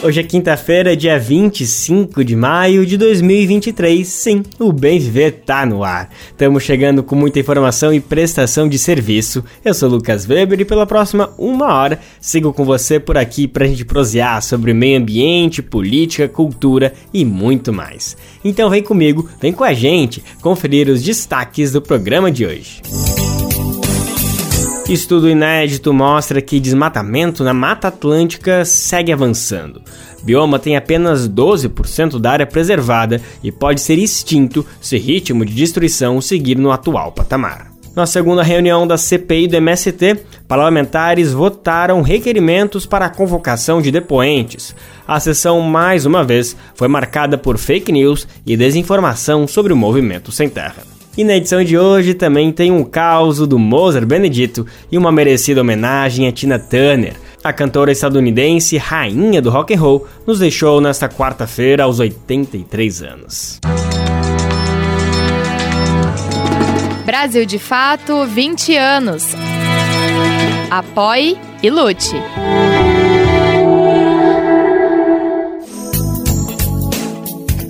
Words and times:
Hoje 0.00 0.20
é 0.20 0.22
quinta-feira, 0.22 0.96
dia 0.96 1.18
25 1.18 2.22
de 2.22 2.36
maio 2.36 2.86
de 2.86 2.96
2023. 2.96 4.06
Sim, 4.06 4.44
o 4.56 4.72
Bem 4.72 5.00
Viver 5.00 5.42
tá 5.44 5.66
no 5.66 5.82
ar. 5.82 6.08
Estamos 6.30 6.62
chegando 6.62 7.02
com 7.02 7.16
muita 7.16 7.40
informação 7.40 7.92
e 7.92 7.98
prestação 7.98 8.68
de 8.68 8.78
serviço. 8.78 9.44
Eu 9.64 9.74
sou 9.74 9.88
Lucas 9.88 10.24
Weber 10.24 10.60
e 10.60 10.64
pela 10.64 10.86
próxima 10.86 11.30
uma 11.36 11.74
hora 11.74 11.98
sigo 12.20 12.52
com 12.52 12.64
você 12.64 13.00
por 13.00 13.18
aqui 13.18 13.48
pra 13.48 13.66
gente 13.66 13.84
prosear 13.84 14.40
sobre 14.40 14.72
meio 14.72 15.00
ambiente, 15.00 15.62
política, 15.62 16.28
cultura 16.28 16.92
e 17.12 17.24
muito 17.24 17.72
mais. 17.72 18.16
Então 18.44 18.70
vem 18.70 18.84
comigo, 18.84 19.28
vem 19.40 19.52
com 19.52 19.64
a 19.64 19.72
gente 19.72 20.22
conferir 20.40 20.88
os 20.88 21.02
destaques 21.02 21.72
do 21.72 21.82
programa 21.82 22.30
de 22.30 22.46
hoje. 22.46 22.80
Estudo 24.88 25.28
inédito 25.28 25.92
mostra 25.92 26.40
que 26.40 26.58
desmatamento 26.58 27.44
na 27.44 27.52
Mata 27.52 27.88
Atlântica 27.88 28.64
segue 28.64 29.12
avançando. 29.12 29.82
Bioma 30.22 30.58
tem 30.58 30.78
apenas 30.78 31.28
12% 31.28 32.18
da 32.18 32.30
área 32.30 32.46
preservada 32.46 33.20
e 33.44 33.52
pode 33.52 33.82
ser 33.82 33.98
extinto 33.98 34.64
se 34.80 34.96
ritmo 34.96 35.44
de 35.44 35.52
destruição 35.52 36.22
seguir 36.22 36.56
no 36.56 36.72
atual 36.72 37.12
patamar. 37.12 37.70
Na 37.94 38.06
segunda 38.06 38.42
reunião 38.42 38.86
da 38.86 38.96
CPI 38.96 39.48
do 39.48 39.56
MST, 39.56 40.22
parlamentares 40.48 41.34
votaram 41.34 42.00
requerimentos 42.00 42.86
para 42.86 43.04
a 43.04 43.10
convocação 43.10 43.82
de 43.82 43.90
depoentes. 43.90 44.74
A 45.06 45.20
sessão, 45.20 45.60
mais 45.60 46.06
uma 46.06 46.24
vez, 46.24 46.56
foi 46.74 46.88
marcada 46.88 47.36
por 47.36 47.58
fake 47.58 47.92
news 47.92 48.26
e 48.46 48.56
desinformação 48.56 49.46
sobre 49.46 49.70
o 49.70 49.76
movimento 49.76 50.32
sem 50.32 50.48
terra. 50.48 50.97
E 51.18 51.24
na 51.24 51.34
edição 51.34 51.64
de 51.64 51.76
hoje 51.76 52.14
também 52.14 52.52
tem 52.52 52.70
um 52.70 52.84
caos 52.84 53.38
do 53.44 53.58
Mozart 53.58 54.06
Benedito 54.06 54.64
e 54.88 54.96
uma 54.96 55.10
merecida 55.10 55.62
homenagem 55.62 56.28
a 56.28 56.32
Tina 56.32 56.60
Turner. 56.60 57.14
A 57.42 57.52
cantora 57.52 57.90
estadunidense, 57.90 58.76
rainha 58.76 59.42
do 59.42 59.50
rock 59.50 59.74
and 59.74 59.80
roll, 59.80 60.06
nos 60.24 60.38
deixou 60.38 60.80
nesta 60.80 61.08
quarta-feira 61.08 61.82
aos 61.82 61.98
83 61.98 63.02
anos. 63.02 63.58
Brasil 67.04 67.44
de 67.44 67.58
Fato, 67.58 68.24
20 68.24 68.76
anos. 68.76 69.24
Apoie 70.70 71.36
e 71.60 71.68
lute. 71.68 72.14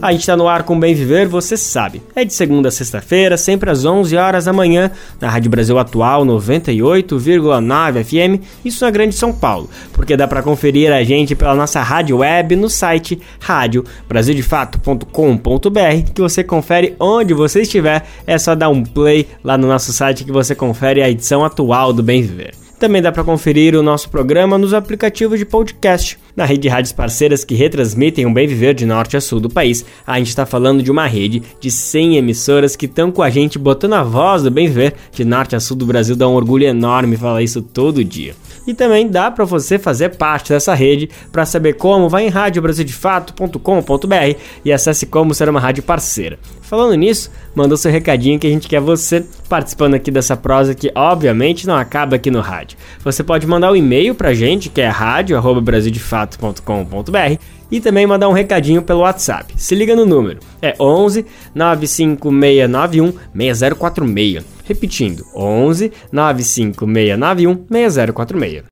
A 0.01 0.13
gente 0.13 0.21
está 0.21 0.37
no 0.37 0.47
ar 0.47 0.63
com 0.63 0.79
Bem 0.79 0.95
Viver, 0.95 1.27
você 1.27 1.57
sabe. 1.57 2.01
É 2.15 2.25
de 2.25 2.33
segunda 2.33 2.69
a 2.69 2.73
sexta-feira, 2.73 3.37
sempre 3.37 3.69
às 3.69 3.85
11 3.85 4.17
horas 4.17 4.45
da 4.45 4.53
manhã, 4.53 4.93
na 5.21 5.29
Rádio 5.29 5.51
Brasil 5.51 5.77
Atual 5.77 6.25
98,9 6.25 8.05
FM, 8.05 8.41
isso 8.65 8.85
na 8.85 8.93
Grande 8.93 9.17
São 9.17 9.33
Paulo. 9.33 9.69
Porque 9.93 10.17
dá 10.17 10.29
para 10.29 10.41
conferir 10.41 10.93
a 10.93 11.03
gente 11.03 11.35
pela 11.35 11.57
nossa 11.57 11.83
rádio 11.83 12.19
web 12.19 12.55
no 12.55 12.71
site 12.71 13.21
radiobrasildefato.com.br, 13.41 16.13
que 16.15 16.21
você 16.21 16.45
confere 16.45 16.95
onde 17.01 17.35
você 17.35 17.63
estiver. 17.63 18.07
É 18.25 18.39
só 18.39 18.55
dar 18.55 18.69
um 18.69 18.85
play 18.85 19.27
lá 19.43 19.59
no 19.59 19.67
nosso 19.67 19.93
site 19.93 20.25
que 20.25 20.31
você 20.31 20.55
confere 20.55 21.03
a 21.03 21.11
edição 21.11 21.45
atual 21.45 21.93
do 21.93 22.05
Bem 22.05 22.23
Viver. 22.23 22.68
Também 22.79 23.03
dá 23.03 23.11
para 23.11 23.25
conferir 23.25 23.75
o 23.75 23.83
nosso 23.83 24.09
programa 24.09 24.57
nos 24.57 24.73
aplicativos 24.73 25.37
de 25.37 25.45
podcast. 25.45 26.17
Na 26.37 26.45
rede 26.45 26.63
de 26.63 26.69
rádios 26.69 26.93
parceiras 26.93 27.45
que 27.45 27.57
retransmitem 27.57 28.25
o 28.25 28.33
bem 28.33 28.47
viver 28.47 28.73
de 28.73 28.87
norte 28.87 29.17
a 29.17 29.21
sul 29.21 29.41
do 29.41 29.51
país, 29.51 29.85
a 30.07 30.17
gente 30.17 30.29
está 30.29 30.47
falando 30.47 30.81
de 30.81 30.89
uma 30.89 31.05
rede 31.05 31.43
de 31.61 31.73
100 31.73 32.19
emissoras 32.19 32.77
que 32.77 32.87
estão 32.87 33.11
com 33.11 33.21
a 33.21 33.31
gente 33.31 33.59
botando 33.59 33.95
a 33.95 34.05
voz 34.05 34.45
do 34.45 34.51
bem 34.51 34.69
viver 34.69 34.95
de 35.11 35.25
norte 35.25 35.57
a 35.57 35.61
sul 35.61 35.77
do 35.77 35.87
Brasil. 35.87 36.15
Dá 36.15 36.29
um 36.29 36.35
orgulho 36.35 36.67
enorme 36.67 37.17
falar 37.17 37.43
isso 37.43 37.61
todo 37.61 38.05
dia. 38.05 38.37
E 38.69 38.75
também 38.75 39.09
dá 39.09 39.31
para 39.31 39.47
você 39.47 39.79
fazer 39.79 40.19
parte 40.19 40.51
dessa 40.51 40.75
rede. 40.75 41.09
Para 41.33 41.47
saber 41.47 41.77
como, 41.77 42.07
vai 42.07 42.27
em 42.27 42.29
radiobrasildefato.com.br 42.29 44.39
e 44.63 44.71
acesse 44.71 45.07
como 45.07 45.33
ser 45.33 45.49
uma 45.49 45.59
rádio 45.59 45.83
parceira. 45.83 46.39
Falando 46.61 46.95
nisso, 46.95 47.31
manda 47.55 47.75
o 47.75 47.79
seu 47.79 47.91
recadinho 47.91 48.39
que 48.39 48.47
a 48.47 48.51
gente 48.51 48.69
quer 48.69 48.83
você 48.83 49.25
participando 49.49 49.95
aqui 49.95 50.11
dessa 50.11 50.37
prosa 50.37 50.75
que 50.75 50.93
obviamente 50.95 51.67
não 51.67 51.77
acaba 51.77 52.17
aqui 52.17 52.31
no 52.31 52.43
rádio. 52.43 52.77
Você 53.03 53.25
pode 53.25 53.47
mandar 53.47 53.73
um 53.73 53.77
e-mail 53.77 54.15
pra 54.15 54.35
gente 54.35 54.69
que 54.69 54.83
é 54.83 54.89
radio@brasildefato.com.br 54.89 57.58
e 57.71 57.81
também 57.81 58.07
mandar 58.07 58.29
um 58.29 58.33
recadinho 58.33 58.83
pelo 58.83 59.01
WhatsApp. 59.01 59.55
Se 59.57 59.75
liga 59.75 59.95
no 59.95 60.07
número. 60.07 60.41
É 60.61 60.75
11 60.81 61.27
95691 61.55 63.13
6046. 63.35 64.45
Repetindo, 64.65 65.25
11 65.35 65.93
95691 66.13 67.67
6046. 67.71 68.65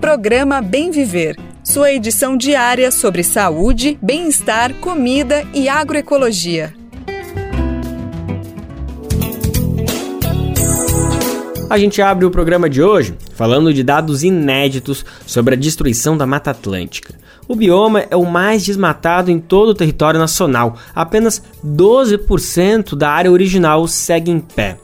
Programa 0.00 0.60
Bem 0.60 0.90
Viver. 0.90 1.36
Sua 1.62 1.92
edição 1.92 2.36
diária 2.36 2.90
sobre 2.90 3.22
saúde, 3.22 3.96
bem-estar, 4.02 4.74
comida 4.74 5.46
e 5.54 5.68
agroecologia. 5.68 6.79
A 11.70 11.78
gente 11.78 12.02
abre 12.02 12.26
o 12.26 12.32
programa 12.32 12.68
de 12.68 12.82
hoje 12.82 13.14
falando 13.36 13.72
de 13.72 13.84
dados 13.84 14.24
inéditos 14.24 15.04
sobre 15.24 15.54
a 15.54 15.56
destruição 15.56 16.16
da 16.16 16.26
Mata 16.26 16.50
Atlântica. 16.50 17.14
O 17.46 17.54
bioma 17.54 18.04
é 18.10 18.16
o 18.16 18.26
mais 18.26 18.64
desmatado 18.64 19.30
em 19.30 19.38
todo 19.38 19.68
o 19.68 19.74
território 19.74 20.18
nacional. 20.18 20.76
Apenas 20.92 21.40
12% 21.64 22.96
da 22.96 23.10
área 23.10 23.30
original 23.30 23.86
segue 23.86 24.32
em 24.32 24.40
pé. 24.40 24.78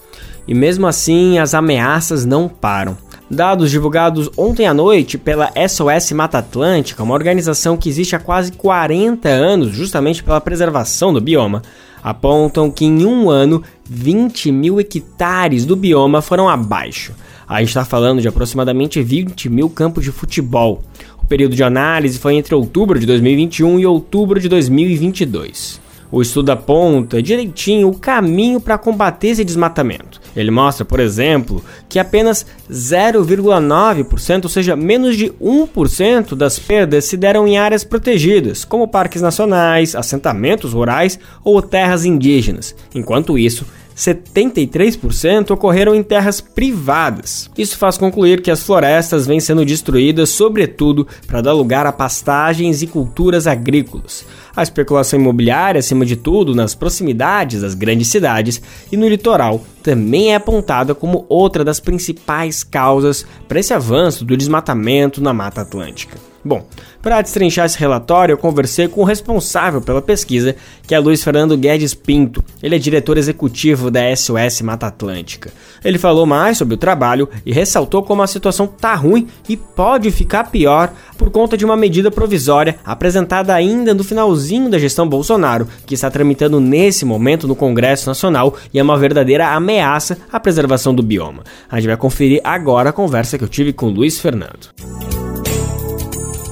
E 0.47 0.54
mesmo 0.54 0.86
assim, 0.86 1.41
as 1.41 1.54
ameaças 1.54 2.24
não 2.24 2.48
param. 2.48 2.97
Dados 3.28 3.72
divulgados 3.72 4.30
ontem 4.36 4.68
à 4.68 4.72
noite 4.72 5.18
pela 5.18 5.50
SOS 5.68 6.12
Mata 6.12 6.38
Atlântica, 6.38 7.03
uma 7.03 7.14
organização 7.14 7.76
que 7.76 7.88
existe 7.88 8.14
há 8.14 8.20
quase 8.20 8.53
40 8.53 9.28
anos 9.28 9.72
justamente 9.72 10.22
pela 10.22 10.41
preservação 10.41 11.12
do 11.12 11.20
bioma, 11.20 11.62
apontam 12.06 12.70
que 12.70 12.84
em 12.84 13.04
um 13.04 13.28
ano 13.28 13.64
20 13.84 14.52
mil 14.52 14.78
hectares 14.78 15.66
do 15.66 15.74
bioma 15.74 16.22
foram 16.22 16.48
abaixo. 16.48 17.12
A 17.48 17.58
gente 17.58 17.70
está 17.70 17.84
falando 17.84 18.22
de 18.22 18.28
aproximadamente 18.28 19.02
20 19.02 19.48
mil 19.48 19.68
campos 19.68 20.04
de 20.04 20.12
futebol. 20.12 20.84
O 21.20 21.26
período 21.26 21.56
de 21.56 21.64
análise 21.64 22.20
foi 22.20 22.36
entre 22.36 22.54
outubro 22.54 23.00
de 23.00 23.06
2021 23.06 23.80
e 23.80 23.86
outubro 23.86 24.38
de 24.38 24.48
2022. 24.48 25.80
O 26.12 26.22
estudo 26.22 26.50
aponta 26.50 27.20
direitinho 27.20 27.88
o 27.88 27.98
caminho 27.98 28.60
para 28.60 28.78
combater 28.78 29.28
esse 29.30 29.44
desmatamento. 29.44 30.20
Ele 30.36 30.50
mostra, 30.50 30.84
por 30.84 31.00
exemplo, 31.00 31.64
que 31.88 31.98
apenas 31.98 32.44
0,9%, 32.70 34.44
ou 34.44 34.50
seja, 34.50 34.76
menos 34.76 35.16
de 35.16 35.30
1% 35.41 36.34
das 36.34 36.58
perdas 36.58 37.06
se 37.06 37.16
deram 37.16 37.48
em 37.48 37.56
áreas 37.56 37.82
protegidas, 37.82 38.64
como 38.64 38.86
parques 38.86 39.22
nacionais, 39.22 39.97
assentamentos 39.97 40.74
rurais 40.74 41.19
ou 41.42 41.62
terras 41.62 42.04
indígenas. 42.04 42.76
Enquanto 42.94 43.38
isso, 43.38 43.64
73% 43.96 45.50
ocorreram 45.50 45.94
em 45.94 46.02
terras 46.02 46.40
privadas. 46.40 47.50
Isso 47.56 47.78
faz 47.78 47.96
concluir 47.96 48.42
que 48.42 48.50
as 48.50 48.62
florestas 48.62 49.26
vêm 49.26 49.40
sendo 49.40 49.64
destruídas, 49.64 50.28
sobretudo, 50.28 51.06
para 51.26 51.40
dar 51.40 51.54
lugar 51.54 51.86
a 51.86 51.92
pastagens 51.92 52.82
e 52.82 52.86
culturas 52.86 53.46
agrícolas. 53.46 54.26
A 54.54 54.62
especulação 54.62 55.18
imobiliária, 55.18 55.78
acima 55.78 56.04
de 56.04 56.16
tudo, 56.16 56.54
nas 56.54 56.74
proximidades 56.74 57.62
das 57.62 57.74
grandes 57.74 58.08
cidades 58.08 58.60
e 58.92 58.96
no 58.96 59.08
litoral, 59.08 59.64
também 59.82 60.32
é 60.32 60.36
apontada 60.36 60.94
como 60.94 61.24
outra 61.28 61.64
das 61.64 61.80
principais 61.80 62.62
causas 62.62 63.26
para 63.48 63.60
esse 63.60 63.72
avanço 63.72 64.24
do 64.24 64.36
desmatamento 64.36 65.22
na 65.22 65.32
Mata 65.32 65.62
Atlântica. 65.62 66.35
Bom, 66.47 66.65
para 67.03 67.21
destrinchar 67.21 67.66
esse 67.66 67.77
relatório, 67.77 68.33
eu 68.33 68.39
conversei 68.39 68.87
com 68.87 69.01
o 69.01 69.04
responsável 69.04 69.81
pela 69.81 70.01
pesquisa, 70.01 70.54
que 70.87 70.95
é 70.95 70.98
Luiz 70.98 71.25
Fernando 71.25 71.57
Guedes 71.57 71.93
Pinto. 71.93 72.43
Ele 72.63 72.77
é 72.77 72.78
diretor 72.78 73.19
executivo 73.19 73.91
da 73.91 74.15
SOS 74.15 74.63
Mata 74.63 74.87
Atlântica. 74.87 75.53
Ele 75.84 75.98
falou 75.98 76.25
mais 76.25 76.57
sobre 76.57 76.75
o 76.75 76.78
trabalho 76.78 77.28
e 77.45 77.53
ressaltou 77.53 78.03
como 78.04 78.22
a 78.22 78.28
situação 78.28 78.69
tá 78.69 78.95
ruim 78.95 79.27
e 79.48 79.57
pode 79.57 80.10
ficar 80.13 80.51
pior 80.51 80.93
por 81.19 81.31
conta 81.31 81.57
de 81.57 81.65
uma 81.65 81.77
medida 81.77 82.13
provisória 82.13 82.77
apresentada 82.84 83.53
ainda 83.53 83.93
no 83.93 84.04
finalzinho 84.04 84.71
da 84.71 84.78
gestão 84.78 85.09
Bolsonaro, 85.09 85.66
que 85.84 85.95
está 85.95 86.09
tramitando 86.09 86.60
nesse 86.60 87.04
momento 87.04 87.48
no 87.48 87.57
Congresso 87.57 88.09
Nacional 88.09 88.54
e 88.72 88.78
é 88.78 88.83
uma 88.83 88.97
verdadeira 88.97 89.48
ameaça 89.48 90.19
à 90.33 90.39
preservação 90.39 90.95
do 90.95 91.03
bioma. 91.03 91.43
A 91.69 91.77
gente 91.81 91.89
vai 91.89 91.97
conferir 91.97 92.41
agora 92.45 92.91
a 92.91 92.93
conversa 92.93 93.37
que 93.37 93.43
eu 93.43 93.48
tive 93.48 93.72
com 93.72 93.89
Luiz 93.89 94.21
Fernando. 94.21 95.05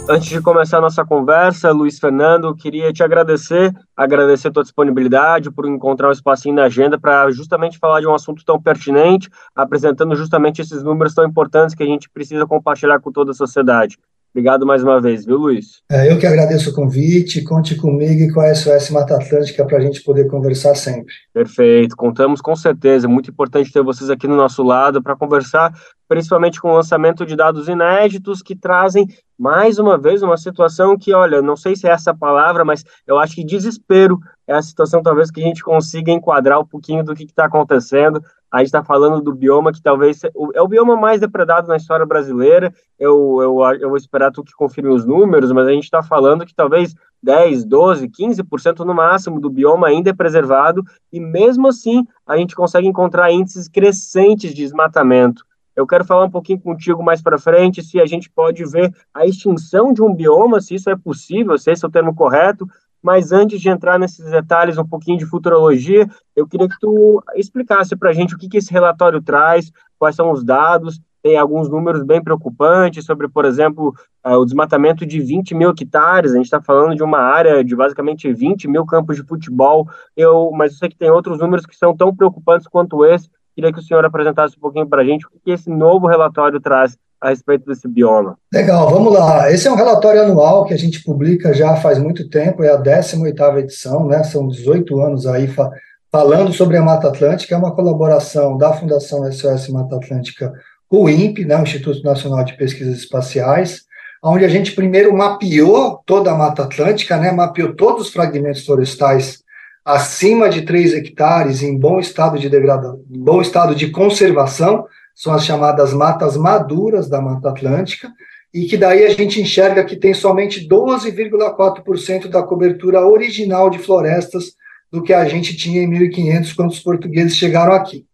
Antes 0.06 0.28
de 0.28 0.42
começar 0.42 0.78
a 0.78 0.80
nossa 0.82 1.02
conversa, 1.02 1.72
Luiz 1.72 1.98
Fernando, 1.98 2.54
queria 2.54 2.92
te 2.92 3.02
agradecer, 3.02 3.74
agradecer 3.96 4.48
a 4.48 4.50
tua 4.50 4.62
disponibilidade 4.62 5.50
por 5.50 5.66
encontrar 5.66 6.08
um 6.08 6.12
espacinho 6.12 6.54
na 6.54 6.64
agenda 6.64 6.98
para 6.98 7.30
justamente 7.30 7.78
falar 7.78 8.00
de 8.00 8.06
um 8.06 8.14
assunto 8.14 8.44
tão 8.44 8.60
pertinente, 8.60 9.30
apresentando 9.56 10.14
justamente 10.14 10.60
esses 10.60 10.82
números 10.82 11.14
tão 11.14 11.24
importantes 11.24 11.74
que 11.74 11.82
a 11.82 11.86
gente 11.86 12.10
precisa 12.10 12.46
compartilhar 12.46 13.00
com 13.00 13.10
toda 13.10 13.30
a 13.30 13.34
sociedade. 13.34 13.98
Obrigado 14.34 14.66
mais 14.66 14.82
uma 14.82 15.00
vez, 15.00 15.24
viu, 15.24 15.36
Luiz? 15.36 15.80
É, 15.88 16.10
eu 16.10 16.18
que 16.18 16.26
agradeço 16.26 16.70
o 16.70 16.74
convite. 16.74 17.44
Conte 17.44 17.76
comigo 17.76 18.20
e 18.20 18.32
com 18.32 18.40
a 18.40 18.52
SOS 18.52 18.90
Mata 18.90 19.14
Atlântica 19.14 19.64
para 19.64 19.78
a 19.78 19.80
gente 19.80 20.02
poder 20.02 20.26
conversar 20.26 20.74
sempre. 20.74 21.14
Perfeito, 21.32 21.94
contamos 21.94 22.40
com 22.40 22.56
certeza. 22.56 23.06
Muito 23.06 23.30
importante 23.30 23.72
ter 23.72 23.80
vocês 23.80 24.10
aqui 24.10 24.26
no 24.26 24.34
nosso 24.34 24.64
lado 24.64 25.00
para 25.00 25.14
conversar, 25.14 25.72
principalmente 26.08 26.60
com 26.60 26.68
o 26.68 26.74
lançamento 26.74 27.24
de 27.24 27.36
dados 27.36 27.68
inéditos 27.68 28.42
que 28.42 28.56
trazem 28.56 29.06
mais 29.38 29.78
uma 29.78 29.96
vez 29.96 30.20
uma 30.20 30.36
situação 30.36 30.98
que, 30.98 31.12
olha, 31.12 31.40
não 31.40 31.54
sei 31.56 31.76
se 31.76 31.86
é 31.86 31.90
essa 31.90 32.12
palavra, 32.12 32.64
mas 32.64 32.84
eu 33.06 33.18
acho 33.20 33.36
que 33.36 33.44
desespero 33.44 34.18
é 34.46 34.52
a 34.52 34.62
situação 34.62 35.02
talvez 35.02 35.30
que 35.30 35.40
a 35.40 35.44
gente 35.44 35.62
consiga 35.62 36.12
enquadrar 36.12 36.60
um 36.60 36.66
pouquinho 36.66 37.02
do 37.02 37.14
que 37.14 37.24
está 37.24 37.46
acontecendo. 37.46 38.22
A 38.54 38.58
gente 38.58 38.66
está 38.66 38.84
falando 38.84 39.20
do 39.20 39.34
bioma 39.34 39.72
que 39.72 39.82
talvez 39.82 40.22
é 40.22 40.62
o 40.62 40.68
bioma 40.68 40.94
mais 40.94 41.20
depredado 41.20 41.66
na 41.66 41.76
história 41.76 42.06
brasileira. 42.06 42.72
Eu, 42.96 43.40
eu, 43.42 43.60
eu 43.80 43.88
vou 43.88 43.96
esperar 43.96 44.30
tu 44.30 44.44
que 44.44 44.52
confirme 44.52 44.90
os 44.90 45.04
números, 45.04 45.50
mas 45.50 45.66
a 45.66 45.72
gente 45.72 45.82
está 45.82 46.04
falando 46.04 46.46
que 46.46 46.54
talvez 46.54 46.94
10, 47.20 47.64
12, 47.64 48.08
15% 48.08 48.84
no 48.84 48.94
máximo 48.94 49.40
do 49.40 49.50
bioma 49.50 49.88
ainda 49.88 50.10
é 50.10 50.12
preservado, 50.12 50.84
e 51.12 51.18
mesmo 51.18 51.66
assim 51.66 52.06
a 52.24 52.36
gente 52.36 52.54
consegue 52.54 52.86
encontrar 52.86 53.32
índices 53.32 53.66
crescentes 53.66 54.54
de 54.54 54.62
desmatamento. 54.62 55.44
Eu 55.74 55.84
quero 55.84 56.04
falar 56.04 56.26
um 56.26 56.30
pouquinho 56.30 56.60
contigo 56.60 57.02
mais 57.02 57.20
para 57.20 57.36
frente 57.36 57.82
se 57.82 58.00
a 58.00 58.06
gente 58.06 58.30
pode 58.30 58.64
ver 58.64 58.94
a 59.12 59.26
extinção 59.26 59.92
de 59.92 60.00
um 60.00 60.14
bioma, 60.14 60.60
se 60.60 60.76
isso 60.76 60.88
é 60.88 60.94
possível, 60.94 61.58
se 61.58 61.72
esse 61.72 61.84
é 61.84 61.88
o 61.88 61.90
termo 61.90 62.14
correto, 62.14 62.68
mas 63.04 63.32
antes 63.32 63.60
de 63.60 63.68
entrar 63.68 63.98
nesses 63.98 64.30
detalhes 64.30 64.78
um 64.78 64.86
pouquinho 64.86 65.18
de 65.18 65.26
futurologia, 65.26 66.08
eu 66.34 66.48
queria 66.48 66.66
que 66.66 66.80
tu 66.80 67.22
explicasse 67.36 67.94
para 67.94 68.08
a 68.08 68.12
gente 68.14 68.34
o 68.34 68.38
que, 68.38 68.48
que 68.48 68.56
esse 68.56 68.72
relatório 68.72 69.20
traz, 69.20 69.70
quais 69.98 70.16
são 70.16 70.32
os 70.32 70.42
dados, 70.42 70.98
tem 71.22 71.36
alguns 71.36 71.68
números 71.68 72.02
bem 72.02 72.24
preocupantes 72.24 73.04
sobre, 73.04 73.28
por 73.28 73.44
exemplo, 73.44 73.94
uh, 74.26 74.38
o 74.38 74.44
desmatamento 74.46 75.04
de 75.04 75.20
20 75.20 75.54
mil 75.54 75.70
hectares, 75.70 76.32
a 76.32 76.36
gente 76.36 76.46
está 76.46 76.62
falando 76.62 76.96
de 76.96 77.02
uma 77.02 77.18
área 77.18 77.62
de 77.62 77.76
basicamente 77.76 78.32
20 78.32 78.68
mil 78.68 78.86
campos 78.86 79.16
de 79.16 79.22
futebol, 79.22 79.86
eu, 80.16 80.50
mas 80.52 80.72
eu 80.72 80.78
sei 80.78 80.88
que 80.88 80.96
tem 80.96 81.10
outros 81.10 81.38
números 81.38 81.66
que 81.66 81.76
são 81.76 81.94
tão 81.94 82.14
preocupantes 82.16 82.66
quanto 82.66 83.04
esse, 83.04 83.28
queria 83.54 83.70
que 83.70 83.80
o 83.80 83.82
senhor 83.82 84.02
apresentasse 84.06 84.56
um 84.56 84.60
pouquinho 84.60 84.86
para 84.86 85.02
a 85.02 85.04
gente 85.04 85.26
o 85.26 85.30
que 85.44 85.50
esse 85.50 85.68
novo 85.68 86.06
relatório 86.06 86.58
traz 86.58 86.96
a 87.24 87.30
respeito 87.30 87.64
desse 87.64 87.88
bioma. 87.88 88.36
Legal, 88.52 88.90
vamos 88.90 89.10
lá. 89.10 89.50
Esse 89.50 89.66
é 89.66 89.72
um 89.72 89.76
relatório 89.76 90.20
anual 90.20 90.66
que 90.66 90.74
a 90.74 90.76
gente 90.76 91.02
publica 91.02 91.54
já 91.54 91.74
faz 91.76 91.98
muito 91.98 92.28
tempo, 92.28 92.62
é 92.62 92.68
a 92.68 92.78
18ª 92.78 93.60
edição, 93.60 94.06
né? 94.06 94.22
São 94.22 94.46
18 94.46 95.00
anos 95.00 95.26
aí 95.26 95.48
fa 95.48 95.70
falando 96.12 96.52
sobre 96.52 96.76
a 96.76 96.82
Mata 96.82 97.08
Atlântica, 97.08 97.54
é 97.54 97.58
uma 97.58 97.74
colaboração 97.74 98.56
da 98.56 98.72
Fundação 98.72 99.24
SOS 99.32 99.68
Mata 99.68 99.96
Atlântica 99.96 100.52
com 100.88 101.04
o 101.04 101.10
INPE, 101.10 101.44
né, 101.44 101.56
o 101.58 101.62
Instituto 101.62 102.04
Nacional 102.04 102.44
de 102.44 102.56
Pesquisas 102.56 102.98
Espaciais, 102.98 103.80
onde 104.22 104.44
a 104.44 104.48
gente 104.48 104.72
primeiro 104.72 105.12
mapeou 105.12 106.00
toda 106.06 106.30
a 106.30 106.36
Mata 106.36 106.62
Atlântica, 106.62 107.16
né, 107.16 107.32
mapeou 107.32 107.74
todos 107.74 108.06
os 108.06 108.12
fragmentos 108.12 108.64
florestais 108.64 109.40
acima 109.84 110.48
de 110.48 110.62
3 110.62 110.94
hectares 110.94 111.64
em 111.64 111.76
bom 111.76 111.98
estado 111.98 112.38
de 112.38 112.48
degradação, 112.48 113.00
bom 113.08 113.40
estado 113.40 113.74
de 113.74 113.90
conservação, 113.90 114.86
são 115.14 115.32
as 115.32 115.44
chamadas 115.44 115.92
matas 115.92 116.36
maduras 116.36 117.08
da 117.08 117.20
Mata 117.20 117.50
Atlântica, 117.50 118.10
e 118.52 118.66
que 118.66 118.76
daí 118.76 119.04
a 119.04 119.10
gente 119.10 119.40
enxerga 119.40 119.84
que 119.84 119.96
tem 119.96 120.14
somente 120.14 120.68
12,4% 120.68 122.28
da 122.28 122.42
cobertura 122.42 123.04
original 123.06 123.68
de 123.68 123.78
florestas 123.78 124.52
do 124.92 125.02
que 125.02 125.12
a 125.12 125.24
gente 125.24 125.56
tinha 125.56 125.82
em 125.82 125.88
1500 125.88 126.52
quando 126.52 126.70
os 126.70 126.78
portugueses 126.78 127.36
chegaram 127.36 127.72
aqui. 127.72 128.06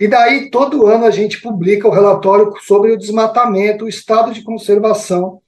E 0.00 0.08
daí 0.08 0.50
todo 0.50 0.86
ano 0.86 1.04
a 1.04 1.10
gente 1.10 1.40
publica 1.40 1.86
o 1.86 1.90
relatório 1.90 2.52
sobre 2.62 2.92
o 2.92 2.98
desmatamento, 2.98 3.84
o 3.84 3.88
estado 3.88 4.32
de 4.32 4.42
conservação 4.42 5.40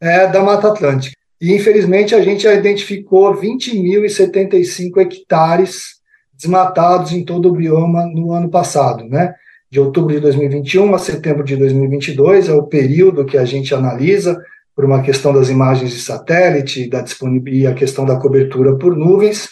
é, 0.00 0.28
da 0.28 0.42
Mata 0.42 0.68
Atlântica. 0.68 1.16
E 1.40 1.52
infelizmente 1.54 2.14
a 2.14 2.20
gente 2.22 2.44
já 2.44 2.54
identificou 2.54 3.34
20.075 3.34 4.98
hectares 4.98 5.98
desmatados 6.32 7.12
em 7.12 7.24
todo 7.24 7.48
o 7.48 7.52
bioma 7.52 8.06
no 8.06 8.32
ano 8.32 8.48
passado, 8.48 9.04
né? 9.04 9.34
De 9.70 9.78
outubro 9.80 10.14
de 10.14 10.20
2021 10.20 10.94
a 10.94 10.98
setembro 10.98 11.44
de 11.44 11.56
2022, 11.56 12.48
é 12.48 12.52
o 12.54 12.62
período 12.62 13.24
que 13.24 13.36
a 13.36 13.44
gente 13.44 13.74
analisa 13.74 14.42
por 14.74 14.84
uma 14.84 15.02
questão 15.02 15.32
das 15.32 15.50
imagens 15.50 15.90
de 15.90 16.00
satélite, 16.00 16.88
da 16.88 17.02
disponibilidade, 17.02 17.74
a 17.74 17.76
questão 17.76 18.04
da 18.04 18.16
cobertura 18.16 18.76
por 18.76 18.96
nuvens. 18.96 19.48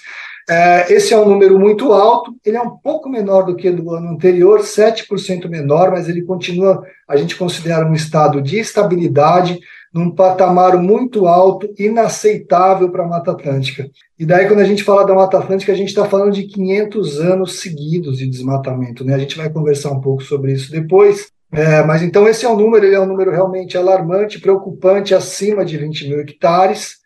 É, 0.49 0.93
esse 0.93 1.13
é 1.13 1.19
um 1.19 1.29
número 1.29 1.59
muito 1.59 1.93
alto, 1.93 2.33
ele 2.45 2.57
é 2.57 2.63
um 2.63 2.77
pouco 2.77 3.09
menor 3.09 3.43
do 3.43 3.57
que 3.57 3.69
do 3.71 3.93
ano 3.93 4.11
anterior, 4.11 4.61
7% 4.61 5.49
menor, 5.49 5.91
mas 5.91 6.09
ele 6.09 6.23
continua, 6.23 6.85
a 7.09 7.17
gente 7.17 7.35
considera 7.35 7.85
um 7.85 7.93
estado 7.93 8.41
de 8.41 8.61
estabilidade, 8.61 9.59
num 9.93 10.11
patamar 10.11 10.77
muito 10.77 11.27
alto, 11.27 11.73
inaceitável 11.79 12.91
para 12.91 13.05
a 13.05 13.09
Mata 13.09 13.31
Atlântica. 13.33 13.89
E 14.19 14.27
daí, 14.27 14.47
quando 14.47 14.61
a 14.61 14.65
gente 14.65 14.85
fala 14.85 15.07
da 15.07 15.15
Mata 15.15 15.39
Atlântica, 15.39 15.73
a 15.73 15.77
gente 15.77 15.89
está 15.89 16.05
falando 16.05 16.33
de 16.33 16.45
500 16.45 17.21
anos 17.21 17.61
seguidos 17.61 18.19
de 18.19 18.29
desmatamento. 18.29 19.05
Né? 19.05 19.15
A 19.15 19.19
gente 19.19 19.37
vai 19.37 19.51
conversar 19.51 19.91
um 19.93 20.01
pouco 20.01 20.23
sobre 20.23 20.53
isso 20.53 20.71
depois. 20.71 21.29
É, 21.53 21.83
mas 21.85 22.03
então 22.03 22.29
esse 22.29 22.45
é 22.45 22.49
um 22.49 22.57
número, 22.57 22.85
ele 22.85 22.97
é 22.97 23.01
um 23.01 23.07
número 23.07 23.31
realmente 23.31 23.79
alarmante, 23.79 24.41
preocupante, 24.41 25.15
acima 25.15 25.65
de 25.65 25.79
20 25.79 26.09
mil 26.09 26.21
hectares. 26.21 26.97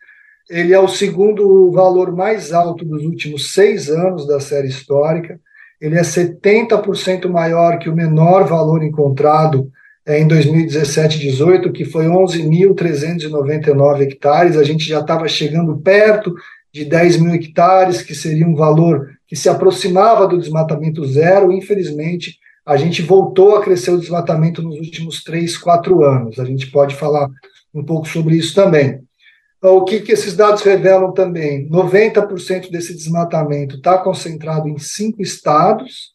Ele 0.49 0.73
é 0.73 0.79
o 0.79 0.87
segundo 0.87 1.71
valor 1.71 2.13
mais 2.13 2.51
alto 2.51 2.83
dos 2.83 3.03
últimos 3.03 3.53
seis 3.53 3.89
anos 3.89 4.27
da 4.27 4.39
série 4.39 4.67
histórica. 4.67 5.39
Ele 5.79 5.95
é 5.95 6.01
70% 6.01 7.29
maior 7.29 7.79
que 7.79 7.89
o 7.89 7.95
menor 7.95 8.45
valor 8.45 8.83
encontrado 8.83 9.71
em 10.19 10.27
2017 10.27 11.19
18, 11.19 11.71
que 11.71 11.85
foi 11.85 12.05
11.399 12.05 14.01
hectares, 14.01 14.57
a 14.57 14.63
gente 14.63 14.83
já 14.85 14.99
estava 14.99 15.27
chegando 15.27 15.77
perto 15.77 16.33
de 16.73 16.85
10 16.85 17.17
mil 17.17 17.33
hectares, 17.33 18.01
que 18.01 18.15
seria 18.15 18.47
um 18.47 18.55
valor 18.55 19.09
que 19.27 19.35
se 19.35 19.49
aproximava 19.49 20.27
do 20.27 20.37
desmatamento 20.37 21.05
zero. 21.05 21.51
Infelizmente, 21.51 22.37
a 22.65 22.77
gente 22.77 23.01
voltou 23.01 23.55
a 23.55 23.63
crescer 23.63 23.91
o 23.91 23.99
desmatamento 23.99 24.61
nos 24.61 24.77
últimos 24.77 25.23
3, 25.23 25.57
4 25.57 26.03
anos. 26.03 26.39
A 26.39 26.45
gente 26.45 26.71
pode 26.71 26.95
falar 26.95 27.29
um 27.73 27.83
pouco 27.83 28.07
sobre 28.07 28.35
isso 28.35 28.55
também. 28.55 28.99
O 29.61 29.83
que, 29.83 29.99
que 29.99 30.11
esses 30.11 30.35
dados 30.35 30.63
revelam 30.63 31.13
também? 31.13 31.69
90% 31.69 32.71
desse 32.71 32.95
desmatamento 32.95 33.75
está 33.75 33.97
concentrado 33.97 34.67
em 34.67 34.79
cinco 34.79 35.21
estados: 35.21 36.13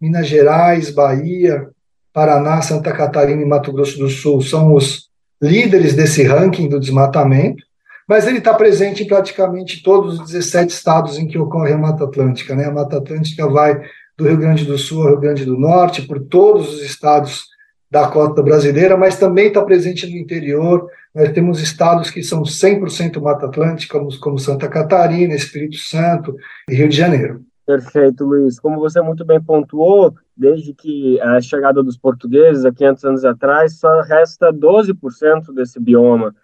Minas 0.00 0.26
Gerais, 0.26 0.90
Bahia, 0.90 1.68
Paraná, 2.16 2.62
Santa 2.62 2.92
Catarina 2.92 3.42
e 3.42 3.44
Mato 3.44 3.70
Grosso 3.70 3.98
do 3.98 4.08
Sul 4.08 4.40
são 4.40 4.72
os 4.72 5.10
líderes 5.38 5.94
desse 5.94 6.22
ranking 6.22 6.66
do 6.66 6.80
desmatamento, 6.80 7.62
mas 8.08 8.26
ele 8.26 8.38
está 8.38 8.54
presente 8.54 9.02
em 9.02 9.06
praticamente 9.06 9.82
todos 9.82 10.18
os 10.18 10.30
17 10.32 10.72
estados 10.72 11.18
em 11.18 11.26
que 11.28 11.36
ocorre 11.36 11.74
a 11.74 11.76
Mata 11.76 12.04
Atlântica. 12.04 12.56
Né? 12.56 12.64
A 12.64 12.70
Mata 12.70 12.96
Atlântica 12.96 13.46
vai 13.46 13.78
do 14.16 14.26
Rio 14.26 14.38
Grande 14.38 14.64
do 14.64 14.78
Sul 14.78 15.02
ao 15.02 15.08
Rio 15.10 15.20
Grande 15.20 15.44
do 15.44 15.58
Norte, 15.58 16.06
por 16.06 16.18
todos 16.18 16.72
os 16.72 16.82
estados 16.82 17.48
da 17.90 18.08
cota 18.08 18.42
brasileira, 18.42 18.96
mas 18.96 19.18
também 19.18 19.48
está 19.48 19.60
presente 19.60 20.06
no 20.06 20.16
interior. 20.16 20.88
Nós 21.14 21.30
temos 21.32 21.60
estados 21.60 22.10
que 22.10 22.22
são 22.22 22.44
100% 22.44 23.20
Mata 23.20 23.44
Atlântica, 23.44 24.00
como 24.22 24.38
Santa 24.38 24.68
Catarina, 24.68 25.34
Espírito 25.34 25.76
Santo 25.76 26.34
e 26.66 26.74
Rio 26.74 26.88
de 26.88 26.96
Janeiro. 26.96 27.42
Perfeito, 27.66 28.24
Luiz. 28.24 28.58
Como 28.58 28.78
você 28.78 29.02
muito 29.02 29.22
bem 29.22 29.38
pontuou, 29.38 30.14
desde 30.36 30.74
que 30.74 31.20
a 31.20 31.40
chegada 31.40 31.82
dos 31.82 31.96
portugueses 31.96 32.64
há 32.64 32.72
500 32.72 33.04
anos 33.04 33.24
atrás, 33.24 33.78
só 33.78 34.02
resta 34.02 34.52
12% 34.52 35.52
desse 35.54 35.80
bioma. 35.80 36.34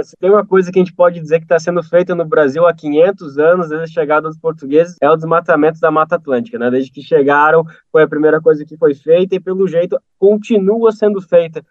Se 0.00 0.16
tem 0.16 0.30
uma 0.30 0.46
coisa 0.46 0.72
que 0.72 0.78
a 0.78 0.82
gente 0.82 0.94
pode 0.94 1.20
dizer 1.20 1.38
que 1.38 1.44
está 1.44 1.58
sendo 1.58 1.82
feita 1.82 2.14
no 2.14 2.24
Brasil 2.24 2.66
há 2.66 2.72
500 2.72 3.38
anos, 3.38 3.68
desde 3.68 3.84
a 3.84 3.88
chegada 3.88 4.26
dos 4.26 4.38
portugueses, 4.38 4.96
é 5.02 5.10
o 5.10 5.16
desmatamento 5.16 5.78
da 5.80 5.90
Mata 5.90 6.16
Atlântica. 6.16 6.58
Né? 6.58 6.70
Desde 6.70 6.90
que 6.90 7.02
chegaram, 7.02 7.62
foi 7.90 8.02
a 8.02 8.08
primeira 8.08 8.40
coisa 8.40 8.64
que 8.64 8.74
foi 8.78 8.94
feita 8.94 9.34
e, 9.34 9.40
pelo 9.40 9.68
jeito, 9.68 10.00
continua 10.18 10.92
sendo 10.92 11.20
feita. 11.20 11.62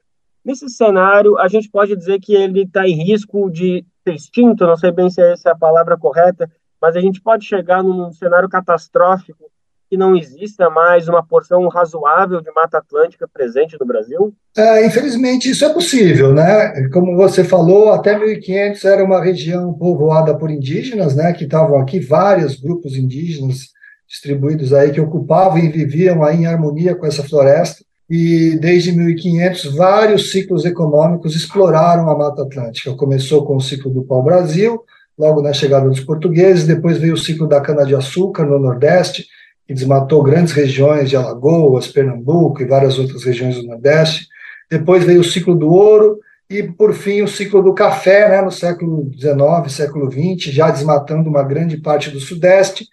Nesse 0.45 0.69
cenário, 0.69 1.37
a 1.39 1.47
gente 1.47 1.67
pode 1.69 1.95
dizer 1.95 2.19
que 2.19 2.35
ele 2.35 2.61
está 2.61 2.87
em 2.87 2.93
risco 2.93 3.49
de 3.49 3.83
ser 4.03 4.13
extinto, 4.13 4.67
não 4.67 4.77
sei 4.77 4.91
bem 4.91 5.09
se 5.09 5.21
essa 5.21 5.49
é 5.49 5.51
a 5.51 5.57
palavra 5.57 5.97
correta, 5.97 6.49
mas 6.79 6.95
a 6.95 7.01
gente 7.01 7.21
pode 7.21 7.45
chegar 7.45 7.83
num 7.83 8.11
cenário 8.11 8.49
catastrófico 8.49 9.50
que 9.91 9.97
não 9.97 10.15
exista 10.15 10.69
mais 10.69 11.09
uma 11.09 11.21
porção 11.21 11.67
razoável 11.67 12.39
de 12.39 12.49
Mata 12.53 12.77
Atlântica 12.77 13.27
presente 13.27 13.75
no 13.77 13.85
Brasil? 13.85 14.33
É, 14.55 14.85
infelizmente, 14.85 15.49
isso 15.49 15.65
é 15.65 15.73
possível, 15.73 16.33
né? 16.33 16.87
Como 16.93 17.17
você 17.17 17.43
falou, 17.43 17.91
até 17.91 18.17
1500 18.17 18.85
era 18.85 19.03
uma 19.03 19.21
região 19.21 19.73
povoada 19.73 20.33
por 20.33 20.49
indígenas, 20.49 21.13
né? 21.13 21.33
Que 21.33 21.43
estavam 21.43 21.77
aqui 21.77 21.99
vários 21.99 22.57
grupos 22.57 22.95
indígenas 22.95 23.67
distribuídos 24.07 24.71
aí 24.71 24.91
que 24.91 25.01
ocupavam 25.01 25.57
e 25.57 25.67
viviam 25.67 26.23
aí 26.23 26.37
em 26.37 26.45
harmonia 26.45 26.95
com 26.95 27.05
essa 27.05 27.23
floresta. 27.23 27.83
E 28.09 28.57
desde 28.61 28.93
1500, 28.93 29.75
vários 29.75 30.31
ciclos 30.31 30.63
econômicos 30.63 31.35
exploraram 31.35 32.09
a 32.09 32.17
Mata 32.17 32.43
Atlântica. 32.43 32.95
Começou 32.95 33.45
com 33.45 33.57
o 33.57 33.61
ciclo 33.61 33.91
do 33.91 34.03
pau-brasil, 34.03 34.85
logo 35.19 35.41
na 35.41 35.51
chegada 35.51 35.89
dos 35.89 35.99
portugueses, 35.99 36.65
depois 36.65 36.97
veio 36.97 37.15
o 37.15 37.17
ciclo 37.17 37.45
da 37.45 37.59
cana-de-açúcar 37.59 38.45
no 38.45 38.57
Nordeste, 38.57 39.25
que 39.71 39.75
desmatou 39.75 40.21
grandes 40.21 40.51
regiões 40.51 41.09
de 41.09 41.15
Alagoas, 41.15 41.87
Pernambuco 41.87 42.61
e 42.61 42.65
várias 42.65 42.99
outras 42.99 43.23
regiões 43.23 43.55
do 43.55 43.63
Nordeste. 43.63 44.27
Depois 44.69 45.05
veio 45.05 45.21
o 45.21 45.23
ciclo 45.23 45.55
do 45.55 45.69
ouro, 45.69 46.19
e, 46.49 46.61
por 46.61 46.93
fim, 46.93 47.21
o 47.21 47.27
ciclo 47.29 47.63
do 47.63 47.73
café, 47.73 48.27
né, 48.27 48.41
no 48.41 48.51
século 48.51 49.09
XIX, 49.17 49.73
século 49.73 50.11
XX, 50.11 50.53
já 50.53 50.69
desmatando 50.69 51.29
uma 51.29 51.43
grande 51.43 51.77
parte 51.77 52.09
do 52.09 52.19
Sudeste. 52.19 52.85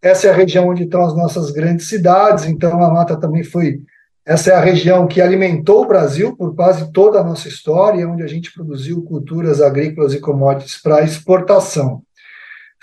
Essa 0.00 0.28
é 0.28 0.30
a 0.30 0.34
região 0.34 0.68
onde 0.68 0.84
estão 0.84 1.04
as 1.04 1.14
nossas 1.14 1.50
grandes 1.50 1.88
cidades, 1.88 2.46
então 2.46 2.82
a 2.82 2.90
mata 2.90 3.14
também 3.20 3.44
foi. 3.44 3.80
Essa 4.24 4.52
é 4.52 4.54
a 4.54 4.60
região 4.60 5.06
que 5.06 5.20
alimentou 5.20 5.82
o 5.82 5.86
Brasil 5.86 6.34
por 6.34 6.54
quase 6.54 6.90
toda 6.90 7.20
a 7.20 7.24
nossa 7.24 7.48
história, 7.48 8.08
onde 8.08 8.22
a 8.22 8.26
gente 8.26 8.50
produziu 8.54 9.02
culturas 9.02 9.60
agrícolas 9.60 10.14
e 10.14 10.20
commodities 10.20 10.80
para 10.80 11.04
exportação. 11.04 12.00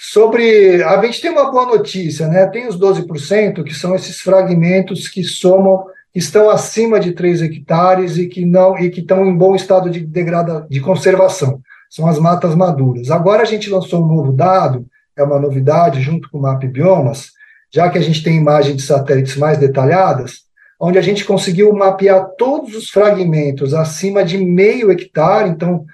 Sobre. 0.02 0.82
A 0.82 1.02
gente 1.04 1.20
tem 1.20 1.30
uma 1.30 1.52
boa 1.52 1.66
notícia, 1.66 2.26
né? 2.26 2.48
Tem 2.48 2.66
os 2.66 2.80
12%, 2.80 3.66
que 3.66 3.74
são 3.74 3.94
esses 3.94 4.22
fragmentos 4.22 5.10
que 5.10 5.26
somam 5.26 5.84
estão 6.16 6.50
acima 6.50 7.02
de 7.02 7.12
3 7.12 7.42
hectares 7.42 8.18
e 8.18 8.28
que 8.28 8.46
não 8.46 8.78
e 8.78 8.90
que 8.90 9.02
estão 9.02 9.26
em 9.26 9.36
bom 9.36 9.54
estado 9.56 9.90
de 9.90 10.00
degrada, 10.00 10.66
de 10.70 10.80
conservação. 10.80 11.62
São 11.90 12.08
as 12.08 12.18
matas 12.18 12.56
maduras. 12.56 13.12
Agora 13.12 13.42
a 13.42 13.46
gente 13.46 13.70
lançou 13.70 14.02
um 14.02 14.08
novo 14.08 14.32
dado, 14.32 14.86
é 15.18 15.24
uma 15.24 15.38
novidade 15.38 16.02
junto 16.02 16.30
com 16.30 16.38
o 16.38 16.42
Map 16.42 16.64
Biomas, 16.64 17.32
já 17.70 17.90
que 17.90 17.98
a 17.98 18.02
gente 18.02 18.24
tem 18.24 18.38
imagens 18.38 18.78
de 18.78 18.84
satélites 18.84 19.36
mais 19.36 19.58
detalhadas, 19.58 20.44
onde 20.80 20.98
a 20.98 21.02
gente 21.02 21.26
conseguiu 21.26 21.74
mapear 21.74 22.26
todos 22.38 22.74
os 22.74 22.90
fragmentos 22.90 23.74
acima 23.74 24.24
de 24.24 24.38
meio 24.38 24.92
hectare, 24.92 25.50
então 25.50 25.86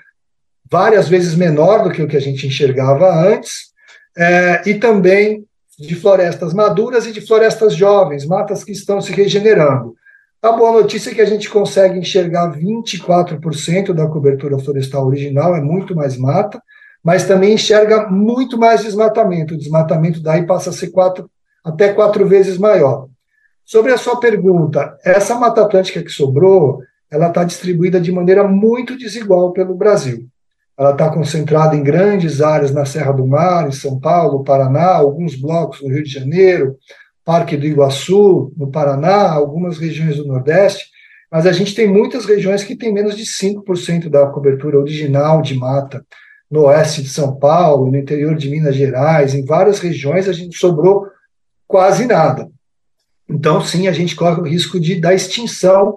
várias 0.70 1.10
vezes 1.10 1.34
menor 1.34 1.84
do 1.84 1.90
que 1.90 2.04
o 2.04 2.08
que 2.08 2.18
a 2.18 2.22
gente 2.22 2.46
enxergava 2.46 3.12
antes, 3.12 3.74
é, 4.18 4.62
e 4.66 4.76
também 4.76 5.46
de 5.78 5.96
florestas 5.96 6.54
maduras 6.54 7.06
e 7.06 7.12
de 7.12 7.22
florestas 7.22 7.76
jovens, 7.76 8.26
matas 8.26 8.64
que 8.64 8.72
estão 8.72 9.02
se 9.02 9.12
regenerando. 9.12 9.96
A 10.42 10.52
boa 10.52 10.72
notícia 10.72 11.10
é 11.10 11.14
que 11.14 11.22
a 11.22 11.26
gente 11.26 11.50
consegue 11.50 11.98
enxergar 12.00 12.56
24% 12.56 13.94
da 13.94 14.08
cobertura 14.08 14.60
florestal 14.60 15.08
original, 15.08 15.56
é 15.56 15.62
muito 15.62 15.96
mais 15.96 16.18
mata, 16.18 16.62
mas 17.04 17.28
também 17.28 17.54
enxerga 17.54 18.08
muito 18.10 18.58
mais 18.58 18.84
desmatamento. 18.84 19.54
O 19.54 19.58
desmatamento 19.58 20.22
daí 20.22 20.46
passa 20.46 20.70
a 20.70 20.74
ser 20.74 20.92
quatro, 20.92 21.30
até 21.64 21.94
quatro 21.94 22.28
vezes 22.28 22.58
maior. 22.58 23.08
Sobre 23.66 23.92
a 23.92 23.98
sua 23.98 24.20
pergunta, 24.20 24.98
essa 25.04 25.34
Mata 25.34 25.64
Atlântica 25.64 26.04
que 26.04 26.12
sobrou, 26.12 26.80
ela 27.10 27.28
está 27.28 27.44
distribuída 27.44 28.00
de 28.00 28.12
maneira 28.12 28.48
muito 28.48 28.96
desigual 28.96 29.52
pelo 29.52 29.74
Brasil. 29.74 30.28
Ela 30.78 30.92
está 30.92 31.10
concentrada 31.10 31.76
em 31.76 31.84
grandes 31.84 32.42
áreas 32.42 32.72
na 32.72 32.86
Serra 32.86 33.14
do 33.14 33.26
Mar, 33.26 33.68
em 33.68 33.72
São 33.72 34.00
Paulo, 34.00 34.44
Paraná, 34.44 34.96
alguns 34.96 35.36
blocos 35.36 35.82
no 35.82 35.90
Rio 35.90 36.04
de 36.04 36.12
Janeiro, 36.12 36.78
Parque 37.24 37.56
do 37.56 37.66
Iguaçu, 37.66 38.54
no 38.58 38.70
Paraná, 38.70 39.32
algumas 39.32 39.78
regiões 39.78 40.18
do 40.18 40.28
Nordeste, 40.28 40.86
mas 41.32 41.46
a 41.48 41.52
gente 41.52 41.74
tem 41.74 41.88
muitas 41.88 42.26
regiões 42.26 42.64
que 42.64 42.76
têm 42.76 42.94
menos 42.94 43.16
de 43.16 43.24
5% 43.24 44.10
da 44.10 44.28
cobertura 44.28 44.78
original 44.78 45.42
de 45.42 45.56
mata. 45.56 46.06
No 46.52 46.66
oeste 46.66 47.02
de 47.02 47.10
São 47.10 47.36
Paulo, 47.36 47.90
no 47.90 47.98
interior 47.98 48.36
de 48.36 48.50
Minas 48.50 48.76
Gerais, 48.76 49.34
em 49.34 49.44
várias 49.44 49.80
regiões 49.80 50.28
a 50.30 50.34
gente 50.34 50.58
sobrou 50.58 51.08
quase 51.68 52.06
nada. 52.06 52.50
Então, 53.28 53.60
sim, 53.62 53.88
a 53.88 53.92
gente 53.92 54.16
corre 54.16 54.40
o 54.40 54.46
risco 54.46 54.80
de 54.80 55.00
da 55.00 55.14
extinção 55.14 55.96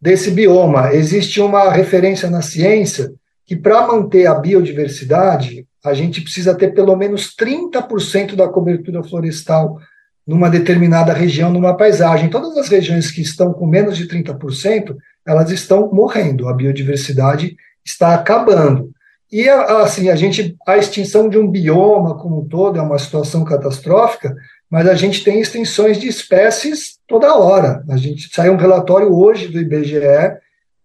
desse 0.00 0.30
bioma. 0.30 0.94
Existe 0.94 1.40
uma 1.40 1.72
referência 1.72 2.30
na 2.30 2.40
ciência 2.40 3.12
que 3.48 3.56
para 3.56 3.86
manter 3.86 4.26
a 4.26 4.34
biodiversidade, 4.34 5.66
a 5.82 5.94
gente 5.94 6.20
precisa 6.20 6.54
ter 6.54 6.74
pelo 6.74 6.94
menos 6.94 7.34
30% 7.34 8.36
da 8.36 8.46
cobertura 8.46 9.02
florestal 9.02 9.78
numa 10.26 10.50
determinada 10.50 11.14
região, 11.14 11.50
numa 11.50 11.74
paisagem. 11.74 12.28
Todas 12.28 12.58
as 12.58 12.68
regiões 12.68 13.10
que 13.10 13.22
estão 13.22 13.54
com 13.54 13.66
menos 13.66 13.96
de 13.96 14.06
30%, 14.06 14.94
elas 15.26 15.50
estão 15.50 15.90
morrendo, 15.90 16.46
a 16.46 16.52
biodiversidade 16.52 17.56
está 17.82 18.14
acabando. 18.14 18.90
E 19.32 19.48
assim, 19.48 20.10
a 20.10 20.14
gente 20.14 20.54
a 20.66 20.76
extinção 20.76 21.26
de 21.26 21.38
um 21.38 21.50
bioma 21.50 22.18
como 22.18 22.42
um 22.42 22.46
todo 22.46 22.78
é 22.78 22.82
uma 22.82 22.98
situação 22.98 23.44
catastrófica, 23.44 24.36
mas 24.70 24.86
a 24.86 24.94
gente 24.94 25.24
tem 25.24 25.40
extinções 25.40 25.98
de 25.98 26.06
espécies 26.06 26.98
toda 27.08 27.34
hora. 27.34 27.82
A 27.88 27.96
gente 27.96 28.28
saiu 28.30 28.52
um 28.52 28.58
relatório 28.58 29.10
hoje 29.10 29.48
do 29.48 29.58
IBGE 29.58 29.96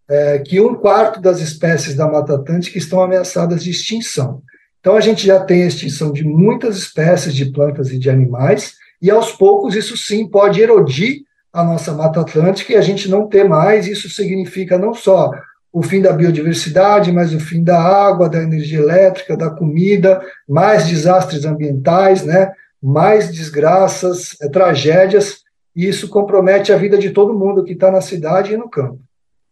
é, 0.10 0.40
que 0.40 0.60
um 0.60 0.76
quarto 0.76 1.22
das 1.22 1.40
espécies 1.40 1.96
da 1.96 2.08
Mata 2.08 2.36
Atlântica 2.36 2.78
estão 2.78 3.02
ameaçadas 3.02 3.64
de 3.64 3.72
extinção. 3.72 4.42
Então 4.80 4.96
a 4.96 5.02
gente 5.02 5.26
já 5.26 5.40
tem 5.40 5.64
a 5.64 5.68
extinção 5.68 6.12
de 6.12 6.26
muitas 6.26 6.78
espécies 6.78 7.34
de 7.34 7.46
plantas 7.46 7.90
e 7.90 7.98
de 7.98 8.10
animais, 8.10 8.74
e 9.02 9.10
aos 9.10 9.32
poucos 9.32 9.76
isso 9.76 9.96
sim 9.96 10.28
pode 10.28 10.62
erodir 10.62 11.22
a 11.52 11.64
nossa 11.64 11.94
Mata 11.94 12.22
Atlântica 12.22 12.74
e 12.74 12.76
a 12.76 12.82
gente 12.82 13.10
não 13.10 13.28
ter 13.28 13.48
mais. 13.48 13.88
Isso 13.88 14.10
significa 14.10 14.78
não 14.78 14.94
só 14.94 15.32
o 15.72 15.82
fim 15.82 16.02
da 16.02 16.12
biodiversidade, 16.12 17.12
mas 17.12 17.34
o 17.34 17.40
fim 17.40 17.64
da 17.64 17.80
água, 17.80 18.30
da 18.30 18.42
energia 18.42 18.80
elétrica, 18.80 19.38
da 19.38 19.50
comida, 19.50 20.22
mais 20.48 20.88
desastres 20.88 21.46
ambientais, 21.46 22.24
né? 22.24 22.52
mais 22.82 23.32
desgraças, 23.32 24.36
é, 24.42 24.50
tragédias, 24.50 25.44
e 25.74 25.88
isso 25.88 26.10
compromete 26.10 26.74
a 26.74 26.78
vida 26.78 26.98
de 26.98 27.12
todo 27.12 27.38
mundo 27.38 27.64
que 27.64 27.72
está 27.72 27.90
na 27.90 28.02
cidade 28.02 28.54
e 28.54 28.58
no 28.58 28.70
campo. 28.70 29.00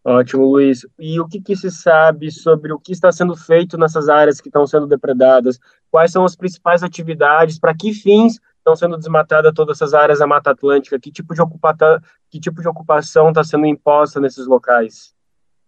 Ótimo, 0.04 0.46
Luiz. 0.46 0.86
E 1.00 1.20
o 1.20 1.28
que, 1.28 1.40
que, 1.40 1.56
se 1.56 1.70
sabe 1.70 2.32
sobre 2.32 2.74
o 2.74 2.80
que 2.80 2.92
está 2.92 3.12
sendo 3.12 3.36
feito 3.36 3.78
nessas 3.78 4.10
áreas 4.10 4.42
que 4.42 4.50
estão 4.50 4.66
sendo 4.66 4.88
depredadas? 4.88 5.60
Quais 5.92 6.12
são 6.12 6.26
as 6.26 6.36
principais 6.36 6.82
atividades? 6.82 7.60
Para 7.60 7.76
que 7.76 7.94
fins 7.94 8.40
estão 8.58 8.76
sendo 8.76 8.98
desmatadas 8.98 9.54
todas 9.54 9.78
essas 9.78 9.94
áreas 9.94 10.20
da 10.20 10.26
Mata 10.26 10.52
Atlântica? 10.52 11.00
Que 11.00 11.12
tipo 11.12 11.36
de, 11.36 11.42
que 12.30 12.40
tipo 12.40 12.62
de 12.62 12.68
ocupação 12.68 13.30
está 13.30 13.44
sendo 13.44 13.68
imposta 13.68 14.20
nesses 14.20 14.48
locais? 14.48 15.14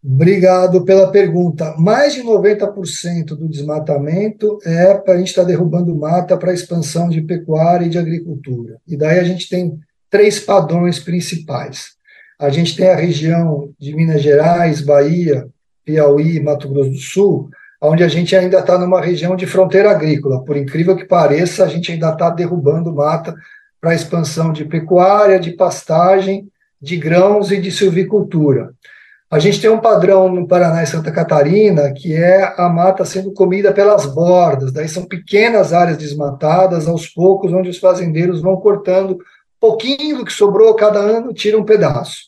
Obrigado 0.03 0.83
pela 0.83 1.11
pergunta. 1.11 1.75
Mais 1.77 2.13
de 2.13 2.23
90% 2.23 3.37
do 3.37 3.47
desmatamento 3.47 4.57
é 4.65 4.95
para 4.95 5.13
a 5.13 5.17
gente 5.17 5.29
estar 5.29 5.43
tá 5.43 5.47
derrubando 5.47 5.95
mata 5.95 6.35
para 6.37 6.53
expansão 6.53 7.07
de 7.07 7.21
pecuária 7.21 7.85
e 7.85 7.89
de 7.89 7.97
agricultura. 7.97 8.79
E 8.85 8.97
daí 8.97 9.19
a 9.19 9.23
gente 9.23 9.47
tem 9.47 9.79
três 10.09 10.39
padrões 10.39 10.99
principais. 10.99 11.93
A 12.39 12.49
gente 12.49 12.75
tem 12.75 12.89
a 12.89 12.95
região 12.95 13.69
de 13.79 13.95
Minas 13.95 14.21
Gerais, 14.21 14.81
Bahia, 14.81 15.47
Piauí, 15.85 16.39
Mato 16.41 16.69
Grosso 16.69 16.89
do 16.89 16.97
Sul, 16.97 17.49
onde 17.81 18.03
a 18.03 18.07
gente 18.07 18.35
ainda 18.35 18.59
está 18.59 18.77
numa 18.77 19.01
região 19.01 19.35
de 19.35 19.45
fronteira 19.45 19.91
agrícola. 19.91 20.43
Por 20.43 20.55
incrível 20.55 20.95
que 20.95 21.05
pareça, 21.05 21.63
a 21.63 21.67
gente 21.67 21.91
ainda 21.91 22.11
está 22.11 22.29
derrubando 22.29 22.93
mata 22.93 23.35
para 23.79 23.93
expansão 23.93 24.53
de 24.53 24.65
pecuária, 24.65 25.39
de 25.39 25.51
pastagem, 25.51 26.47
de 26.81 26.97
grãos 26.97 27.51
e 27.51 27.59
de 27.59 27.71
silvicultura. 27.71 28.73
A 29.29 29.39
gente 29.39 29.59
tem 29.59 29.69
um 29.69 29.79
padrão 29.79 30.29
no 30.29 30.47
Paraná 30.47 30.83
e 30.83 30.87
Santa 30.87 31.11
Catarina, 31.11 31.91
que 31.91 32.13
é 32.13 32.53
a 32.55 32.69
mata 32.69 33.03
sendo 33.03 33.33
comida 33.33 33.73
pelas 33.73 34.05
bordas, 34.05 34.71
daí 34.71 34.87
são 34.87 35.05
pequenas 35.05 35.73
áreas 35.73 35.97
desmatadas, 35.97 36.87
aos 36.87 37.07
poucos, 37.07 37.51
onde 37.51 37.67
os 37.67 37.79
fazendeiros 37.79 38.41
vão 38.41 38.57
cortando 38.57 39.17
pouquinho 39.63 40.17
do 40.17 40.25
que 40.25 40.33
sobrou 40.33 40.75
cada 40.75 40.99
ano, 40.99 41.33
tira 41.33 41.57
um 41.57 41.63
pedaço. 41.63 42.23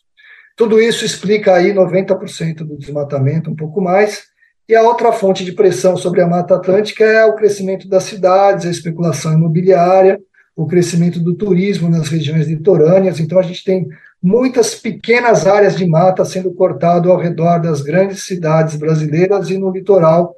Tudo 0.56 0.80
isso 0.80 1.04
explica 1.04 1.54
aí 1.54 1.74
90% 1.74 2.60
do 2.60 2.78
desmatamento, 2.78 3.52
um 3.52 3.56
pouco 3.58 3.82
mais, 3.82 4.24
e 4.70 4.74
a 4.74 4.82
outra 4.82 5.12
fonte 5.12 5.44
de 5.44 5.52
pressão 5.52 5.98
sobre 5.98 6.22
a 6.22 6.28
Mata 6.28 6.56
Atlântica 6.56 7.04
é 7.04 7.26
o 7.26 7.36
crescimento 7.36 7.90
das 7.90 8.06
cidades, 8.06 8.66
a 8.66 8.72
especulação 8.72 9.34
imobiliária, 9.34 10.18
o 10.56 10.66
crescimento 10.66 11.20
do 11.20 11.36
turismo 11.36 11.90
nas 11.90 12.08
regiões 12.08 12.48
litorâneas. 12.48 13.20
Então, 13.20 13.38
a 13.38 13.44
gente 13.44 13.66
tem 13.66 13.86
muitas 14.24 14.74
pequenas 14.74 15.46
áreas 15.46 15.76
de 15.76 15.86
mata 15.86 16.24
sendo 16.24 16.54
cortado 16.54 17.12
ao 17.12 17.20
redor 17.20 17.60
das 17.60 17.82
grandes 17.82 18.24
cidades 18.24 18.78
brasileiras 18.78 19.50
e 19.50 19.58
no 19.58 19.72
litoral 19.72 20.34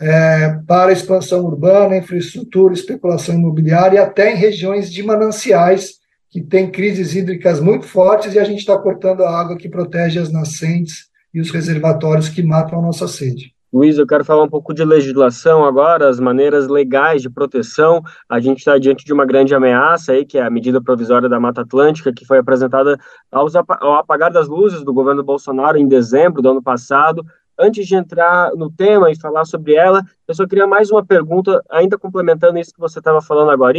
é, 0.00 0.56
para 0.68 0.92
expansão 0.92 1.44
urbana, 1.44 1.96
infraestrutura, 1.96 2.74
especulação 2.74 3.34
imobiliária 3.34 3.96
e 3.96 3.98
até 3.98 4.32
em 4.32 4.36
regiões 4.36 4.88
de 4.88 5.02
mananciais 5.02 5.97
que 6.30 6.40
tem 6.42 6.70
crises 6.70 7.14
hídricas 7.14 7.60
muito 7.60 7.86
fortes 7.86 8.34
e 8.34 8.38
a 8.38 8.44
gente 8.44 8.58
está 8.58 8.76
cortando 8.78 9.22
a 9.22 9.40
água 9.40 9.56
que 9.56 9.68
protege 9.68 10.18
as 10.18 10.30
nascentes 10.30 11.08
e 11.32 11.40
os 11.40 11.50
reservatórios 11.50 12.28
que 12.28 12.42
matam 12.42 12.78
a 12.78 12.82
nossa 12.82 13.08
sede. 13.08 13.54
Luiz, 13.70 13.98
eu 13.98 14.06
quero 14.06 14.24
falar 14.24 14.44
um 14.44 14.48
pouco 14.48 14.72
de 14.72 14.82
legislação 14.82 15.62
agora, 15.62 16.08
as 16.08 16.18
maneiras 16.18 16.68
legais 16.68 17.20
de 17.20 17.28
proteção. 17.28 18.02
A 18.26 18.40
gente 18.40 18.58
está 18.58 18.78
diante 18.78 19.04
de 19.04 19.12
uma 19.12 19.26
grande 19.26 19.54
ameaça 19.54 20.12
aí, 20.12 20.24
que 20.24 20.38
é 20.38 20.42
a 20.42 20.48
medida 20.48 20.82
provisória 20.82 21.28
da 21.28 21.38
Mata 21.38 21.60
Atlântica, 21.60 22.10
que 22.10 22.24
foi 22.24 22.38
apresentada 22.38 22.98
ao 23.30 23.94
apagar 23.96 24.32
das 24.32 24.48
luzes 24.48 24.82
do 24.82 24.94
governo 24.94 25.22
Bolsonaro 25.22 25.76
em 25.76 25.86
dezembro 25.86 26.40
do 26.40 26.48
ano 26.48 26.62
passado. 26.62 27.22
Antes 27.58 27.86
de 27.86 27.94
entrar 27.94 28.52
no 28.56 28.70
tema 28.70 29.10
e 29.10 29.20
falar 29.20 29.44
sobre 29.44 29.74
ela, 29.74 30.02
eu 30.26 30.34
só 30.34 30.46
queria 30.46 30.66
mais 30.66 30.90
uma 30.90 31.04
pergunta, 31.04 31.62
ainda 31.68 31.98
complementando 31.98 32.58
isso 32.58 32.72
que 32.72 32.80
você 32.80 33.00
estava 33.00 33.20
falando 33.20 33.50
agora, 33.50 33.76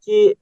que 0.00 0.38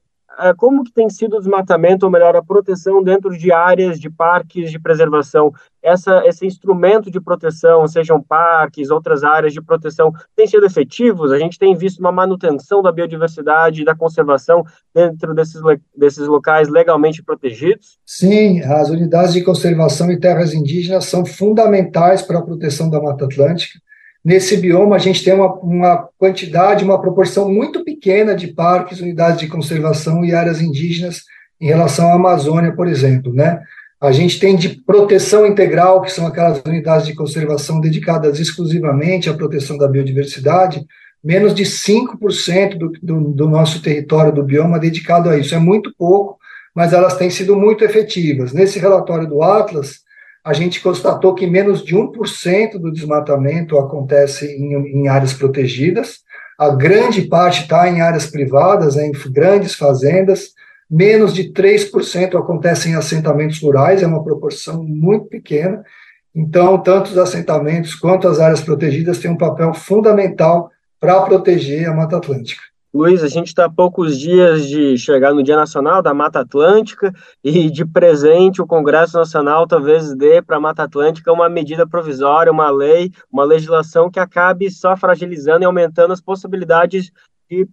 como 0.57 0.83
que 0.83 0.91
tem 0.91 1.09
sido 1.09 1.35
o 1.35 1.39
desmatamento, 1.39 2.05
ou 2.05 2.11
melhor, 2.11 2.35
a 2.35 2.43
proteção 2.43 3.01
dentro 3.03 3.37
de 3.37 3.51
áreas 3.51 3.99
de 3.99 4.09
parques 4.09 4.69
de 4.69 4.79
preservação? 4.79 5.51
Essa, 5.81 6.21
esse 6.25 6.45
instrumento 6.45 7.09
de 7.09 7.19
proteção, 7.19 7.87
sejam 7.87 8.21
parques, 8.21 8.91
outras 8.91 9.23
áreas 9.23 9.53
de 9.53 9.61
proteção, 9.61 10.11
tem 10.35 10.45
sido 10.45 10.65
efetivos? 10.65 11.31
A 11.31 11.39
gente 11.39 11.57
tem 11.57 11.75
visto 11.75 11.99
uma 11.99 12.11
manutenção 12.11 12.81
da 12.81 12.91
biodiversidade 12.91 13.81
e 13.81 13.85
da 13.85 13.95
conservação 13.95 14.63
dentro 14.93 15.33
desses, 15.33 15.61
desses 15.95 16.27
locais 16.27 16.67
legalmente 16.67 17.23
protegidos? 17.23 17.97
Sim, 18.05 18.61
as 18.61 18.89
unidades 18.89 19.33
de 19.33 19.43
conservação 19.43 20.11
e 20.11 20.19
terras 20.19 20.53
indígenas 20.53 21.05
são 21.05 21.25
fundamentais 21.25 22.21
para 22.21 22.39
a 22.39 22.43
proteção 22.43 22.89
da 22.89 23.01
Mata 23.01 23.25
Atlântica 23.25 23.79
Nesse 24.27 24.57
bioma, 24.57 24.97
a 24.97 24.99
gente 24.99 25.23
tem 25.23 25.33
uma, 25.33 25.53
uma 25.53 26.09
quantidade, 26.17 26.83
uma 26.83 26.99
proporção 26.99 27.49
muito 27.49 27.81
pequena 27.85 28.35
de 28.35 28.47
parques, 28.47 28.99
unidades 28.99 29.39
de 29.39 29.47
conservação 29.47 30.25
e 30.25 30.35
áreas 30.35 30.59
indígenas 30.61 31.21
em 31.61 31.67
relação 31.67 32.09
à 32.09 32.15
Amazônia, 32.15 32.75
por 32.75 32.89
exemplo, 32.89 33.33
né? 33.33 33.61
A 34.01 34.11
gente 34.11 34.37
tem 34.37 34.57
de 34.57 34.83
proteção 34.85 35.47
integral, 35.47 36.01
que 36.01 36.11
são 36.11 36.27
aquelas 36.27 36.61
unidades 36.67 37.07
de 37.07 37.15
conservação 37.15 37.79
dedicadas 37.79 38.37
exclusivamente 38.37 39.29
à 39.29 39.33
proteção 39.33 39.77
da 39.77 39.87
biodiversidade, 39.87 40.85
menos 41.23 41.55
de 41.55 41.63
5% 41.63 42.77
do, 42.77 42.91
do, 43.01 43.31
do 43.31 43.47
nosso 43.47 43.81
território 43.81 44.33
do 44.33 44.43
bioma 44.43 44.77
dedicado 44.77 45.29
a 45.29 45.37
isso. 45.37 45.55
É 45.55 45.57
muito 45.57 45.95
pouco, 45.97 46.37
mas 46.75 46.91
elas 46.91 47.15
têm 47.15 47.29
sido 47.29 47.55
muito 47.55 47.85
efetivas. 47.85 48.51
Nesse 48.51 48.77
relatório 48.77 49.25
do 49.25 49.41
Atlas, 49.41 50.01
a 50.47 50.53
gente 50.53 50.79
constatou 50.79 51.35
que 51.35 51.45
menos 51.45 51.83
de 51.83 51.93
1% 51.93 52.79
do 52.79 52.89
desmatamento 52.89 53.77
acontece 53.77 54.45
em, 54.45 55.01
em, 55.01 55.07
áreas 55.09 55.33
protegidas, 55.33 56.21
a 56.57 56.69
grande 56.69 57.23
parte 57.23 57.63
está 57.63 57.89
em 57.89 57.99
áreas 57.99 58.27
privadas, 58.27 58.95
em 58.95 59.11
grandes 59.29 59.75
fazendas, 59.75 60.53
menos 60.89 61.33
de 61.33 61.51
3% 61.51 62.39
acontece 62.39 62.87
em 62.87 62.95
assentamentos 62.95 63.61
rurais, 63.61 64.01
é 64.01 64.07
uma 64.07 64.23
proporção 64.23 64.81
muito 64.81 65.25
pequena. 65.25 65.83
Então, 66.33 66.77
tanto 66.77 67.11
os 67.11 67.17
assentamentos 67.17 67.93
quanto 67.93 68.25
as 68.25 68.39
áreas 68.39 68.61
protegidas 68.61 69.19
têm 69.19 69.29
um 69.29 69.37
papel 69.37 69.73
fundamental 69.73 70.71
para 70.97 71.23
proteger 71.23 71.89
a 71.89 71.93
Mata 71.93 72.15
Atlântica. 72.15 72.61
Luiz, 72.97 73.23
a 73.23 73.27
gente 73.27 73.49
está 73.49 73.65
a 73.65 73.69
poucos 73.69 74.17
dias 74.17 74.67
de 74.67 74.97
chegar 74.97 75.31
no 75.31 75.43
Dia 75.43 75.55
Nacional 75.55 76.01
da 76.01 76.15
Mata 76.15 76.39
Atlântica 76.39 77.13
e 77.43 77.69
de 77.69 77.85
presente 77.85 78.59
o 78.59 78.65
Congresso 78.65 79.19
Nacional 79.19 79.67
talvez 79.67 80.15
dê 80.15 80.41
para 80.41 80.57
a 80.57 80.59
Mata 80.59 80.81
Atlântica 80.81 81.31
uma 81.31 81.47
medida 81.47 81.85
provisória, 81.85 82.51
uma 82.51 82.71
lei, 82.71 83.11
uma 83.31 83.43
legislação 83.43 84.09
que 84.09 84.19
acabe 84.19 84.71
só 84.71 84.97
fragilizando 84.97 85.61
e 85.61 85.65
aumentando 85.65 86.11
as 86.11 86.19
possibilidades 86.19 87.11
de 87.47 87.69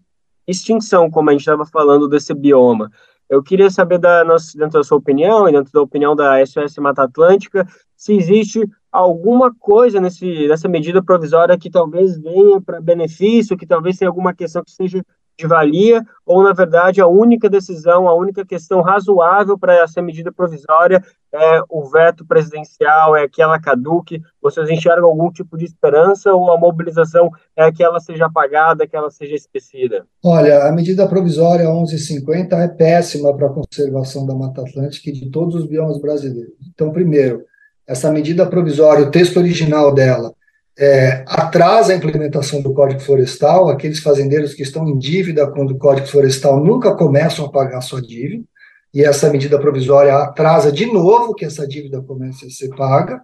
extinção, 0.47 1.11
como 1.11 1.31
a 1.31 1.33
gente 1.33 1.41
estava 1.41 1.65
falando 1.65 2.07
desse 2.07 2.35
bioma. 2.35 2.91
Eu 3.27 3.43
queria 3.43 3.71
saber, 3.71 3.97
da, 3.97 4.23
dentro 4.23 4.79
da 4.79 4.85
sua 4.85 4.99
opinião 4.99 5.49
e 5.49 5.53
dentro 5.53 5.73
da 5.73 5.81
opinião 5.81 6.15
da 6.15 6.45
SOS 6.45 6.77
Mata 6.77 7.03
Atlântica, 7.03 7.67
se 7.97 8.15
existe 8.15 8.69
alguma 8.95 9.53
coisa 9.53 10.01
nesse, 10.01 10.47
nessa 10.47 10.69
medida 10.69 11.03
provisória 11.03 11.59
que 11.59 11.69
talvez 11.69 12.17
venha 12.17 12.61
para 12.61 12.81
benefício, 12.81 13.57
que 13.57 13.67
talvez 13.67 13.99
tenha 13.99 14.09
alguma 14.09 14.33
questão 14.33 14.63
que 14.63 14.71
seja 14.71 15.05
de 15.37 15.49
valia, 15.49 16.01
ou 16.25 16.45
na 16.45 16.53
verdade 16.53 17.01
a 17.01 17.09
única 17.09 17.51
decisão, 17.51 18.07
a 18.07 18.15
única 18.15 18.47
questão 18.47 18.83
razoável 18.83 19.59
para 19.59 19.75
essa 19.83 20.01
medida 20.01 20.31
provisória 20.31 21.03
é 21.33 21.61
o 21.69 21.85
veto 21.91 22.25
presidencial, 22.25 23.17
é 23.17 23.27
que 23.27 23.43
ela 23.43 23.61
caduque? 23.61 24.23
Vocês 24.41 24.71
enxergam 24.71 25.09
algum 25.09 25.33
tipo 25.33 25.59
de 25.59 25.65
esperança 25.65 26.33
ou 26.33 26.53
a 26.53 26.57
mobilização 26.57 27.29
é 27.57 27.73
que 27.73 27.83
ela 27.83 27.99
seja 27.99 28.27
apagada, 28.27 28.87
que 28.87 28.95
ela 28.95 29.11
seja 29.11 29.35
esquecida? 29.35 30.07
Olha, 30.25 30.69
a 30.69 30.71
medida 30.71 31.09
provisória 31.09 31.69
1150 31.69 32.55
é 32.55 32.69
péssima 32.69 33.37
para 33.37 33.49
a 33.49 33.53
conservação 33.53 34.25
da 34.25 34.37
Mata 34.37 34.63
Atlântica 34.63 35.11
e 35.11 35.13
de 35.13 35.33
todos 35.33 35.57
os 35.57 35.67
biomas 35.67 36.01
brasileiros. 36.01 36.55
Então, 36.73 36.93
primeiro, 36.93 37.43
essa 37.87 38.11
medida 38.11 38.47
provisória, 38.47 39.05
o 39.05 39.11
texto 39.11 39.37
original 39.39 39.93
dela, 39.93 40.33
é, 40.79 41.23
atrasa 41.27 41.93
a 41.93 41.97
implementação 41.97 42.61
do 42.61 42.73
Código 42.73 43.01
Florestal. 43.01 43.69
Aqueles 43.69 44.01
fazendeiros 44.01 44.55
que 44.55 44.63
estão 44.63 44.89
em 44.89 44.99
dívida 44.99 45.47
com 45.47 45.65
o 45.65 45.79
Código 45.79 46.07
Florestal 46.07 46.63
nunca 46.63 46.95
começam 46.95 47.45
a 47.47 47.51
pagar 47.51 47.81
sua 47.81 48.03
dívida, 48.03 48.45
e 48.93 49.05
essa 49.05 49.29
medida 49.29 49.59
provisória 49.59 50.15
atrasa 50.15 50.71
de 50.71 50.87
novo 50.87 51.35
que 51.35 51.45
essa 51.45 51.67
dívida 51.67 52.01
comece 52.01 52.47
a 52.47 52.51
ser 52.51 52.69
paga. 52.77 53.21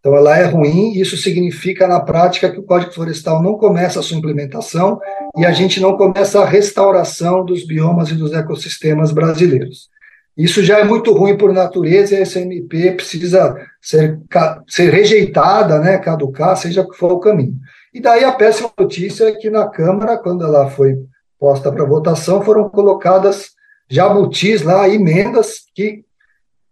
Então, 0.00 0.16
ela 0.16 0.36
é 0.36 0.44
ruim, 0.46 0.94
e 0.94 1.00
isso 1.00 1.16
significa, 1.16 1.86
na 1.86 2.00
prática, 2.00 2.50
que 2.50 2.58
o 2.58 2.64
Código 2.64 2.92
Florestal 2.92 3.40
não 3.40 3.54
começa 3.54 4.00
a 4.00 4.02
sua 4.02 4.16
implementação 4.16 4.98
e 5.36 5.46
a 5.46 5.52
gente 5.52 5.78
não 5.80 5.96
começa 5.96 6.40
a 6.40 6.44
restauração 6.44 7.44
dos 7.44 7.64
biomas 7.64 8.10
e 8.10 8.14
dos 8.14 8.32
ecossistemas 8.32 9.12
brasileiros. 9.12 9.88
Isso 10.36 10.62
já 10.62 10.78
é 10.78 10.84
muito 10.84 11.12
ruim 11.12 11.36
por 11.36 11.52
natureza 11.52 12.14
e 12.14 12.22
essa 12.22 12.40
MP 12.40 12.92
precisa 12.92 13.54
ser, 13.80 14.18
ser 14.66 14.90
rejeitada, 14.90 15.78
né, 15.78 15.98
caducar, 15.98 16.56
seja 16.56 16.84
que 16.84 16.96
for 16.96 17.12
o 17.12 17.20
caminho. 17.20 17.54
E 17.92 18.00
daí 18.00 18.24
a 18.24 18.32
péssima 18.32 18.70
notícia 18.78 19.24
é 19.28 19.32
que 19.32 19.50
na 19.50 19.68
Câmara, 19.68 20.16
quando 20.16 20.44
ela 20.44 20.70
foi 20.70 20.96
posta 21.38 21.70
para 21.70 21.84
votação, 21.84 22.40
foram 22.42 22.68
colocadas 22.70 23.50
jabutis 23.90 24.62
lá, 24.62 24.88
emendas 24.88 25.64
que 25.74 26.04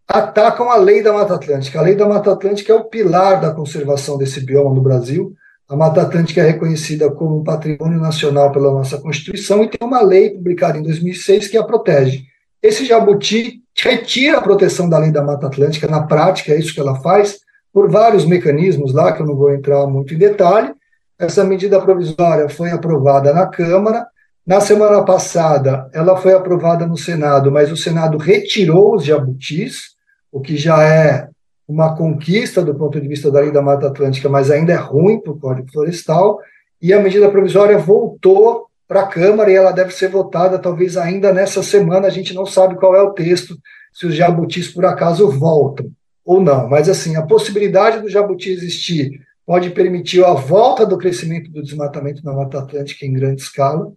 atacam 0.08 0.70
a 0.70 0.76
lei 0.76 1.02
da 1.02 1.12
Mata 1.12 1.34
Atlântica. 1.34 1.78
A 1.78 1.82
lei 1.82 1.94
da 1.94 2.08
Mata 2.08 2.32
Atlântica 2.32 2.72
é 2.72 2.76
o 2.76 2.84
pilar 2.84 3.40
da 3.40 3.52
conservação 3.52 4.16
desse 4.16 4.40
bioma 4.40 4.74
no 4.74 4.80
Brasil. 4.80 5.34
A 5.68 5.76
Mata 5.76 6.02
Atlântica 6.02 6.40
é 6.40 6.46
reconhecida 6.46 7.10
como 7.10 7.40
um 7.40 7.44
patrimônio 7.44 8.00
nacional 8.00 8.50
pela 8.50 8.72
nossa 8.72 8.98
Constituição 8.98 9.62
e 9.62 9.68
tem 9.68 9.86
uma 9.86 10.00
lei 10.00 10.30
publicada 10.30 10.78
em 10.78 10.82
2006 10.82 11.48
que 11.48 11.58
a 11.58 11.62
protege. 11.62 12.29
Esse 12.62 12.84
jabuti 12.84 13.62
retira 13.76 14.38
a 14.38 14.42
proteção 14.42 14.88
da 14.88 14.98
lei 14.98 15.10
da 15.10 15.22
Mata 15.22 15.46
Atlântica, 15.46 15.88
na 15.88 16.02
prática 16.02 16.52
é 16.52 16.58
isso 16.58 16.74
que 16.74 16.80
ela 16.80 17.00
faz, 17.00 17.40
por 17.72 17.90
vários 17.90 18.24
mecanismos 18.24 18.92
lá, 18.92 19.12
que 19.12 19.22
eu 19.22 19.26
não 19.26 19.36
vou 19.36 19.52
entrar 19.52 19.86
muito 19.86 20.12
em 20.12 20.18
detalhe. 20.18 20.74
Essa 21.18 21.44
medida 21.44 21.80
provisória 21.80 22.48
foi 22.48 22.70
aprovada 22.70 23.32
na 23.32 23.46
Câmara. 23.46 24.06
Na 24.46 24.60
semana 24.60 25.02
passada, 25.04 25.88
ela 25.92 26.16
foi 26.16 26.34
aprovada 26.34 26.86
no 26.86 26.96
Senado, 26.96 27.52
mas 27.52 27.70
o 27.70 27.76
Senado 27.76 28.18
retirou 28.18 28.96
os 28.96 29.04
jabutis, 29.04 29.90
o 30.32 30.40
que 30.40 30.56
já 30.56 30.82
é 30.82 31.28
uma 31.68 31.94
conquista 31.94 32.64
do 32.64 32.74
ponto 32.74 33.00
de 33.00 33.06
vista 33.06 33.30
da 33.30 33.40
lei 33.40 33.52
da 33.52 33.62
Mata 33.62 33.86
Atlântica, 33.86 34.28
mas 34.28 34.50
ainda 34.50 34.72
é 34.72 34.76
ruim 34.76 35.20
para 35.20 35.32
o 35.32 35.38
Código 35.38 35.70
Florestal. 35.70 36.38
E 36.82 36.92
a 36.92 37.00
medida 37.00 37.30
provisória 37.30 37.78
voltou 37.78 38.66
para 38.90 39.02
a 39.02 39.06
Câmara 39.06 39.52
e 39.52 39.54
ela 39.54 39.70
deve 39.70 39.92
ser 39.92 40.08
votada 40.08 40.58
talvez 40.58 40.96
ainda 40.96 41.32
nessa 41.32 41.62
semana. 41.62 42.08
A 42.08 42.10
gente 42.10 42.34
não 42.34 42.44
sabe 42.44 42.74
qual 42.74 42.96
é 42.96 43.00
o 43.00 43.12
texto, 43.12 43.56
se 43.92 44.04
os 44.04 44.16
jabutis 44.16 44.66
por 44.66 44.84
acaso 44.84 45.30
voltam 45.30 45.92
ou 46.24 46.40
não. 46.40 46.68
Mas 46.68 46.88
assim, 46.88 47.14
a 47.14 47.22
possibilidade 47.22 48.00
do 48.00 48.08
jabuti 48.08 48.50
existir 48.50 49.12
pode 49.46 49.70
permitir 49.70 50.24
a 50.24 50.32
volta 50.32 50.84
do 50.84 50.98
crescimento 50.98 51.52
do 51.52 51.62
desmatamento 51.62 52.24
na 52.24 52.32
Mata 52.32 52.58
Atlântica 52.58 53.06
em 53.06 53.12
grande 53.12 53.42
escala. 53.42 53.92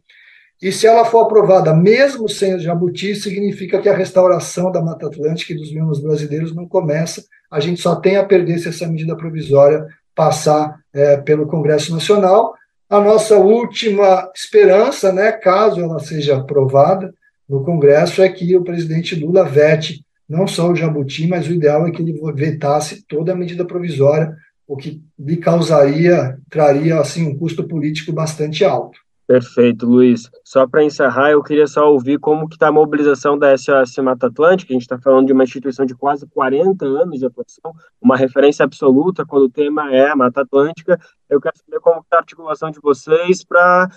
E 0.61 0.71
se 0.71 0.85
ela 0.85 1.05
for 1.05 1.21
aprovada 1.21 1.73
mesmo 1.73 2.29
sem 2.29 2.53
os 2.53 2.61
jabutis, 2.61 3.23
significa 3.23 3.81
que 3.81 3.89
a 3.89 3.97
restauração 3.97 4.71
da 4.71 4.79
Mata 4.79 5.07
Atlântica 5.07 5.53
e 5.53 5.57
dos 5.57 5.73
biomas 5.73 5.99
brasileiros 5.99 6.53
não 6.53 6.67
começa. 6.67 7.23
A 7.49 7.59
gente 7.59 7.81
só 7.81 7.95
tem 7.95 8.17
a 8.17 8.23
perder 8.23 8.59
se 8.59 8.69
essa 8.69 8.87
medida 8.87 9.17
provisória 9.17 9.87
passar 10.13 10.79
é, 10.93 11.17
pelo 11.17 11.47
Congresso 11.47 11.91
Nacional 11.91 12.53
a 12.89 12.99
nossa 12.99 13.37
última 13.37 14.31
esperança, 14.35 15.11
né, 15.11 15.31
caso 15.31 15.81
ela 15.81 15.99
seja 15.99 16.37
aprovada 16.37 17.13
no 17.47 17.63
Congresso, 17.63 18.21
é 18.21 18.29
que 18.29 18.55
o 18.55 18.63
presidente 18.63 19.15
Lula 19.15 19.43
vete 19.43 20.05
não 20.27 20.47
só 20.47 20.71
o 20.71 20.75
Jabuti, 20.75 21.27
mas 21.27 21.47
o 21.47 21.53
ideal 21.53 21.87
é 21.87 21.91
que 21.91 22.01
ele 22.01 22.19
vetasse 22.33 23.03
toda 23.07 23.33
a 23.33 23.35
medida 23.35 23.65
provisória, 23.65 24.35
o 24.67 24.77
que 24.77 25.01
lhe 25.19 25.37
causaria, 25.37 26.37
traria 26.49 26.99
assim 26.99 27.27
um 27.27 27.37
custo 27.37 27.67
político 27.67 28.11
bastante 28.11 28.63
alto. 28.63 28.99
Perfeito, 29.25 29.85
Luiz. 29.85 30.29
Só 30.43 30.67
para 30.67 30.83
encerrar, 30.83 31.31
eu 31.31 31.41
queria 31.41 31.65
só 31.65 31.89
ouvir 31.89 32.19
como 32.19 32.47
que 32.47 32.55
está 32.55 32.67
a 32.67 32.71
mobilização 32.71 33.37
da 33.37 33.57
SOS 33.57 33.97
Mata 33.99 34.27
Atlântica. 34.27 34.71
A 34.71 34.75
gente 34.75 34.81
está 34.81 34.99
falando 34.99 35.27
de 35.27 35.33
uma 35.33 35.45
instituição 35.45 35.85
de 35.85 35.95
quase 35.95 36.27
40 36.27 36.85
anos 36.85 37.19
de 37.19 37.25
atuação, 37.25 37.73
uma 38.01 38.17
referência 38.17 38.65
absoluta 38.65 39.25
quando 39.25 39.43
o 39.43 39.49
tema 39.49 39.93
é 39.93 40.09
a 40.09 40.15
Mata 40.15 40.41
Atlântica. 40.41 40.99
Eu 41.29 41.39
quero 41.39 41.57
saber 41.57 41.79
como 41.79 42.01
está 42.01 42.17
a 42.17 42.19
articulação 42.19 42.69
de 42.69 42.81
vocês 42.81 43.45
para 43.45 43.89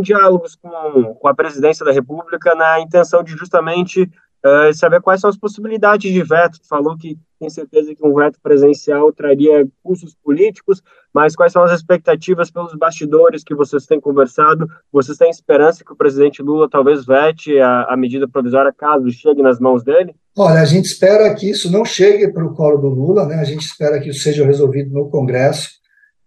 diálogos 0.00 0.56
com, 0.56 1.14
com 1.14 1.28
a 1.28 1.34
presidência 1.34 1.84
da 1.84 1.92
República 1.92 2.54
na 2.54 2.80
intenção 2.80 3.22
de 3.22 3.32
justamente 3.32 4.10
uh, 4.44 4.72
saber 4.74 5.00
quais 5.00 5.20
são 5.20 5.30
as 5.30 5.36
possibilidades 5.36 6.12
de 6.12 6.22
veto. 6.22 6.58
Falou 6.68 6.96
que 6.96 7.18
tem 7.38 7.48
certeza 7.48 7.94
que 7.94 8.06
um 8.06 8.14
veto 8.14 8.38
presencial 8.42 9.10
traria 9.12 9.66
custos 9.82 10.14
políticos, 10.22 10.82
mas 11.12 11.34
quais 11.34 11.52
são 11.52 11.62
as 11.62 11.72
expectativas 11.72 12.50
pelos 12.50 12.74
bastidores 12.74 13.42
que 13.42 13.54
vocês 13.54 13.86
têm 13.86 13.98
conversado? 13.98 14.68
Vocês 14.92 15.16
têm 15.16 15.30
esperança 15.30 15.82
que 15.82 15.92
o 15.92 15.96
presidente 15.96 16.42
Lula 16.42 16.68
talvez 16.68 17.06
vete 17.06 17.58
a, 17.58 17.84
a 17.84 17.96
medida 17.96 18.28
provisória 18.28 18.72
caso 18.76 19.10
chegue 19.10 19.42
nas 19.42 19.58
mãos 19.58 19.82
dele? 19.82 20.14
Olha, 20.36 20.60
a 20.60 20.64
gente 20.64 20.84
espera 20.84 21.34
que 21.34 21.50
isso 21.50 21.72
não 21.72 21.84
chegue 21.84 22.30
para 22.30 22.44
o 22.44 22.54
colo 22.54 22.78
do 22.78 22.88
Lula, 22.88 23.26
né? 23.26 23.36
a 23.36 23.44
gente 23.44 23.64
espera 23.64 23.98
que 23.98 24.10
isso 24.10 24.20
seja 24.20 24.44
resolvido 24.44 24.92
no 24.92 25.08
Congresso. 25.08 25.79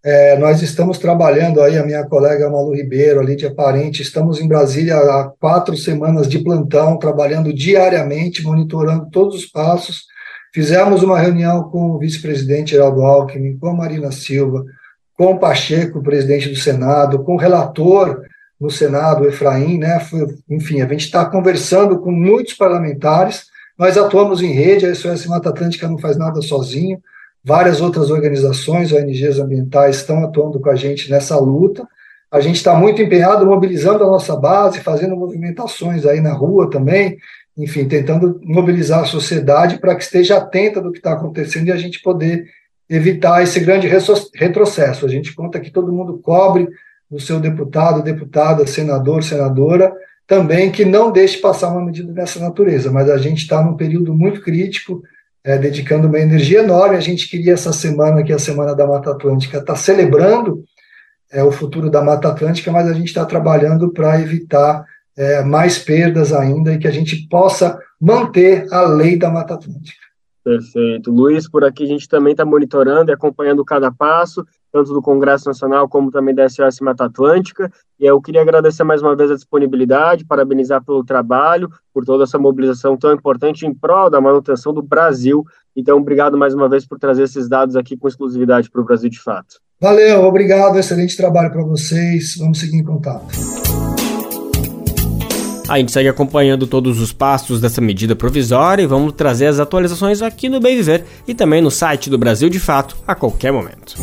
É, 0.05 0.37
nós 0.37 0.61
estamos 0.61 0.97
trabalhando 0.97 1.61
aí, 1.61 1.77
a 1.77 1.85
minha 1.85 2.03
colega 2.05 2.49
Malu 2.49 2.75
Ribeiro, 2.75 3.21
a 3.21 3.23
Lídia 3.23 3.55
Parente, 3.55 4.01
estamos 4.01 4.41
em 4.41 4.47
Brasília 4.49 4.97
há 4.97 5.31
quatro 5.39 5.77
semanas 5.77 6.27
de 6.27 6.39
plantão, 6.39 6.97
trabalhando 6.99 7.53
diariamente, 7.53 8.43
monitorando 8.43 9.09
todos 9.09 9.35
os 9.35 9.45
passos. 9.45 10.03
Fizemos 10.53 11.03
uma 11.03 11.17
reunião 11.17 11.63
com 11.69 11.91
o 11.91 11.99
vice-presidente 11.99 12.71
Geraldo 12.71 13.01
Alckmin, 13.01 13.57
com 13.57 13.69
a 13.69 13.73
Marina 13.73 14.11
Silva, 14.11 14.65
com 15.17 15.27
o 15.27 15.39
Pacheco, 15.39 16.03
presidente 16.03 16.49
do 16.49 16.57
Senado, 16.57 17.23
com 17.23 17.35
o 17.35 17.39
relator 17.39 18.23
no 18.59 18.69
Senado, 18.69 19.25
Efraim, 19.25 19.77
né? 19.77 20.01
Foi, 20.01 20.27
enfim, 20.49 20.81
a 20.81 20.87
gente 20.87 21.05
está 21.05 21.25
conversando 21.25 21.97
com 21.99 22.11
muitos 22.11 22.55
parlamentares, 22.55 23.45
nós 23.79 23.97
atuamos 23.97 24.41
em 24.41 24.51
rede, 24.51 24.85
a 24.85 24.93
SOS 24.93 25.27
Mata 25.27 25.47
Atlântica 25.47 25.87
não 25.87 25.97
faz 25.97 26.17
nada 26.17 26.41
sozinho, 26.41 26.99
Várias 27.43 27.82
outras 27.82 28.10
organizações, 28.10 28.93
ONGs 28.93 29.39
ambientais, 29.39 29.97
estão 29.97 30.23
atuando 30.23 30.60
com 30.60 30.69
a 30.69 30.75
gente 30.75 31.12
nessa 31.12 31.38
luta. 31.38 31.86
A 32.32 32.39
gente 32.39 32.56
está 32.56 32.73
muito 32.73 33.01
empenhado, 33.01 33.45
mobilizando 33.45 34.03
a 34.03 34.08
nossa 34.08 34.36
base, 34.36 34.79
fazendo 34.79 35.15
movimentações 35.15 36.06
aí 36.06 36.21
na 36.21 36.34
rua 36.34 36.69
também, 36.69 37.17
enfim, 37.58 37.88
tentando 37.88 38.39
mobilizar 38.43 39.01
a 39.01 39.06
sociedade 39.06 39.77
para 39.77 39.95
que 39.95 40.03
esteja 40.03 40.38
atenta 40.38 40.82
do 40.82 40.91
que 40.91 40.97
está 40.97 41.13
acontecendo 41.13 41.67
e 41.67 41.71
a 41.71 41.77
gente 41.77 42.01
poder 42.01 42.45
evitar 42.89 43.43
esse 43.43 43.60
grande 43.60 43.88
retrocesso. 43.88 45.06
A 45.06 45.10
gente 45.10 45.36
conta 45.36 45.60
que 45.60 45.71
todo 45.71 45.91
mundo 45.91 46.19
cobre 46.19 46.67
o 47.12 47.19
seu 47.19 47.39
deputado, 47.39 48.01
deputada, 48.01 48.65
senador, 48.65 49.23
senadora, 49.23 49.93
também 50.25 50.71
que 50.71 50.86
não 50.86 51.12
deixe 51.12 51.38
passar 51.38 51.69
uma 51.69 51.86
medida 51.86 52.12
dessa 52.12 52.39
natureza, 52.39 52.91
mas 52.91 53.10
a 53.10 53.17
gente 53.17 53.39
está 53.39 53.62
num 53.62 53.75
período 53.75 54.13
muito 54.15 54.41
crítico, 54.41 55.03
é, 55.43 55.58
dedicando 55.58 56.08
uma 56.08 56.19
energia 56.19 56.60
enorme. 56.60 56.95
A 56.95 57.01
gente 57.01 57.29
queria 57.29 57.53
essa 57.53 57.73
semana, 57.73 58.23
que 58.23 58.32
é 58.32 58.36
a 58.36 58.39
Semana 58.39 58.73
da 58.73 58.88
Mata 58.88 59.12
Atlântica, 59.12 59.58
estar 59.58 59.73
tá 59.73 59.79
celebrando 59.79 60.63
é, 61.32 61.43
o 61.43 61.51
futuro 61.51 61.89
da 61.89 62.01
Mata 62.01 62.29
Atlântica, 62.29 62.71
mas 62.71 62.88
a 62.88 62.93
gente 62.93 63.08
está 63.08 63.25
trabalhando 63.25 63.91
para 63.91 64.19
evitar 64.21 64.86
é, 65.17 65.43
mais 65.43 65.77
perdas 65.77 66.32
ainda 66.32 66.73
e 66.73 66.77
que 66.77 66.88
a 66.88 66.91
gente 66.91 67.27
possa 67.27 67.77
manter 67.99 68.65
a 68.71 68.84
lei 68.84 69.17
da 69.17 69.29
Mata 69.29 69.56
Atlântica. 69.56 70.03
Perfeito. 70.43 71.10
Luiz, 71.12 71.49
por 71.49 71.63
aqui 71.63 71.84
a 71.84 71.88
gente 71.88 72.08
também 72.08 72.32
está 72.32 72.43
monitorando 72.43 73.12
e 73.12 73.13
acompanhando 73.13 73.63
cada 73.63 73.91
passo 73.91 74.45
tanto 74.73 74.91
do 74.91 75.03
Congresso 75.03 75.45
Nacional 75.47 75.88
como 75.88 76.09
também 76.09 76.33
da 76.33 76.49
SOS 76.49 76.79
Mata 76.81 77.05
Atlântica. 77.05 77.71
E 77.99 78.05
eu 78.05 78.19
queria 78.19 78.41
agradecer 78.41 78.83
mais 78.83 79.03
uma 79.03 79.15
vez 79.15 79.29
a 79.29 79.36
disponibilidade, 79.36 80.25
parabenizar 80.25 80.83
pelo 80.83 81.05
trabalho, 81.05 81.69
por 81.93 82.03
toda 82.03 82.23
essa 82.23 82.39
mobilização 82.39 82.97
tão 82.97 83.13
importante 83.13 83.67
em 83.67 83.73
prol 83.73 84.09
da 84.09 84.19
manutenção 84.19 84.73
do 84.73 84.81
Brasil. 84.81 85.45
Então, 85.75 85.99
obrigado 85.99 86.36
mais 86.36 86.55
uma 86.55 86.67
vez 86.67 86.88
por 86.88 86.97
trazer 86.97 87.23
esses 87.23 87.47
dados 87.47 87.75
aqui 87.75 87.95
com 87.95 88.07
exclusividade 88.07 88.69
para 88.71 88.81
o 88.81 88.83
Brasil 88.83 89.12
de 89.12 89.19
fato. 89.19 89.59
Valeu, 89.79 90.23
obrigado, 90.23 90.79
excelente 90.79 91.15
trabalho 91.15 91.51
para 91.51 91.63
vocês. 91.63 92.36
Vamos 92.39 92.59
seguir 92.59 92.77
em 92.77 92.83
contato. 92.83 93.27
A 95.69 95.77
gente 95.77 95.91
segue 95.91 96.09
acompanhando 96.09 96.67
todos 96.67 96.99
os 96.99 97.13
passos 97.13 97.62
dessa 97.62 97.79
medida 97.79 98.15
provisória 98.15 98.83
e 98.83 98.88
vamos 98.88 99.13
trazer 99.13 99.47
as 99.47 99.59
atualizações 99.59 100.21
aqui 100.21 100.49
no 100.49 100.59
Bem 100.59 100.75
Viver 100.75 101.05
e 101.27 101.33
também 101.33 101.62
no 101.62 101.71
site 101.71 102.09
do 102.09 102.17
Brasil 102.17 102.49
de 102.49 102.59
Fato 102.59 102.97
a 103.07 103.15
qualquer 103.15 103.51
momento. 103.51 103.95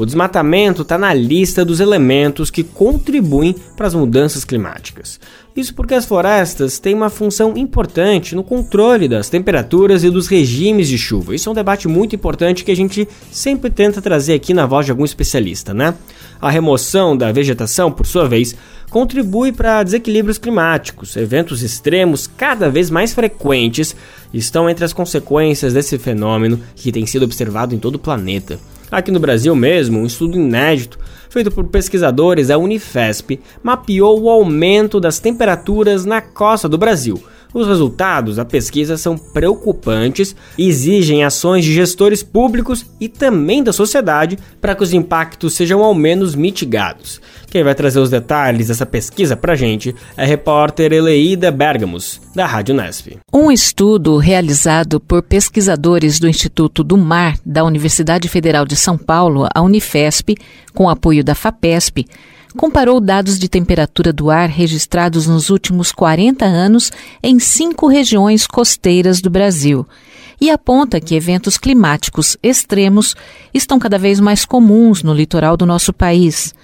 O 0.00 0.06
desmatamento 0.06 0.80
está 0.80 0.96
na 0.96 1.12
lista 1.12 1.62
dos 1.62 1.78
elementos 1.78 2.50
que 2.50 2.64
contribuem 2.64 3.54
para 3.76 3.86
as 3.86 3.94
mudanças 3.94 4.46
climáticas. 4.46 5.20
Isso 5.54 5.74
porque 5.74 5.92
as 5.92 6.06
florestas 6.06 6.78
têm 6.78 6.94
uma 6.94 7.10
função 7.10 7.54
importante 7.54 8.34
no 8.34 8.42
controle 8.42 9.06
das 9.06 9.28
temperaturas 9.28 10.02
e 10.02 10.08
dos 10.08 10.26
regimes 10.26 10.88
de 10.88 10.96
chuva. 10.96 11.34
Isso 11.34 11.50
é 11.50 11.52
um 11.52 11.54
debate 11.54 11.86
muito 11.86 12.16
importante 12.16 12.64
que 12.64 12.70
a 12.70 12.74
gente 12.74 13.06
sempre 13.30 13.68
tenta 13.68 14.00
trazer 14.00 14.32
aqui 14.32 14.54
na 14.54 14.64
voz 14.64 14.86
de 14.86 14.90
algum 14.90 15.04
especialista, 15.04 15.74
né? 15.74 15.94
A 16.40 16.50
remoção 16.50 17.14
da 17.14 17.30
vegetação, 17.30 17.92
por 17.92 18.06
sua 18.06 18.26
vez, 18.26 18.56
contribui 18.88 19.52
para 19.52 19.82
desequilíbrios 19.82 20.38
climáticos. 20.38 21.14
Eventos 21.14 21.60
extremos 21.62 22.26
cada 22.26 22.70
vez 22.70 22.88
mais 22.88 23.12
frequentes 23.12 23.94
estão 24.32 24.70
entre 24.70 24.82
as 24.82 24.94
consequências 24.94 25.74
desse 25.74 25.98
fenômeno 25.98 26.58
que 26.74 26.90
tem 26.90 27.04
sido 27.04 27.24
observado 27.24 27.74
em 27.74 27.78
todo 27.78 27.96
o 27.96 27.98
planeta. 27.98 28.58
Aqui 28.90 29.10
no 29.10 29.20
Brasil 29.20 29.54
mesmo, 29.54 30.00
um 30.00 30.06
estudo 30.06 30.36
inédito 30.36 30.98
feito 31.28 31.50
por 31.50 31.64
pesquisadores 31.64 32.48
da 32.48 32.58
Unifesp 32.58 33.40
mapeou 33.62 34.22
o 34.22 34.28
aumento 34.28 34.98
das 34.98 35.20
temperaturas 35.20 36.04
na 36.04 36.20
costa 36.20 36.68
do 36.68 36.76
Brasil 36.76 37.22
os 37.52 37.66
resultados 37.66 38.36
da 38.36 38.44
pesquisa 38.44 38.96
são 38.96 39.16
preocupantes 39.16 40.34
e 40.56 40.68
exigem 40.68 41.24
ações 41.24 41.64
de 41.64 41.72
gestores 41.72 42.22
públicos 42.22 42.86
e 43.00 43.08
também 43.08 43.62
da 43.62 43.72
sociedade 43.72 44.38
para 44.60 44.74
que 44.74 44.82
os 44.82 44.92
impactos 44.92 45.54
sejam 45.54 45.82
ao 45.82 45.94
menos 45.94 46.34
mitigados. 46.34 47.20
Quem 47.50 47.64
vai 47.64 47.74
trazer 47.74 47.98
os 47.98 48.10
detalhes 48.10 48.68
dessa 48.68 48.86
pesquisa 48.86 49.36
para 49.36 49.54
a 49.54 49.56
gente 49.56 49.94
é 50.16 50.22
a 50.22 50.26
repórter 50.26 50.92
Eleida 50.92 51.50
Bergamos, 51.50 52.20
da 52.34 52.46
Rádio 52.46 52.74
Nesp. 52.74 53.18
Um 53.32 53.50
estudo 53.50 54.16
realizado 54.18 55.00
por 55.00 55.22
pesquisadores 55.22 56.20
do 56.20 56.28
Instituto 56.28 56.84
do 56.84 56.96
Mar 56.96 57.36
da 57.44 57.64
Universidade 57.64 58.28
Federal 58.28 58.64
de 58.64 58.76
São 58.76 58.96
Paulo, 58.96 59.48
a 59.52 59.60
Unifesp, 59.60 60.36
com 60.72 60.88
apoio 60.88 61.24
da 61.24 61.34
FAPESP, 61.34 62.06
comparou 62.56 63.00
dados 63.00 63.38
de 63.38 63.48
temperatura 63.48 64.12
do 64.12 64.30
ar 64.30 64.48
registrados 64.48 65.26
nos 65.26 65.50
últimos 65.50 65.92
40 65.92 66.44
anos 66.44 66.90
em 67.22 67.38
cinco 67.38 67.86
regiões 67.86 68.46
costeiras 68.46 69.20
do 69.20 69.30
Brasil 69.30 69.86
e 70.40 70.50
aponta 70.50 71.00
que 71.00 71.14
eventos 71.14 71.58
climáticos 71.58 72.36
extremos 72.42 73.14
estão 73.52 73.78
cada 73.78 73.98
vez 73.98 74.18
mais 74.18 74.44
comuns 74.44 75.02
no 75.02 75.12
litoral 75.12 75.56
do 75.56 75.66
nosso 75.66 75.92
país. 75.92 76.54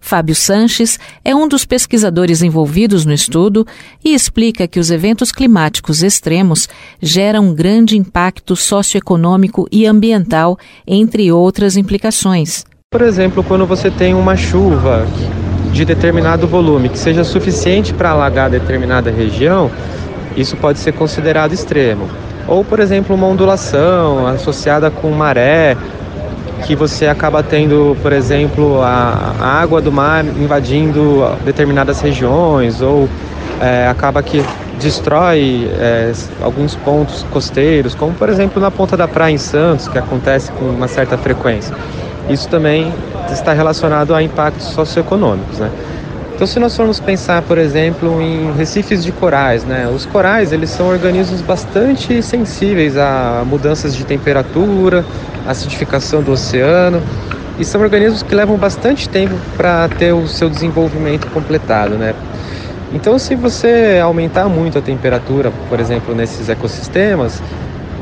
Fábio 0.00 0.34
Sanches 0.34 0.98
é 1.24 1.32
um 1.32 1.46
dos 1.46 1.64
pesquisadores 1.64 2.42
envolvidos 2.42 3.06
no 3.06 3.12
estudo 3.12 3.64
e 4.04 4.12
explica 4.12 4.66
que 4.66 4.80
os 4.80 4.90
eventos 4.90 5.30
climáticos 5.30 6.02
extremos 6.02 6.68
geram 7.00 7.50
um 7.50 7.54
grande 7.54 7.96
impacto 7.96 8.56
socioeconômico 8.56 9.68
e 9.70 9.86
ambiental, 9.86 10.58
entre 10.84 11.30
outras 11.30 11.76
implicações. 11.76 12.64
Por 12.92 13.00
exemplo, 13.00 13.42
quando 13.42 13.64
você 13.64 13.90
tem 13.90 14.12
uma 14.12 14.36
chuva 14.36 15.06
de 15.72 15.82
determinado 15.82 16.46
volume 16.46 16.90
que 16.90 16.98
seja 16.98 17.24
suficiente 17.24 17.94
para 17.94 18.10
alagar 18.10 18.50
determinada 18.50 19.10
região, 19.10 19.70
isso 20.36 20.58
pode 20.58 20.78
ser 20.78 20.92
considerado 20.92 21.54
extremo. 21.54 22.06
Ou, 22.46 22.62
por 22.62 22.80
exemplo, 22.80 23.16
uma 23.16 23.26
ondulação 23.26 24.26
associada 24.26 24.90
com 24.90 25.10
maré, 25.10 25.74
que 26.66 26.76
você 26.76 27.06
acaba 27.06 27.42
tendo, 27.42 27.96
por 28.02 28.12
exemplo, 28.12 28.82
a, 28.82 29.36
água 29.40 29.80
do 29.80 29.90
mar 29.90 30.22
invadindo 30.26 31.24
determinadas 31.46 31.98
regiões, 32.02 32.82
ou 32.82 33.08
é, 33.58 33.88
acaba 33.88 34.22
que 34.22 34.44
destrói 34.78 35.66
é, 35.80 36.12
alguns 36.42 36.74
pontos 36.74 37.24
costeiros, 37.30 37.94
como 37.94 38.12
por 38.12 38.28
exemplo 38.28 38.60
na 38.60 38.70
ponta 38.70 38.98
da 38.98 39.08
praia 39.08 39.32
em 39.32 39.38
Santos, 39.38 39.88
que 39.88 39.96
acontece 39.96 40.52
com 40.52 40.66
uma 40.66 40.88
certa 40.88 41.16
frequência 41.16 41.74
isso 42.28 42.48
também 42.48 42.92
está 43.30 43.52
relacionado 43.52 44.14
a 44.14 44.22
impactos 44.22 44.66
socioeconômicos, 44.66 45.58
né? 45.58 45.70
Então, 46.34 46.46
se 46.46 46.58
nós 46.58 46.76
formos 46.76 46.98
pensar, 46.98 47.42
por 47.42 47.56
exemplo, 47.56 48.20
em 48.20 48.52
recifes 48.56 49.04
de 49.04 49.12
corais, 49.12 49.64
né? 49.64 49.88
Os 49.94 50.06
corais, 50.06 50.52
eles 50.52 50.70
são 50.70 50.88
organismos 50.88 51.40
bastante 51.40 52.22
sensíveis 52.22 52.96
a 52.96 53.44
mudanças 53.46 53.94
de 53.94 54.04
temperatura, 54.04 55.04
acidificação 55.46 56.22
do 56.22 56.32
oceano, 56.32 57.00
e 57.58 57.64
são 57.64 57.80
organismos 57.80 58.22
que 58.22 58.34
levam 58.34 58.56
bastante 58.56 59.08
tempo 59.08 59.34
para 59.56 59.88
ter 59.88 60.12
o 60.12 60.26
seu 60.26 60.48
desenvolvimento 60.48 61.28
completado, 61.28 61.94
né? 61.94 62.14
Então, 62.92 63.18
se 63.18 63.34
você 63.34 64.00
aumentar 64.02 64.48
muito 64.48 64.78
a 64.78 64.82
temperatura, 64.82 65.52
por 65.68 65.78
exemplo, 65.78 66.14
nesses 66.14 66.48
ecossistemas, 66.48 67.40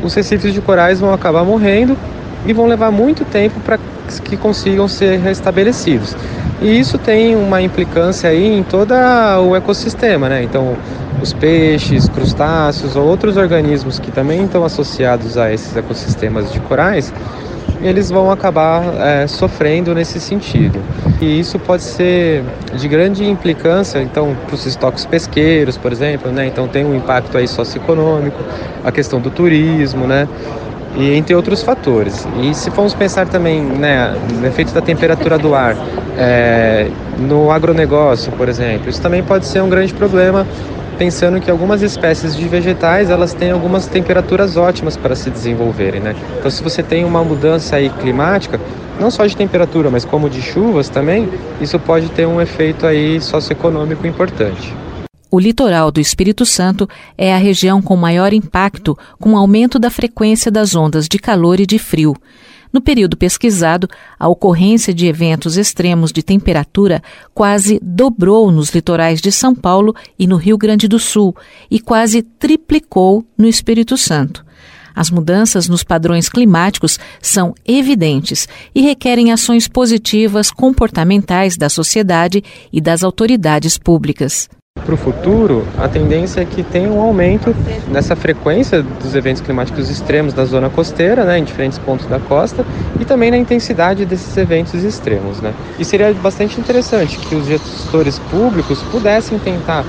os 0.02 0.14
recifes 0.14 0.54
de 0.54 0.60
corais 0.60 0.98
vão 0.98 1.12
acabar 1.12 1.44
morrendo 1.44 1.96
e 2.46 2.52
vão 2.52 2.66
levar 2.66 2.90
muito 2.90 3.24
tempo 3.24 3.60
para 3.60 3.78
que 4.24 4.36
consigam 4.36 4.88
ser 4.88 5.18
restabelecidos. 5.18 6.16
E 6.60 6.78
isso 6.78 6.98
tem 6.98 7.36
uma 7.36 7.62
implicância 7.62 8.28
aí 8.28 8.58
em 8.58 8.62
todo 8.62 8.92
o 8.92 9.56
ecossistema, 9.56 10.28
né? 10.28 10.42
Então, 10.42 10.76
os 11.22 11.32
peixes, 11.32 12.08
crustáceos 12.08 12.96
ou 12.96 13.06
outros 13.06 13.36
organismos 13.36 13.98
que 13.98 14.10
também 14.10 14.44
estão 14.44 14.64
associados 14.64 15.38
a 15.38 15.52
esses 15.52 15.74
ecossistemas 15.76 16.52
de 16.52 16.60
corais, 16.60 17.12
eles 17.82 18.10
vão 18.10 18.30
acabar 18.30 18.82
é, 18.98 19.26
sofrendo 19.26 19.94
nesse 19.94 20.20
sentido. 20.20 20.80
E 21.20 21.40
isso 21.40 21.58
pode 21.58 21.82
ser 21.82 22.44
de 22.74 22.88
grande 22.88 23.24
implicância, 23.24 24.02
então, 24.02 24.36
para 24.46 24.54
os 24.54 24.66
estoques 24.66 25.06
pesqueiros, 25.06 25.78
por 25.78 25.92
exemplo, 25.92 26.30
né? 26.30 26.46
Então 26.46 26.68
tem 26.68 26.84
um 26.84 26.94
impacto 26.94 27.38
aí 27.38 27.48
socioeconômico, 27.48 28.38
a 28.84 28.92
questão 28.92 29.20
do 29.20 29.30
turismo, 29.30 30.06
né? 30.06 30.28
E 30.96 31.12
entre 31.14 31.34
outros 31.34 31.62
fatores. 31.62 32.26
E 32.42 32.54
se 32.54 32.70
formos 32.70 32.94
pensar 32.94 33.28
também 33.28 33.62
né, 33.62 34.14
no 34.34 34.46
efeito 34.46 34.72
da 34.72 34.80
temperatura 34.80 35.38
do 35.38 35.54
ar 35.54 35.76
é, 36.16 36.88
no 37.18 37.50
agronegócio, 37.50 38.32
por 38.32 38.48
exemplo, 38.48 38.90
isso 38.90 39.00
também 39.00 39.22
pode 39.22 39.46
ser 39.46 39.62
um 39.62 39.68
grande 39.68 39.94
problema 39.94 40.46
pensando 40.98 41.40
que 41.40 41.50
algumas 41.50 41.80
espécies 41.80 42.36
de 42.36 42.46
vegetais 42.46 43.08
elas 43.08 43.32
têm 43.32 43.50
algumas 43.50 43.86
temperaturas 43.86 44.58
ótimas 44.58 44.98
para 44.98 45.14
se 45.14 45.30
desenvolverem, 45.30 45.98
né? 45.98 46.14
Então, 46.38 46.50
se 46.50 46.62
você 46.62 46.82
tem 46.82 47.06
uma 47.06 47.24
mudança 47.24 47.76
aí 47.76 47.88
climática, 47.88 48.60
não 49.00 49.10
só 49.10 49.24
de 49.24 49.34
temperatura, 49.34 49.88
mas 49.88 50.04
como 50.04 50.28
de 50.28 50.42
chuvas 50.42 50.90
também, 50.90 51.26
isso 51.58 51.78
pode 51.78 52.10
ter 52.10 52.26
um 52.26 52.38
efeito 52.38 52.86
aí 52.86 53.18
socioeconômico 53.18 54.06
importante. 54.06 54.76
O 55.32 55.38
litoral 55.38 55.92
do 55.92 56.00
Espírito 56.00 56.44
Santo 56.44 56.88
é 57.16 57.32
a 57.32 57.38
região 57.38 57.80
com 57.80 57.94
maior 57.94 58.32
impacto 58.32 58.98
com 59.18 59.36
aumento 59.36 59.78
da 59.78 59.88
frequência 59.88 60.50
das 60.50 60.74
ondas 60.74 61.06
de 61.06 61.20
calor 61.20 61.60
e 61.60 61.66
de 61.66 61.78
frio. 61.78 62.16
No 62.72 62.80
período 62.80 63.16
pesquisado, 63.16 63.88
a 64.18 64.28
ocorrência 64.28 64.92
de 64.92 65.06
eventos 65.06 65.56
extremos 65.56 66.12
de 66.12 66.22
temperatura 66.22 67.00
quase 67.32 67.80
dobrou 67.80 68.50
nos 68.50 68.70
litorais 68.70 69.20
de 69.20 69.30
São 69.30 69.54
Paulo 69.54 69.94
e 70.18 70.26
no 70.26 70.36
Rio 70.36 70.58
Grande 70.58 70.88
do 70.88 70.98
Sul 70.98 71.34
e 71.70 71.78
quase 71.78 72.22
triplicou 72.22 73.24
no 73.38 73.46
Espírito 73.46 73.96
Santo. 73.96 74.44
As 74.94 75.10
mudanças 75.10 75.68
nos 75.68 75.84
padrões 75.84 76.28
climáticos 76.28 76.98
são 77.22 77.54
evidentes 77.64 78.48
e 78.74 78.80
requerem 78.80 79.30
ações 79.30 79.68
positivas 79.68 80.50
comportamentais 80.50 81.56
da 81.56 81.68
sociedade 81.68 82.42
e 82.72 82.80
das 82.80 83.04
autoridades 83.04 83.78
públicas. 83.78 84.48
Para 84.90 84.94
o 84.94 84.96
futuro, 84.96 85.64
a 85.78 85.88
tendência 85.88 86.40
é 86.40 86.44
que 86.44 86.64
tenha 86.64 86.90
um 86.90 87.00
aumento 87.00 87.54
nessa 87.92 88.16
frequência 88.16 88.82
dos 88.82 89.14
eventos 89.14 89.40
climáticos 89.40 89.88
extremos 89.88 90.32
da 90.32 90.44
zona 90.44 90.68
costeira, 90.68 91.24
né, 91.24 91.38
em 91.38 91.44
diferentes 91.44 91.78
pontos 91.78 92.06
da 92.06 92.18
costa, 92.18 92.64
e 92.98 93.04
também 93.04 93.30
na 93.30 93.36
intensidade 93.36 94.04
desses 94.04 94.36
eventos 94.36 94.82
extremos. 94.82 95.40
Né. 95.40 95.54
E 95.78 95.84
seria 95.84 96.12
bastante 96.14 96.58
interessante 96.58 97.18
que 97.18 97.36
os 97.36 97.46
gestores 97.46 98.18
públicos 98.18 98.82
pudessem 98.90 99.38
tentar 99.38 99.84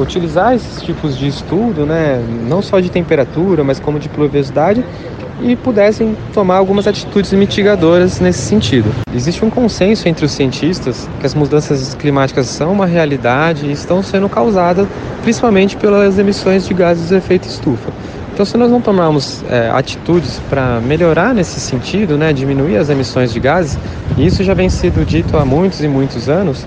utilizar 0.00 0.54
esses 0.54 0.82
tipos 0.82 1.16
de 1.16 1.28
estudo, 1.28 1.86
né, 1.86 2.20
não 2.48 2.60
só 2.60 2.80
de 2.80 2.90
temperatura, 2.90 3.62
mas 3.62 3.78
como 3.78 3.98
de 3.98 4.08
pluviosidade, 4.08 4.84
e 5.40 5.54
pudessem 5.54 6.16
tomar 6.34 6.56
algumas 6.56 6.86
atitudes 6.86 7.32
mitigadoras 7.32 8.20
nesse 8.20 8.40
sentido. 8.40 8.90
Existe 9.14 9.44
um 9.44 9.50
consenso 9.50 10.08
entre 10.08 10.24
os 10.24 10.32
cientistas 10.32 11.08
que 11.20 11.26
as 11.26 11.34
mudanças 11.34 11.94
climáticas 11.94 12.46
são 12.46 12.72
uma 12.72 12.86
realidade 12.86 13.66
e 13.66 13.72
estão 13.72 14.02
sendo 14.02 14.28
causadas 14.28 14.86
principalmente 15.22 15.76
pelas 15.76 16.18
emissões 16.18 16.66
de 16.66 16.74
gases 16.74 17.08
de 17.08 17.14
efeito 17.14 17.46
estufa. 17.46 17.90
Então, 18.32 18.46
se 18.46 18.56
nós 18.56 18.70
não 18.70 18.80
tomarmos 18.80 19.44
é, 19.50 19.68
atitudes 19.70 20.40
para 20.48 20.80
melhorar 20.80 21.34
nesse 21.34 21.58
sentido, 21.58 22.16
né, 22.16 22.32
diminuir 22.32 22.76
as 22.76 22.88
emissões 22.88 23.32
de 23.32 23.40
gases, 23.40 23.76
e 24.16 24.24
isso 24.24 24.44
já 24.44 24.54
vem 24.54 24.68
sido 24.68 25.04
dito 25.04 25.36
há 25.36 25.44
muitos 25.44 25.82
e 25.82 25.88
muitos 25.88 26.28
anos, 26.28 26.64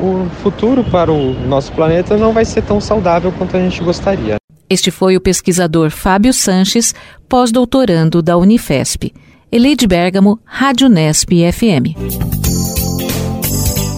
o 0.00 0.28
futuro 0.42 0.84
para 0.84 1.12
o 1.12 1.32
nosso 1.46 1.72
planeta 1.72 2.16
não 2.16 2.32
vai 2.32 2.44
ser 2.44 2.62
tão 2.62 2.80
saudável 2.80 3.32
quanto 3.32 3.56
a 3.56 3.60
gente 3.60 3.82
gostaria. 3.82 4.36
Este 4.70 4.90
foi 4.90 5.16
o 5.16 5.20
pesquisador 5.20 5.90
Fábio 5.90 6.32
Sanches, 6.32 6.94
pós-doutorando 7.28 8.20
da 8.22 8.36
Unifesp. 8.36 9.12
Eleide 9.50 9.86
Bergamo, 9.86 10.38
Rádio 10.44 10.88
Nesp 10.88 11.30
FM. 11.52 11.96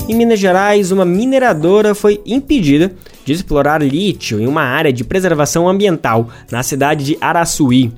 Em 0.09 0.15
Minas 0.15 0.39
Gerais, 0.39 0.93
uma 0.93 1.05
mineradora 1.05 1.95
foi 1.95 2.21
impedida 2.25 2.93
de 3.25 3.33
explorar 3.33 3.83
lítio 3.83 4.41
em 4.41 4.47
uma 4.47 4.63
área 4.63 4.93
de 4.93 5.05
preservação 5.05 5.69
ambiental 5.69 6.29
na 6.51 6.63
cidade 6.63 7.05
de 7.05 7.19
Araçuí. 7.21 7.93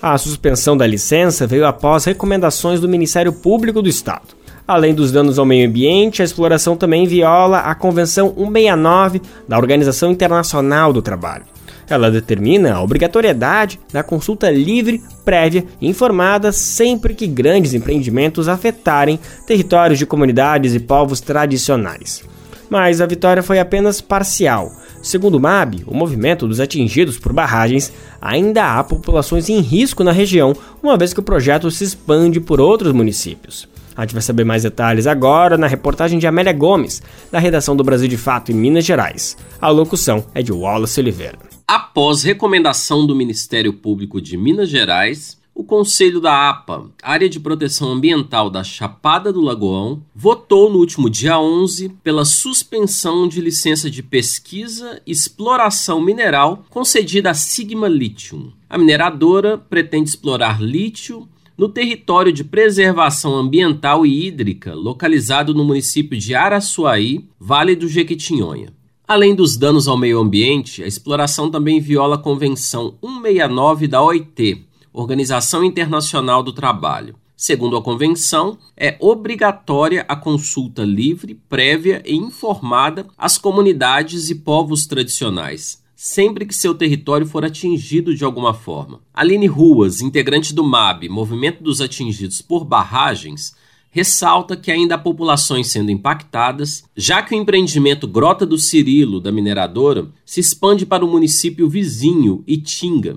A 0.00 0.16
suspensão 0.18 0.76
da 0.76 0.86
licença 0.86 1.46
veio 1.46 1.66
após 1.66 2.04
recomendações 2.04 2.80
do 2.80 2.88
Ministério 2.88 3.32
Público 3.32 3.80
do 3.80 3.88
Estado. 3.88 4.35
Além 4.66 4.92
dos 4.92 5.12
danos 5.12 5.38
ao 5.38 5.46
meio 5.46 5.68
ambiente, 5.68 6.22
a 6.22 6.24
exploração 6.24 6.76
também 6.76 7.06
viola 7.06 7.60
a 7.60 7.74
Convenção 7.74 8.34
169 8.36 9.22
da 9.46 9.56
Organização 9.56 10.10
Internacional 10.10 10.92
do 10.92 11.00
Trabalho. 11.00 11.44
Ela 11.88 12.10
determina 12.10 12.74
a 12.74 12.82
obrigatoriedade 12.82 13.78
da 13.92 14.02
consulta 14.02 14.50
livre, 14.50 15.00
prévia 15.24 15.64
e 15.80 15.88
informada 15.88 16.50
sempre 16.50 17.14
que 17.14 17.28
grandes 17.28 17.74
empreendimentos 17.74 18.48
afetarem 18.48 19.20
territórios 19.46 20.00
de 20.00 20.06
comunidades 20.06 20.74
e 20.74 20.80
povos 20.80 21.20
tradicionais. 21.20 22.24
Mas 22.68 23.00
a 23.00 23.06
vitória 23.06 23.44
foi 23.44 23.60
apenas 23.60 24.00
parcial. 24.00 24.72
Segundo 25.00 25.36
o 25.36 25.40
MAB, 25.40 25.84
o 25.86 25.94
movimento 25.94 26.48
dos 26.48 26.58
atingidos 26.58 27.16
por 27.16 27.32
barragens, 27.32 27.92
ainda 28.20 28.76
há 28.76 28.82
populações 28.82 29.48
em 29.48 29.60
risco 29.60 30.02
na 30.02 30.10
região, 30.10 30.56
uma 30.82 30.96
vez 30.96 31.14
que 31.14 31.20
o 31.20 31.22
projeto 31.22 31.70
se 31.70 31.84
expande 31.84 32.40
por 32.40 32.60
outros 32.60 32.92
municípios. 32.92 33.68
A 33.96 34.02
gente 34.02 34.12
vai 34.12 34.22
saber 34.22 34.44
mais 34.44 34.62
detalhes 34.62 35.06
agora 35.06 35.56
na 35.56 35.66
reportagem 35.66 36.18
de 36.18 36.26
Amélia 36.26 36.52
Gomes, 36.52 37.02
da 37.32 37.38
redação 37.38 37.74
do 37.74 37.82
Brasil 37.82 38.08
de 38.08 38.16
Fato 38.16 38.52
em 38.52 38.54
Minas 38.54 38.84
Gerais. 38.84 39.36
A 39.60 39.68
locução 39.68 40.26
é 40.34 40.42
de 40.42 40.52
Wallace 40.52 41.00
Oliveira. 41.00 41.38
Após 41.66 42.22
recomendação 42.22 43.06
do 43.06 43.16
Ministério 43.16 43.72
Público 43.72 44.20
de 44.20 44.36
Minas 44.36 44.68
Gerais, 44.68 45.38
o 45.54 45.64
Conselho 45.64 46.20
da 46.20 46.50
APA, 46.50 46.90
Área 47.02 47.30
de 47.30 47.40
Proteção 47.40 47.90
Ambiental 47.90 48.50
da 48.50 48.62
Chapada 48.62 49.32
do 49.32 49.40
Lagoão, 49.40 50.02
votou 50.14 50.70
no 50.70 50.78
último 50.78 51.08
dia 51.08 51.40
11 51.40 51.88
pela 52.04 52.26
suspensão 52.26 53.26
de 53.26 53.40
licença 53.40 53.90
de 53.90 54.02
pesquisa 54.02 55.00
e 55.06 55.10
exploração 55.10 55.98
mineral 55.98 56.62
concedida 56.68 57.30
à 57.30 57.34
Sigma 57.34 57.88
Lithium. 57.88 58.52
A 58.68 58.76
mineradora 58.76 59.56
pretende 59.56 60.10
explorar 60.10 60.60
lítio 60.60 61.26
no 61.56 61.68
território 61.68 62.32
de 62.32 62.44
preservação 62.44 63.34
ambiental 63.34 64.04
e 64.04 64.26
hídrica 64.26 64.74
localizado 64.74 65.54
no 65.54 65.64
município 65.64 66.18
de 66.18 66.34
Araçuaí, 66.34 67.26
Vale 67.40 67.74
do 67.74 67.88
Jequitinhonha. 67.88 68.72
Além 69.08 69.34
dos 69.34 69.56
danos 69.56 69.86
ao 69.86 69.96
meio 69.96 70.18
ambiente, 70.18 70.82
a 70.82 70.86
exploração 70.86 71.50
também 71.50 71.80
viola 71.80 72.16
a 72.16 72.18
Convenção 72.18 72.96
169 73.00 73.86
da 73.86 74.02
OIT, 74.02 74.66
Organização 74.92 75.62
Internacional 75.62 76.42
do 76.42 76.52
Trabalho. 76.52 77.14
Segundo 77.36 77.76
a 77.76 77.82
convenção, 77.82 78.58
é 78.76 78.96
obrigatória 78.98 80.04
a 80.08 80.16
consulta 80.16 80.82
livre, 80.82 81.38
prévia 81.48 82.02
e 82.04 82.16
informada 82.16 83.06
às 83.16 83.36
comunidades 83.36 84.30
e 84.30 84.34
povos 84.34 84.86
tradicionais, 84.86 85.82
sempre 86.06 86.46
que 86.46 86.54
seu 86.54 86.72
território 86.72 87.26
for 87.26 87.44
atingido 87.44 88.14
de 88.14 88.24
alguma 88.24 88.54
forma. 88.54 89.00
Aline 89.12 89.48
Ruas, 89.48 90.00
integrante 90.00 90.54
do 90.54 90.62
MAB, 90.62 91.08
Movimento 91.08 91.64
dos 91.64 91.80
Atingidos 91.80 92.40
por 92.40 92.64
Barragens, 92.64 93.56
ressalta 93.90 94.56
que 94.56 94.70
ainda 94.70 94.94
há 94.94 94.98
populações 94.98 95.66
sendo 95.66 95.90
impactadas, 95.90 96.84
já 96.96 97.22
que 97.22 97.34
o 97.34 97.38
empreendimento 97.38 98.06
Grota 98.06 98.46
do 98.46 98.56
Cirilo, 98.56 99.20
da 99.20 99.32
mineradora, 99.32 100.06
se 100.24 100.38
expande 100.38 100.86
para 100.86 101.04
o 101.04 101.10
município 101.10 101.68
vizinho, 101.68 102.44
Itinga. 102.46 103.16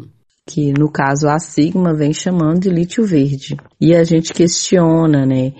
Que 0.49 0.73
no 0.73 0.91
caso 0.91 1.27
a 1.27 1.37
Sigma 1.37 1.93
vem 1.93 2.11
chamando 2.11 2.61
de 2.61 2.69
lítio 2.69 3.05
verde. 3.05 3.55
E 3.79 3.93
a 3.93 4.03
gente 4.03 4.33
questiona, 4.33 5.27
né? 5.27 5.53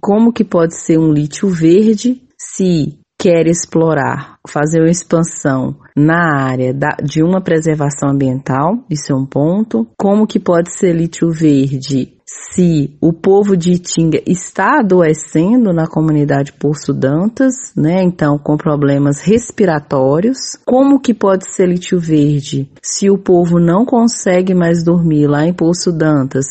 Como 0.00 0.32
que 0.32 0.42
pode 0.42 0.76
ser 0.76 0.98
um 0.98 1.12
lítio 1.12 1.48
verde 1.48 2.20
se 2.36 2.98
quer 3.24 3.46
explorar, 3.46 4.38
fazer 4.46 4.80
uma 4.80 4.90
expansão 4.90 5.74
na 5.96 6.44
área 6.44 6.74
da, 6.74 6.90
de 7.02 7.22
uma 7.22 7.40
preservação 7.40 8.10
ambiental, 8.10 8.84
isso 8.90 9.14
é 9.14 9.16
um 9.16 9.24
ponto. 9.24 9.86
Como 9.96 10.26
que 10.26 10.38
pode 10.38 10.70
ser 10.70 10.94
lítio 10.94 11.30
verde 11.30 12.12
se 12.26 12.94
o 13.00 13.14
povo 13.14 13.56
de 13.56 13.72
Itinga 13.72 14.20
está 14.26 14.80
adoecendo 14.80 15.72
na 15.72 15.86
comunidade 15.86 16.52
Poço 16.52 16.92
Dantas, 16.92 17.54
né? 17.74 18.02
Então, 18.02 18.36
com 18.38 18.58
problemas 18.58 19.22
respiratórios, 19.22 20.38
como 20.66 21.00
que 21.00 21.14
pode 21.14 21.50
ser 21.50 21.66
lítio 21.66 21.98
verde 21.98 22.70
se 22.82 23.08
o 23.08 23.16
povo 23.16 23.58
não 23.58 23.86
consegue 23.86 24.54
mais 24.54 24.84
dormir 24.84 25.26
lá 25.26 25.46
em 25.46 25.54
Poço 25.54 25.90
Dantas 25.90 26.44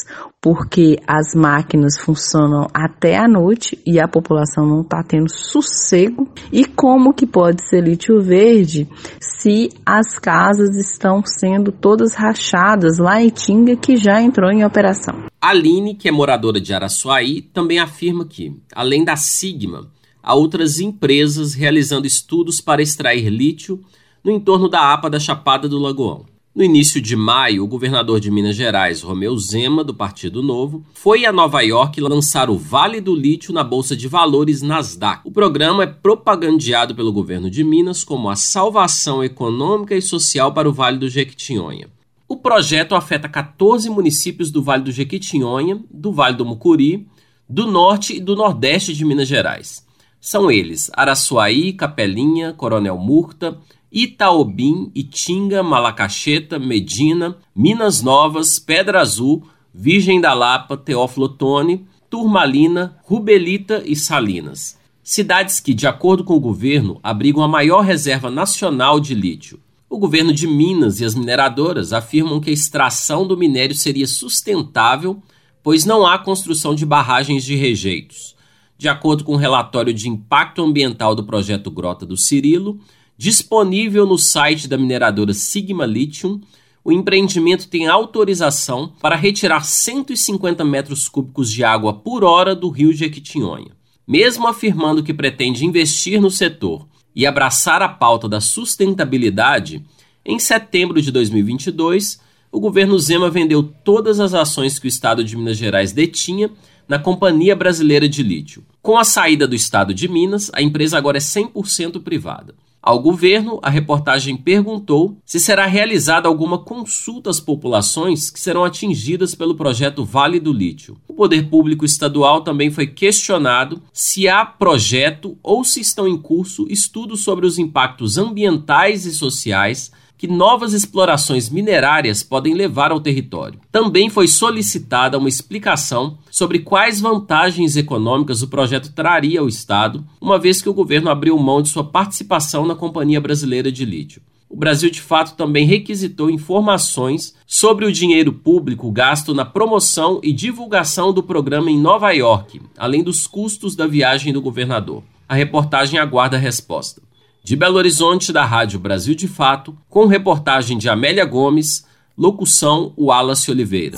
porque 0.43 0.99
as 1.07 1.33
máquinas 1.33 1.97
funcionam 1.97 2.67
até 2.73 3.17
a 3.17 3.29
noite 3.29 3.79
e 3.85 3.97
a 3.97 4.09
população 4.09 4.67
não 4.67 4.81
está 4.81 5.01
tendo 5.01 5.31
sossego. 5.33 6.27
E 6.51 6.65
como 6.65 7.13
que 7.13 7.25
pode 7.25 7.65
ser 7.65 7.81
lítio 7.81 8.21
verde 8.21 8.85
se 9.21 9.69
as 9.85 10.19
casas 10.19 10.75
estão 10.75 11.23
sendo 11.25 11.71
todas 11.71 12.13
rachadas 12.13 12.97
lá 12.97 13.23
em 13.23 13.29
Tinga 13.29 13.77
que 13.77 13.95
já 13.95 14.21
entrou 14.21 14.51
em 14.51 14.65
operação? 14.65 15.23
Aline, 15.39 15.95
que 15.95 16.09
é 16.09 16.11
moradora 16.11 16.59
de 16.59 16.73
Araçuaí, 16.73 17.41
também 17.41 17.79
afirma 17.79 18.25
que, 18.25 18.53
além 18.75 19.05
da 19.05 19.15
Sigma, 19.15 19.87
há 20.21 20.35
outras 20.35 20.81
empresas 20.81 21.53
realizando 21.53 22.05
estudos 22.05 22.59
para 22.59 22.81
extrair 22.81 23.29
lítio 23.29 23.79
no 24.21 24.29
entorno 24.29 24.67
da 24.67 24.91
APA 24.91 25.09
da 25.09 25.21
Chapada 25.21 25.69
do 25.69 25.79
Lagoão. 25.79 26.32
No 26.55 26.63
início 26.63 27.01
de 27.01 27.15
maio, 27.15 27.63
o 27.63 27.67
governador 27.67 28.19
de 28.19 28.29
Minas 28.29 28.55
Gerais, 28.55 29.01
Romeu 29.01 29.35
Zema, 29.39 29.83
do 29.83 29.91
Partido 29.91 30.43
Novo, 30.43 30.85
foi 30.93 31.25
a 31.25 31.31
Nova 31.31 31.61
York 31.61 31.99
lançar 31.99 32.47
o 32.47 32.55
Vale 32.55 33.01
do 33.01 33.15
Lítio 33.15 33.51
na 33.51 33.63
Bolsa 33.63 33.97
de 33.97 34.07
Valores 34.07 34.61
Nasdaq. 34.61 35.21
O 35.25 35.31
programa 35.31 35.81
é 35.81 35.87
propagandeado 35.87 36.93
pelo 36.93 37.11
governo 37.11 37.49
de 37.49 37.63
Minas 37.63 38.03
como 38.03 38.29
a 38.29 38.35
salvação 38.35 39.23
econômica 39.23 39.95
e 39.95 40.01
social 40.01 40.53
para 40.53 40.69
o 40.69 40.71
Vale 40.71 40.99
do 40.99 41.09
Jequitinhonha. 41.09 41.87
O 42.27 42.37
projeto 42.37 42.93
afeta 42.93 43.27
14 43.27 43.89
municípios 43.89 44.51
do 44.51 44.61
Vale 44.61 44.83
do 44.83 44.91
Jequitinhonha, 44.91 45.83
do 45.89 46.11
Vale 46.11 46.37
do 46.37 46.45
Mucuri, 46.45 47.07
do 47.49 47.65
norte 47.65 48.17
e 48.17 48.19
do 48.19 48.35
nordeste 48.35 48.93
de 48.93 49.03
Minas 49.03 49.27
Gerais. 49.27 49.83
São 50.21 50.51
eles 50.51 50.91
Araçuaí, 50.93 51.73
Capelinha, 51.73 52.53
Coronel 52.53 52.97
Murta, 52.99 53.57
Itaobim, 53.93 54.91
Itinga, 54.95 55.61
Malacacheta, 55.61 56.57
Medina, 56.57 57.37
Minas 57.55 58.01
Novas, 58.01 58.57
Pedra 58.57 58.99
Azul, 58.99 59.43
Virgem 59.71 60.19
da 60.19 60.33
Lapa, 60.33 60.75
Teófilo 60.75 61.27
Otoni, 61.27 61.85
Turmalina, 62.09 62.97
Rubelita 63.03 63.83
e 63.85 63.95
Salinas. 63.95 64.79
Cidades 65.03 65.59
que, 65.59 65.75
de 65.75 65.85
acordo 65.85 66.23
com 66.23 66.33
o 66.33 66.39
governo, 66.39 66.99
abrigam 67.03 67.43
a 67.43 67.47
maior 67.47 67.81
reserva 67.81 68.31
nacional 68.31 68.99
de 68.99 69.13
lítio. 69.13 69.59
O 69.87 69.99
governo 69.99 70.33
de 70.33 70.47
Minas 70.47 70.99
e 70.99 71.05
as 71.05 71.13
mineradoras 71.13 71.93
afirmam 71.93 72.39
que 72.39 72.49
a 72.49 72.53
extração 72.53 73.27
do 73.27 73.37
minério 73.37 73.75
seria 73.75 74.07
sustentável, 74.07 75.21
pois 75.61 75.85
não 75.85 76.03
há 76.03 76.17
construção 76.17 76.73
de 76.73 76.83
barragens 76.83 77.43
de 77.43 77.55
rejeitos. 77.55 78.35
De 78.75 78.89
acordo 78.89 79.23
com 79.23 79.33
o 79.33 79.37
relatório 79.37 79.93
de 79.93 80.09
impacto 80.09 80.63
ambiental 80.63 81.13
do 81.13 81.23
projeto 81.23 81.69
Grota 81.69 82.07
do 82.07 82.17
Cirilo, 82.17 82.79
disponível 83.17 84.05
no 84.05 84.17
site 84.17 84.67
da 84.67 84.77
mineradora 84.77 85.33
Sigma 85.33 85.85
Lithium, 85.85 86.41
o 86.83 86.91
empreendimento 86.91 87.67
tem 87.67 87.87
autorização 87.87 88.91
para 89.01 89.15
retirar 89.15 89.63
150 89.63 90.65
metros 90.65 91.07
cúbicos 91.07 91.49
de 91.49 91.63
água 91.63 91.93
por 91.93 92.23
hora 92.23 92.53
do 92.53 92.69
rio 92.69 92.91
Jequitinhonha. 92.91 93.71
Mesmo 94.05 94.47
afirmando 94.47 95.01
que 95.01 95.13
pretende 95.13 95.65
investir 95.65 96.19
no 96.19 96.29
setor 96.29 96.85
e 97.15 97.25
abraçar 97.25 97.81
a 97.81 97.87
pauta 97.87 98.27
da 98.27 98.41
sustentabilidade, 98.41 99.85
em 100.25 100.39
setembro 100.39 101.01
de 101.01 101.11
2022, 101.11 102.19
o 102.51 102.59
governo 102.59 102.99
Zema 102.99 103.29
vendeu 103.29 103.63
todas 103.63 104.19
as 104.19 104.33
ações 104.33 104.77
que 104.77 104.85
o 104.85 104.89
estado 104.89 105.23
de 105.23 105.37
Minas 105.37 105.57
Gerais 105.57 105.93
detinha 105.93 106.51
na 106.87 106.99
Companhia 106.99 107.55
Brasileira 107.55 108.09
de 108.09 108.21
Lítio. 108.21 108.63
Com 108.81 108.97
a 108.97 109.05
saída 109.05 109.47
do 109.47 109.55
estado 109.55 109.93
de 109.93 110.07
Minas, 110.09 110.51
a 110.53 110.61
empresa 110.61 110.97
agora 110.97 111.17
é 111.17 111.21
100% 111.21 112.01
privada. 112.03 112.53
Ao 112.85 112.99
governo, 112.99 113.59
a 113.63 113.69
reportagem 113.69 114.35
perguntou 114.35 115.17
se 115.23 115.39
será 115.39 115.65
realizada 115.65 116.27
alguma 116.27 116.57
consulta 116.57 117.29
às 117.29 117.39
populações 117.39 118.29
que 118.29 118.37
serão 118.37 118.65
atingidas 118.65 119.33
pelo 119.33 119.55
projeto 119.55 120.03
Vale 120.03 120.37
do 120.37 120.51
Lítio. 120.51 120.97
O 121.07 121.13
poder 121.13 121.49
público 121.49 121.85
estadual 121.85 122.41
também 122.41 122.69
foi 122.69 122.85
questionado 122.85 123.81
se 123.93 124.27
há 124.27 124.43
projeto 124.45 125.37
ou 125.41 125.63
se 125.63 125.79
estão 125.79 126.05
em 126.05 126.17
curso 126.17 126.67
estudos 126.69 127.23
sobre 127.23 127.45
os 127.45 127.57
impactos 127.57 128.17
ambientais 128.17 129.05
e 129.05 129.13
sociais 129.13 129.89
que 130.23 130.27
novas 130.27 130.71
explorações 130.71 131.49
minerárias 131.49 132.23
podem 132.23 132.53
levar 132.53 132.91
ao 132.91 133.01
território. 133.01 133.59
Também 133.69 134.09
foi 134.09 134.25
solicitada 134.25 135.17
uma 135.17 135.27
explicação 135.27 136.17
sobre 136.31 136.59
quais 136.59 137.01
vantagens 137.01 137.75
econômicas 137.75 138.41
o 138.41 138.47
projeto 138.47 138.93
traria 138.93 139.41
ao 139.41 139.49
Estado, 139.49 140.01
uma 140.21 140.39
vez 140.39 140.61
que 140.61 140.69
o 140.69 140.73
governo 140.73 141.09
abriu 141.09 141.37
mão 141.37 141.61
de 141.61 141.67
sua 141.67 141.83
participação 141.83 142.65
na 142.65 142.73
Companhia 142.73 143.19
Brasileira 143.19 143.69
de 143.69 143.83
Lítio. 143.83 144.21
O 144.49 144.55
Brasil, 144.55 144.89
de 144.89 145.01
fato, 145.01 145.35
também 145.35 145.65
requisitou 145.65 146.29
informações 146.29 147.35
sobre 147.45 147.85
o 147.85 147.91
dinheiro 147.91 148.31
público 148.31 148.89
gasto 148.93 149.33
na 149.33 149.43
promoção 149.43 150.21
e 150.23 150.31
divulgação 150.31 151.11
do 151.11 151.21
programa 151.21 151.69
em 151.69 151.77
Nova 151.77 152.13
York, 152.13 152.61
além 152.77 153.03
dos 153.03 153.27
custos 153.27 153.75
da 153.75 153.87
viagem 153.87 154.31
do 154.31 154.41
governador. 154.41 155.03
A 155.27 155.35
reportagem 155.35 155.99
aguarda 155.99 156.37
a 156.37 156.39
resposta. 156.39 157.01
De 157.45 157.57
Belo 157.57 157.75
Horizonte, 157.75 158.31
da 158.31 158.45
Rádio 158.45 158.79
Brasil 158.79 159.13
de 159.13 159.27
Fato, 159.27 159.75
com 159.89 160.05
reportagem 160.05 160.77
de 160.77 160.87
Amélia 160.87 161.25
Gomes, 161.25 161.85
locução 162.17 162.93
Wallace 162.97 163.51
Oliveira. 163.51 163.97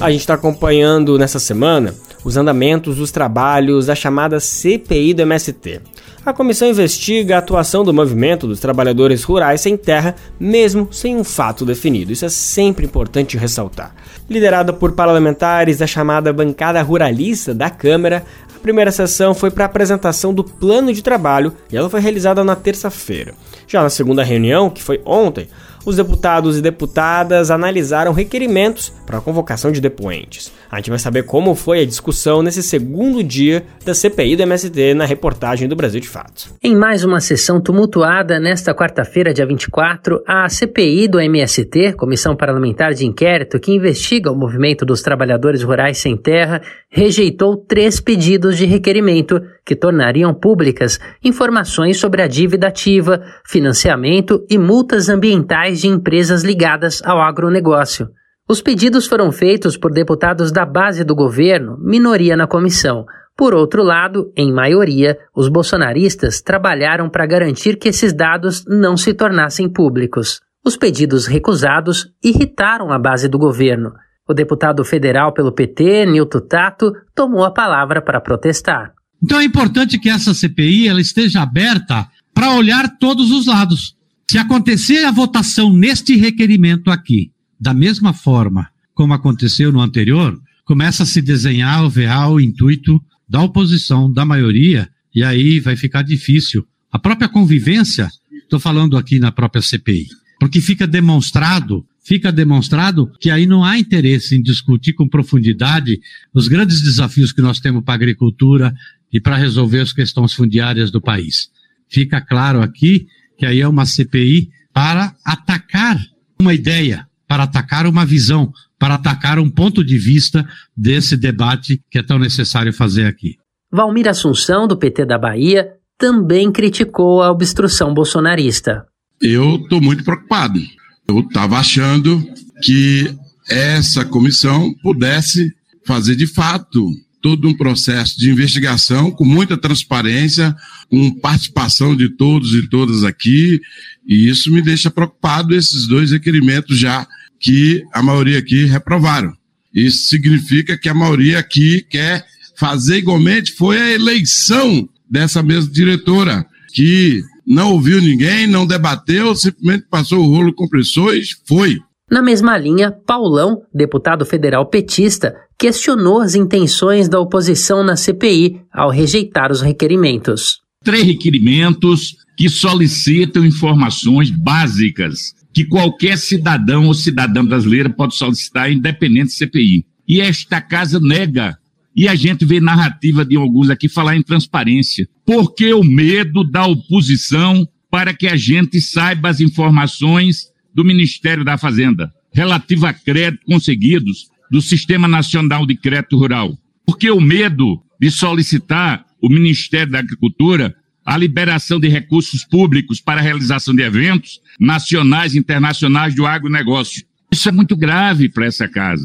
A 0.00 0.10
gente 0.10 0.22
está 0.22 0.34
acompanhando 0.34 1.16
nessa 1.16 1.38
semana 1.38 1.94
os 2.24 2.36
andamentos 2.36 2.96
dos 2.96 3.12
trabalhos 3.12 3.86
da 3.86 3.94
chamada 3.94 4.40
CPI 4.40 5.14
do 5.14 5.22
MST. 5.22 5.80
A 6.26 6.32
comissão 6.32 6.68
investiga 6.68 7.36
a 7.36 7.38
atuação 7.38 7.84
do 7.84 7.94
movimento 7.94 8.48
dos 8.48 8.58
trabalhadores 8.58 9.22
rurais 9.22 9.60
sem 9.60 9.76
terra, 9.76 10.16
mesmo 10.40 10.88
sem 10.92 11.16
um 11.16 11.24
fato 11.24 11.64
definido. 11.64 12.12
Isso 12.12 12.24
é 12.24 12.28
sempre 12.28 12.84
importante 12.84 13.36
ressaltar. 13.36 13.94
Liderada 14.28 14.72
por 14.72 14.92
parlamentares 14.92 15.78
da 15.78 15.86
chamada 15.86 16.32
bancada 16.32 16.82
ruralista 16.82 17.54
da 17.54 17.70
Câmara, 17.70 18.24
primeira 18.62 18.92
sessão 18.92 19.34
foi 19.34 19.50
para 19.50 19.64
a 19.64 19.66
apresentação 19.66 20.32
do 20.32 20.44
plano 20.44 20.92
de 20.92 21.02
trabalho 21.02 21.52
e 21.70 21.76
ela 21.76 21.90
foi 21.90 22.00
realizada 22.00 22.42
na 22.42 22.56
terça-feira. 22.56 23.34
Já 23.66 23.82
na 23.82 23.90
segunda 23.90 24.22
reunião, 24.22 24.70
que 24.70 24.82
foi 24.82 25.02
ontem, 25.04 25.48
os 25.84 25.96
deputados 25.96 26.56
e 26.56 26.62
deputadas 26.62 27.50
analisaram 27.50 28.12
requerimentos 28.12 28.92
para 29.04 29.18
a 29.18 29.20
convocação 29.20 29.72
de 29.72 29.80
depoentes. 29.80 30.52
A 30.72 30.78
gente 30.78 30.88
vai 30.88 30.98
saber 30.98 31.24
como 31.24 31.54
foi 31.54 31.82
a 31.82 31.84
discussão 31.84 32.42
nesse 32.42 32.62
segundo 32.62 33.22
dia 33.22 33.62
da 33.84 33.92
CPI 33.92 34.36
do 34.36 34.42
MST 34.44 34.94
na 34.94 35.04
reportagem 35.04 35.68
do 35.68 35.76
Brasil 35.76 36.00
de 36.00 36.08
Fato. 36.08 36.48
Em 36.64 36.74
mais 36.74 37.04
uma 37.04 37.20
sessão 37.20 37.60
tumultuada, 37.60 38.40
nesta 38.40 38.74
quarta-feira, 38.74 39.34
dia 39.34 39.44
24, 39.44 40.22
a 40.26 40.48
CPI 40.48 41.08
do 41.08 41.20
MST, 41.20 41.92
Comissão 41.92 42.34
Parlamentar 42.34 42.94
de 42.94 43.04
Inquérito 43.04 43.60
que 43.60 43.70
investiga 43.70 44.32
o 44.32 44.34
movimento 44.34 44.86
dos 44.86 45.02
trabalhadores 45.02 45.62
rurais 45.62 45.98
sem 45.98 46.16
terra, 46.16 46.62
rejeitou 46.88 47.54
três 47.54 48.00
pedidos 48.00 48.56
de 48.56 48.64
requerimento 48.64 49.42
que 49.66 49.76
tornariam 49.76 50.32
públicas 50.32 50.98
informações 51.22 52.00
sobre 52.00 52.22
a 52.22 52.26
dívida 52.26 52.68
ativa, 52.68 53.22
financiamento 53.44 54.42
e 54.48 54.56
multas 54.56 55.10
ambientais 55.10 55.82
de 55.82 55.88
empresas 55.88 56.42
ligadas 56.42 57.02
ao 57.04 57.20
agronegócio. 57.20 58.08
Os 58.52 58.60
pedidos 58.60 59.06
foram 59.06 59.32
feitos 59.32 59.78
por 59.78 59.90
deputados 59.90 60.52
da 60.52 60.66
base 60.66 61.04
do 61.04 61.14
governo, 61.14 61.78
minoria 61.80 62.36
na 62.36 62.46
comissão. 62.46 63.06
Por 63.34 63.54
outro 63.54 63.82
lado, 63.82 64.30
em 64.36 64.52
maioria, 64.52 65.16
os 65.34 65.48
bolsonaristas 65.48 66.42
trabalharam 66.42 67.08
para 67.08 67.24
garantir 67.24 67.78
que 67.78 67.88
esses 67.88 68.12
dados 68.12 68.62
não 68.68 68.94
se 68.94 69.14
tornassem 69.14 69.72
públicos. 69.72 70.42
Os 70.62 70.76
pedidos 70.76 71.26
recusados 71.26 72.12
irritaram 72.22 72.92
a 72.92 72.98
base 72.98 73.26
do 73.26 73.38
governo. 73.38 73.94
O 74.28 74.34
deputado 74.34 74.84
federal 74.84 75.32
pelo 75.32 75.54
PT, 75.54 76.04
Nilton 76.04 76.40
Tato, 76.40 76.92
tomou 77.14 77.44
a 77.46 77.50
palavra 77.50 78.02
para 78.02 78.20
protestar. 78.20 78.92
Então 79.24 79.40
é 79.40 79.44
importante 79.44 79.98
que 79.98 80.10
essa 80.10 80.34
CPI 80.34 80.88
ela 80.88 81.00
esteja 81.00 81.40
aberta 81.40 82.06
para 82.34 82.54
olhar 82.54 82.98
todos 82.98 83.30
os 83.30 83.46
lados. 83.46 83.96
Se 84.30 84.36
acontecer 84.36 85.06
a 85.06 85.10
votação 85.10 85.72
neste 85.72 86.16
requerimento 86.18 86.90
aqui, 86.90 87.31
da 87.62 87.72
mesma 87.72 88.12
forma 88.12 88.68
como 88.92 89.14
aconteceu 89.14 89.70
no 89.70 89.80
anterior, 89.80 90.36
começa 90.64 91.04
a 91.04 91.06
se 91.06 91.22
desenhar 91.22 91.84
o 91.84 91.88
real 91.88 92.40
intuito 92.40 93.00
da 93.28 93.40
oposição, 93.40 94.12
da 94.12 94.24
maioria, 94.24 94.88
e 95.14 95.22
aí 95.22 95.60
vai 95.60 95.76
ficar 95.76 96.02
difícil. 96.02 96.66
A 96.90 96.98
própria 96.98 97.28
convivência, 97.28 98.10
estou 98.42 98.58
falando 98.58 98.98
aqui 98.98 99.18
na 99.20 99.30
própria 99.30 99.62
CPI, 99.62 100.08
porque 100.40 100.60
fica 100.60 100.86
demonstrado, 100.86 101.86
fica 102.04 102.32
demonstrado 102.32 103.10
que 103.20 103.30
aí 103.30 103.46
não 103.46 103.64
há 103.64 103.78
interesse 103.78 104.36
em 104.36 104.42
discutir 104.42 104.92
com 104.92 105.08
profundidade 105.08 106.00
os 106.34 106.48
grandes 106.48 106.82
desafios 106.82 107.32
que 107.32 107.40
nós 107.40 107.60
temos 107.60 107.84
para 107.84 107.94
a 107.94 107.96
agricultura, 107.96 108.74
e 109.12 109.20
para 109.20 109.36
resolver 109.36 109.80
as 109.80 109.92
questões 109.92 110.32
fundiárias 110.32 110.90
do 110.90 111.00
país. 111.00 111.50
Fica 111.88 112.20
claro 112.20 112.62
aqui 112.62 113.06
que 113.38 113.44
aí 113.44 113.60
é 113.60 113.68
uma 113.68 113.84
CPI 113.84 114.50
para 114.72 115.14
atacar 115.24 116.00
uma 116.40 116.54
ideia, 116.54 117.06
para 117.32 117.44
atacar 117.44 117.86
uma 117.86 118.04
visão, 118.04 118.52
para 118.78 118.96
atacar 118.96 119.38
um 119.38 119.48
ponto 119.48 119.82
de 119.82 119.96
vista 119.96 120.46
desse 120.76 121.16
debate 121.16 121.80
que 121.90 121.98
é 121.98 122.02
tão 122.02 122.18
necessário 122.18 122.74
fazer 122.74 123.06
aqui. 123.06 123.36
Valmir 123.72 124.06
Assunção, 124.06 124.68
do 124.68 124.76
PT 124.76 125.06
da 125.06 125.16
Bahia, 125.16 125.70
também 125.96 126.52
criticou 126.52 127.22
a 127.22 127.30
obstrução 127.30 127.94
bolsonarista. 127.94 128.84
Eu 129.18 129.54
estou 129.54 129.80
muito 129.80 130.04
preocupado. 130.04 130.60
Eu 131.08 131.20
estava 131.20 131.56
achando 131.56 132.22
que 132.62 133.16
essa 133.48 134.04
comissão 134.04 134.74
pudesse 134.82 135.50
fazer 135.86 136.14
de 136.14 136.26
fato 136.26 136.86
todo 137.22 137.48
um 137.48 137.56
processo 137.56 138.18
de 138.18 138.30
investigação 138.30 139.10
com 139.10 139.24
muita 139.24 139.56
transparência, 139.56 140.54
com 140.90 141.18
participação 141.18 141.96
de 141.96 142.10
todos 142.10 142.52
e 142.52 142.68
todas 142.68 143.04
aqui, 143.04 143.58
e 144.06 144.28
isso 144.28 144.52
me 144.52 144.60
deixa 144.60 144.90
preocupado, 144.90 145.54
esses 145.54 145.86
dois 145.86 146.10
requerimentos 146.10 146.78
já 146.78 147.06
que 147.42 147.82
a 147.92 148.02
maioria 148.02 148.38
aqui 148.38 148.64
reprovaram. 148.64 149.32
Isso 149.74 150.08
significa 150.08 150.78
que 150.78 150.88
a 150.88 150.94
maioria 150.94 151.38
aqui 151.38 151.84
quer 151.90 152.24
fazer 152.56 152.98
igualmente, 152.98 153.52
foi 153.52 153.76
a 153.78 153.90
eleição 153.90 154.88
dessa 155.10 155.42
mesma 155.42 155.70
diretora, 155.72 156.46
que 156.72 157.20
não 157.46 157.72
ouviu 157.72 158.00
ninguém, 158.00 158.46
não 158.46 158.66
debateu, 158.66 159.34
simplesmente 159.34 159.86
passou 159.90 160.20
o 160.20 160.30
rolo 160.30 160.54
compressor 160.54 161.14
e 161.14 161.22
foi. 161.46 161.78
Na 162.10 162.22
mesma 162.22 162.56
linha, 162.56 162.92
Paulão, 162.92 163.62
deputado 163.74 164.24
federal 164.24 164.66
petista, 164.66 165.34
questionou 165.58 166.20
as 166.20 166.34
intenções 166.34 167.08
da 167.08 167.18
oposição 167.18 167.82
na 167.82 167.96
CPI 167.96 168.60
ao 168.72 168.90
rejeitar 168.90 169.50
os 169.50 169.60
requerimentos. 169.60 170.60
Três 170.84 171.04
requerimentos 171.04 172.16
que 172.36 172.48
solicitam 172.48 173.44
informações 173.44 174.30
básicas 174.30 175.34
que 175.52 175.64
qualquer 175.64 176.16
cidadão 176.16 176.86
ou 176.86 176.94
cidadã 176.94 177.44
brasileira 177.44 177.90
pode 177.90 178.16
solicitar 178.16 178.72
independente 178.72 179.32
CPI. 179.32 179.84
E 180.08 180.20
esta 180.20 180.60
casa 180.60 180.98
nega 180.98 181.58
E 181.94 182.08
a 182.08 182.14
gente 182.14 182.46
vê 182.46 182.58
narrativa 182.58 183.22
de 183.22 183.36
alguns 183.36 183.68
aqui 183.68 183.86
falar 183.86 184.16
em 184.16 184.22
transparência. 184.22 185.06
Por 185.26 185.54
que 185.54 185.74
o 185.74 185.84
medo 185.84 186.42
da 186.42 186.66
oposição 186.66 187.68
para 187.90 188.14
que 188.14 188.26
a 188.26 188.34
gente 188.34 188.80
saiba 188.80 189.28
as 189.28 189.40
informações 189.40 190.46
do 190.74 190.82
Ministério 190.84 191.44
da 191.44 191.58
Fazenda 191.58 192.10
relativa 192.32 192.88
a 192.88 192.94
créditos 192.94 193.44
conseguidos 193.44 194.30
do 194.50 194.62
Sistema 194.62 195.06
Nacional 195.06 195.66
de 195.66 195.76
Crédito 195.76 196.16
Rural? 196.16 196.56
Por 196.86 196.96
que 196.96 197.10
o 197.10 197.20
medo 197.20 197.82
de 198.00 198.10
solicitar 198.10 199.04
o 199.20 199.28
Ministério 199.28 199.92
da 199.92 199.98
Agricultura 199.98 200.74
a 201.04 201.16
liberação 201.16 201.80
de 201.80 201.88
recursos 201.88 202.44
públicos 202.44 203.00
para 203.00 203.20
a 203.20 203.24
realização 203.24 203.74
de 203.74 203.82
eventos 203.82 204.40
nacionais 204.58 205.34
e 205.34 205.38
internacionais 205.38 206.14
do 206.14 206.26
agronegócio? 206.26 207.04
Isso 207.32 207.48
é 207.48 207.52
muito 207.52 207.76
grave 207.76 208.28
para 208.28 208.46
essa 208.46 208.68
casa. 208.68 209.02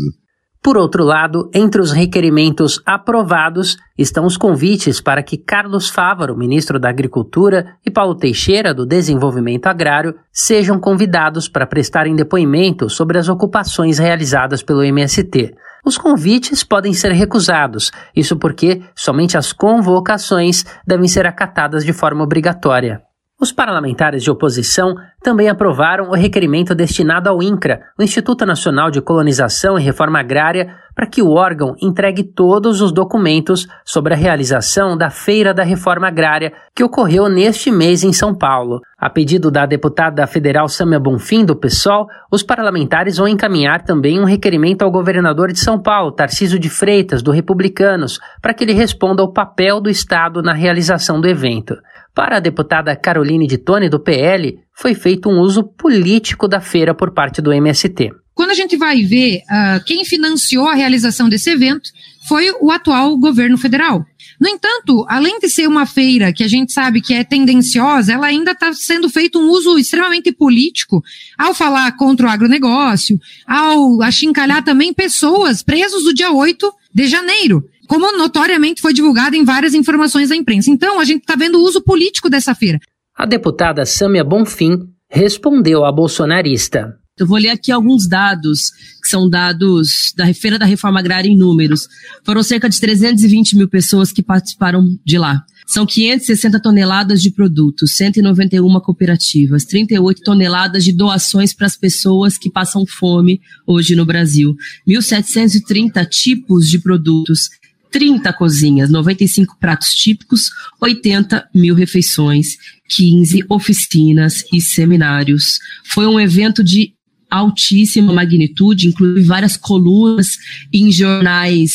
Por 0.62 0.76
outro 0.76 1.04
lado, 1.04 1.50
entre 1.54 1.80
os 1.80 1.94
requerimentos 1.94 2.82
aprovados 2.86 3.78
estão 3.98 4.26
os 4.26 4.36
convites 4.36 5.00
para 5.00 5.24
que 5.24 5.38
Carlos 5.38 5.88
Fávaro, 5.88 6.38
ministro 6.38 6.78
da 6.78 6.90
Agricultura, 6.90 7.78
e 7.86 7.90
Paulo 7.90 8.16
Teixeira, 8.16 8.74
do 8.74 8.86
Desenvolvimento 8.86 9.68
Agrário, 9.68 10.16
sejam 10.30 10.78
convidados 10.78 11.48
para 11.48 11.66
prestarem 11.66 12.18
depoimento 12.18 12.90
sobre 12.90 13.18
as 13.18 13.30
ocupações 13.30 13.98
realizadas 13.98 14.62
pelo 14.62 14.84
MST. 14.84 15.54
Os 15.88 15.98
convites 15.98 16.66
podem 16.66 16.92
ser 16.92 17.14
recusados, 17.14 17.94
isso 18.14 18.36
porque 18.36 18.82
somente 18.94 19.38
as 19.38 19.54
convocações 19.54 20.66
devem 20.86 21.08
ser 21.08 21.26
acatadas 21.26 21.86
de 21.86 21.94
forma 21.94 22.26
obrigatória. 22.26 23.02
Os 23.40 23.54
parlamentares 23.54 24.22
de 24.22 24.30
oposição 24.30 24.96
também 25.24 25.48
aprovaram 25.48 26.10
o 26.10 26.14
requerimento 26.14 26.76
destinado 26.76 27.30
ao 27.30 27.42
INCRA, 27.42 27.84
o 27.98 28.04
Instituto 28.04 28.46
Nacional 28.46 28.92
de 28.92 29.00
Colonização 29.00 29.80
e 29.80 29.82
Reforma 29.82 30.20
Agrária, 30.20 30.76
para 30.98 31.06
que 31.06 31.22
o 31.22 31.30
órgão 31.30 31.76
entregue 31.80 32.24
todos 32.24 32.82
os 32.82 32.92
documentos 32.92 33.68
sobre 33.86 34.16
a 34.16 34.18
realização 34.18 34.98
da 34.98 35.12
Feira 35.12 35.54
da 35.54 35.62
Reforma 35.62 36.08
Agrária, 36.08 36.52
que 36.76 36.84
ocorreu 36.84 37.30
neste 37.30 37.70
mês 37.70 38.04
em 38.04 38.12
São 38.12 38.34
Paulo. 38.34 38.82
A 38.98 39.08
pedido 39.08 39.52
da 39.52 39.68
deputada 39.68 40.26
federal 40.26 40.68
Samia 40.68 41.00
Bonfim, 41.00 41.46
do 41.46 41.56
PSOL, 41.56 42.08
os 42.32 42.42
parlamentares 42.42 43.18
vão 43.18 43.28
encaminhar 43.28 43.84
também 43.84 44.20
um 44.20 44.24
requerimento 44.24 44.82
ao 44.82 44.90
governador 44.90 45.54
de 45.54 45.60
São 45.60 45.80
Paulo, 45.80 46.12
Tarciso 46.12 46.58
de 46.58 46.68
Freitas, 46.68 47.22
do 47.22 47.30
Republicanos, 47.30 48.20
para 48.42 48.56
que 48.56 48.64
ele 48.64 48.74
responda 48.74 49.22
ao 49.22 49.32
papel 49.32 49.80
do 49.80 49.92
Estado 49.92 50.42
na 50.42 50.54
realização 50.54 51.22
do 51.22 51.28
evento. 51.28 51.76
Para 52.16 52.38
a 52.38 52.40
deputada 52.40 52.96
Caroline 52.96 53.46
de 53.46 53.60
Tone, 53.60 53.88
do 53.88 54.00
PL, 54.00 54.58
foi 54.74 54.96
feito 54.96 55.30
um 55.30 55.42
uso 55.42 55.64
político 55.64 56.48
da 56.48 56.60
feira 56.60 56.96
por 56.96 57.14
parte 57.14 57.40
do 57.40 57.54
MST. 57.54 58.10
Quando 58.38 58.52
a 58.52 58.54
gente 58.54 58.78
vai 58.78 59.04
ver 59.04 59.40
uh, 59.40 59.84
quem 59.84 60.06
financiou 60.06 60.68
a 60.68 60.76
realização 60.76 61.28
desse 61.28 61.50
evento, 61.50 61.90
foi 62.28 62.52
o 62.62 62.70
atual 62.70 63.18
governo 63.18 63.58
federal. 63.58 64.06
No 64.40 64.48
entanto, 64.48 65.04
além 65.10 65.40
de 65.40 65.50
ser 65.50 65.68
uma 65.68 65.88
feira 65.88 66.32
que 66.32 66.44
a 66.44 66.48
gente 66.48 66.72
sabe 66.72 67.02
que 67.02 67.16
é 67.16 67.24
tendenciosa, 67.24 68.14
ela 68.14 68.28
ainda 68.28 68.52
está 68.52 68.72
sendo 68.74 69.10
feito 69.10 69.40
um 69.40 69.50
uso 69.50 69.80
extremamente 69.80 70.32
político 70.32 71.02
ao 71.36 71.56
falar 71.56 71.92
contra 71.98 72.28
o 72.28 72.30
agronegócio, 72.30 73.20
ao 73.48 74.04
achincalhar 74.04 74.64
também 74.64 74.94
pessoas 74.94 75.64
presos 75.64 76.04
do 76.04 76.14
dia 76.14 76.32
8 76.32 76.72
de 76.94 77.08
janeiro 77.08 77.64
como 77.88 78.18
notoriamente 78.18 78.82
foi 78.82 78.94
divulgado 78.94 79.36
em 79.36 79.46
várias 79.46 79.74
informações 79.74 80.28
da 80.28 80.36
imprensa. 80.36 80.70
Então, 80.70 81.00
a 81.00 81.06
gente 81.06 81.22
está 81.22 81.38
vendo 81.38 81.58
o 81.58 81.64
uso 81.64 81.82
político 81.82 82.30
dessa 82.30 82.54
feira. 82.54 82.78
A 83.16 83.26
deputada 83.26 83.86
Sâmia 83.86 84.26
Bonfim 84.26 84.78
respondeu 85.10 85.86
à 85.86 85.92
bolsonarista. 85.92 87.00
Eu 87.20 87.26
vou 87.26 87.38
ler 87.38 87.50
aqui 87.50 87.72
alguns 87.72 88.08
dados, 88.08 88.72
que 89.02 89.10
são 89.10 89.30
dados 89.30 90.14
da 90.16 90.32
Feira 90.34 90.60
da 90.60 90.66
Reforma 90.66 91.00
Agrária 91.00 91.30
em 91.30 91.38
números. 91.38 91.88
Foram 92.24 92.44
cerca 92.44 92.70
de 92.70 92.80
320 92.80 93.56
mil 93.56 93.68
pessoas 93.68 94.12
que 94.12 94.22
participaram 94.22 94.98
de 95.04 95.18
lá. 95.18 95.44
São 95.66 95.86
560 95.86 96.62
toneladas 96.62 97.22
de 97.22 97.30
produtos, 97.30 97.98
191 97.98 98.80
cooperativas, 98.80 99.66
38 99.66 100.22
toneladas 100.22 100.84
de 100.84 100.94
doações 100.94 101.54
para 101.54 101.68
as 101.68 101.76
pessoas 101.76 102.38
que 102.38 102.50
passam 102.50 102.86
fome 102.86 103.42
hoje 103.66 103.94
no 103.94 104.06
Brasil, 104.06 104.56
1.730 104.88 106.08
tipos 106.08 106.70
de 106.70 106.80
produtos, 106.80 107.50
30 107.92 108.32
cozinhas, 108.34 108.90
95 108.90 109.58
pratos 109.60 109.94
típicos, 109.94 110.52
80 110.80 111.50
mil 111.54 111.76
refeições, 111.76 112.56
15 112.90 113.46
oficinas 113.50 114.46
e 114.54 114.62
seminários. 114.62 115.60
Foi 115.86 116.06
um 116.08 116.20
evento 116.20 116.64
de 116.64 116.94
altíssima 117.30 118.14
magnitude, 118.14 118.88
inclusive 118.88 119.28
várias 119.28 119.58
colunas 119.58 120.38
em 120.74 120.92
jornais 120.92 121.72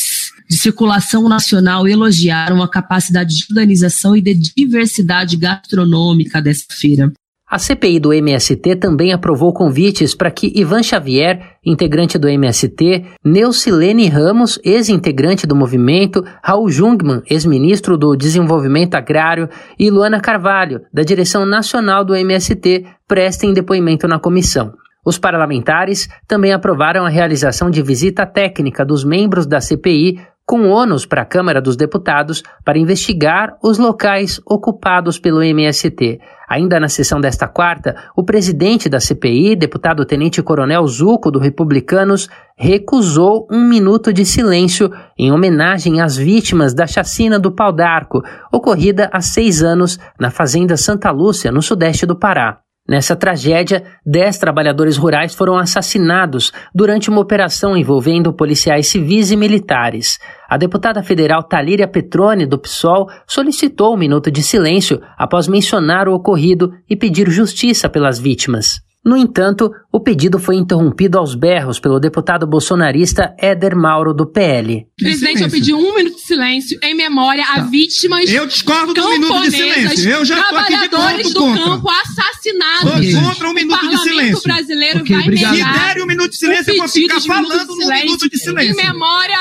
de 0.49 0.57
circulação 0.57 1.27
nacional 1.27 1.87
elogiaram 1.87 2.61
a 2.61 2.69
capacidade 2.69 3.35
de 3.35 3.45
organização 3.49 4.15
e 4.15 4.21
de 4.21 4.33
diversidade 4.33 5.37
gastronômica 5.37 6.41
dessa 6.41 6.65
feira. 6.69 7.11
A 7.53 7.59
CPI 7.59 7.99
do 7.99 8.11
MST 8.11 8.77
também 8.77 9.13
aprovou 9.13 9.53
convites 9.53 10.15
para 10.15 10.31
que 10.31 10.51
Ivan 10.55 10.81
Xavier, 10.81 11.57
integrante 11.63 12.17
do 12.17 12.27
MST, 12.27 13.05
Neucilene 13.23 14.07
Ramos, 14.07 14.57
ex-integrante 14.63 15.45
do 15.45 15.55
movimento, 15.55 16.23
Raul 16.43 16.67
Jungmann, 16.67 17.21
ex-ministro 17.29 17.95
do 17.95 18.15
Desenvolvimento 18.15 18.95
Agrário, 18.95 19.47
e 19.77 19.91
Luana 19.91 20.19
Carvalho, 20.19 20.81
da 20.91 21.03
direção 21.03 21.45
nacional 21.45 22.03
do 22.03 22.15
MST, 22.15 22.87
prestem 23.07 23.53
depoimento 23.53 24.07
na 24.07 24.17
comissão. 24.17 24.73
Os 25.05 25.17
parlamentares 25.17 26.07
também 26.27 26.53
aprovaram 26.53 27.05
a 27.05 27.09
realização 27.09 27.69
de 27.69 27.81
visita 27.81 28.25
técnica 28.25 28.85
dos 28.85 29.03
membros 29.03 29.45
da 29.45 29.59
CPI 29.59 30.19
com 30.45 30.69
ônus 30.69 31.05
para 31.05 31.21
a 31.21 31.25
Câmara 31.25 31.61
dos 31.61 31.75
Deputados 31.75 32.43
para 32.65 32.77
investigar 32.77 33.57
os 33.63 33.77
locais 33.77 34.41
ocupados 34.45 35.17
pelo 35.17 35.41
MST. 35.41 36.19
Ainda 36.49 36.79
na 36.79 36.89
sessão 36.89 37.19
desta 37.19 37.47
quarta, 37.47 37.95
o 38.15 38.23
presidente 38.23 38.89
da 38.89 38.99
CPI, 38.99 39.55
deputado 39.55 40.05
Tenente 40.05 40.43
Coronel 40.43 40.85
Zuco, 40.85 41.31
do 41.31 41.39
Republicanos, 41.39 42.29
recusou 42.57 43.47
um 43.49 43.67
minuto 43.67 44.11
de 44.11 44.25
silêncio 44.25 44.91
em 45.17 45.31
homenagem 45.31 46.01
às 46.01 46.17
vítimas 46.17 46.73
da 46.73 46.85
chacina 46.85 47.39
do 47.39 47.51
Pau 47.51 47.71
d'Arco, 47.71 48.21
ocorrida 48.51 49.09
há 49.11 49.21
seis 49.21 49.63
anos 49.63 49.97
na 50.19 50.29
Fazenda 50.29 50.75
Santa 50.75 51.09
Lúcia, 51.09 51.51
no 51.51 51.61
sudeste 51.61 52.05
do 52.05 52.15
Pará. 52.15 52.62
Nessa 52.87 53.15
tragédia, 53.15 53.81
dez 54.05 54.37
trabalhadores 54.37 54.97
rurais 54.97 55.33
foram 55.33 55.57
assassinados 55.57 56.51
durante 56.75 57.09
uma 57.09 57.21
operação 57.21 57.77
envolvendo 57.77 58.33
policiais 58.33 58.87
civis 58.87 59.31
e 59.31 59.37
militares. 59.37 60.19
A 60.49 60.57
deputada 60.57 61.01
federal 61.01 61.43
Talíria 61.43 61.87
Petrone, 61.87 62.45
do 62.45 62.59
PSOL, 62.59 63.09
solicitou 63.25 63.93
um 63.93 63.97
minuto 63.97 64.29
de 64.29 64.43
silêncio 64.43 65.01
após 65.17 65.47
mencionar 65.47 66.09
o 66.09 66.13
ocorrido 66.13 66.73
e 66.89 66.95
pedir 66.95 67.29
justiça 67.29 67.87
pelas 67.87 68.19
vítimas. 68.19 68.81
No 69.05 69.17
entanto, 69.17 69.69
o 69.91 69.99
pedido 69.99 70.39
foi 70.39 70.55
interrompido 70.55 71.17
aos 71.17 71.35
berros 71.35 71.77
pelo 71.77 71.99
deputado 71.99 72.47
bolsonarista 72.47 73.35
Éder 73.37 73.75
Mauro, 73.75 74.13
do 74.13 74.25
PL. 74.25 74.87
Presidente, 74.97 75.43
eu 75.43 75.49
pedi 75.49 75.73
um 75.73 75.93
minuto 75.93 76.15
de 76.15 76.21
silêncio 76.21 76.79
em 76.81 76.95
memória 76.95 77.43
a 77.43 77.55
tá. 77.55 77.61
vítimas. 77.63 78.31
Eu 78.31 78.47
discordo 78.47 78.93
do 78.93 79.09
minuto 79.09 79.41
de 79.41 79.51
silêncio. 79.51 80.09
Eu 80.09 80.23
já 80.23 80.39
estou 80.39 80.57
aqui 80.57 80.77
de 80.77 80.87
Trabalhadores 80.87 81.33
do 81.33 81.39
contra. 81.41 81.63
campo 81.63 81.89
assassinados. 81.89 83.11
Sou 83.11 83.21
contra 83.23 83.49
um 83.49 83.53
minuto 83.53 83.89
de 83.89 83.97
silêncio. 83.97 84.37
O 84.37 84.41
brasileiro 84.41 84.99
okay, 85.01 85.15
vai 85.17 85.25
obrigado. 85.25 85.55
Se 85.55 85.63
der 85.63 86.01
um 86.01 86.05
minuto 86.05 86.29
de 86.29 86.37
silêncio, 86.37 86.73
eu 86.73 86.77
vou 86.77 86.87
ficar 86.87 87.21
falando 87.21 87.75
no 87.75 87.87
minuto 87.87 88.29
de 88.29 88.37
silêncio. 88.37 88.71
Em 88.71 88.85
memória. 88.85 89.37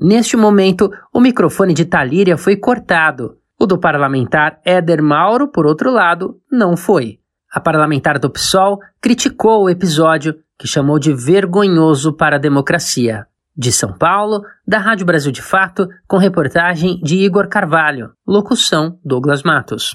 Neste 0.00 0.38
momento, 0.38 0.90
o 1.12 1.20
microfone 1.20 1.74
de 1.74 1.84
Talíria 1.84 2.38
foi 2.38 2.56
cortado. 2.56 3.36
O 3.60 3.66
do 3.66 3.78
parlamentar 3.78 4.58
Éder 4.64 5.02
Mauro, 5.02 5.48
por 5.48 5.66
outro 5.66 5.90
lado, 5.90 6.36
não 6.50 6.76
foi. 6.76 7.18
A 7.52 7.60
parlamentar 7.60 8.18
do 8.18 8.28
PSOL 8.28 8.80
criticou 9.00 9.64
o 9.64 9.70
episódio, 9.70 10.34
que 10.58 10.66
chamou 10.66 10.98
de 10.98 11.12
vergonhoso 11.12 12.12
para 12.12 12.36
a 12.36 12.40
democracia. 12.40 13.26
De 13.56 13.72
São 13.72 13.92
Paulo, 13.92 14.42
da 14.66 14.78
Rádio 14.78 15.06
Brasil 15.06 15.32
de 15.32 15.40
Fato, 15.40 15.88
com 16.06 16.18
reportagem 16.18 17.00
de 17.02 17.16
Igor 17.16 17.48
Carvalho. 17.48 18.10
Locução: 18.26 18.98
Douglas 19.02 19.42
Matos. 19.42 19.94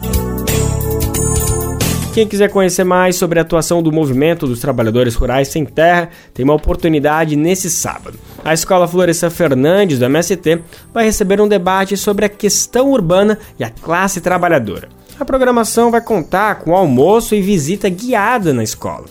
Quem 2.14 2.28
quiser 2.28 2.49
conhecer 2.49 2.84
mais 2.84 3.16
sobre 3.16 3.39
a 3.39 3.41
atuação 3.41 3.82
do 3.82 3.91
movimento 3.91 4.45
dos 4.45 4.60
trabalhadores 4.60 5.16
rurais 5.16 5.47
sem 5.47 5.66
terra, 5.66 6.10
tem 6.34 6.43
uma 6.43 6.56
oportunidade 6.56 7.38
nesse 7.38 7.70
sábado. 7.70 8.20
A 8.43 8.54
Escola 8.54 8.88
Floresça 8.88 9.30
Fernandes, 9.30 9.99
do 9.99 10.06
MST, 10.06 10.62
vai 10.93 11.06
receber 11.06 11.39
um 11.39 11.47
debate 11.47 11.95
sobre 11.95 12.26
a 12.26 12.30
questão 12.30 12.91
urbana 12.91 13.38
e 13.58 13.64
a 13.64 13.70
classe 13.70 14.20
trabalhadora. 14.20 14.89
A 15.22 15.26
programação 15.26 15.91
vai 15.91 16.01
contar 16.01 16.55
com 16.61 16.76
almoço 16.76 17.36
e 17.36 17.41
visita 17.43 17.88
guiada 17.88 18.51
na 18.55 18.63
escola. 18.63 19.05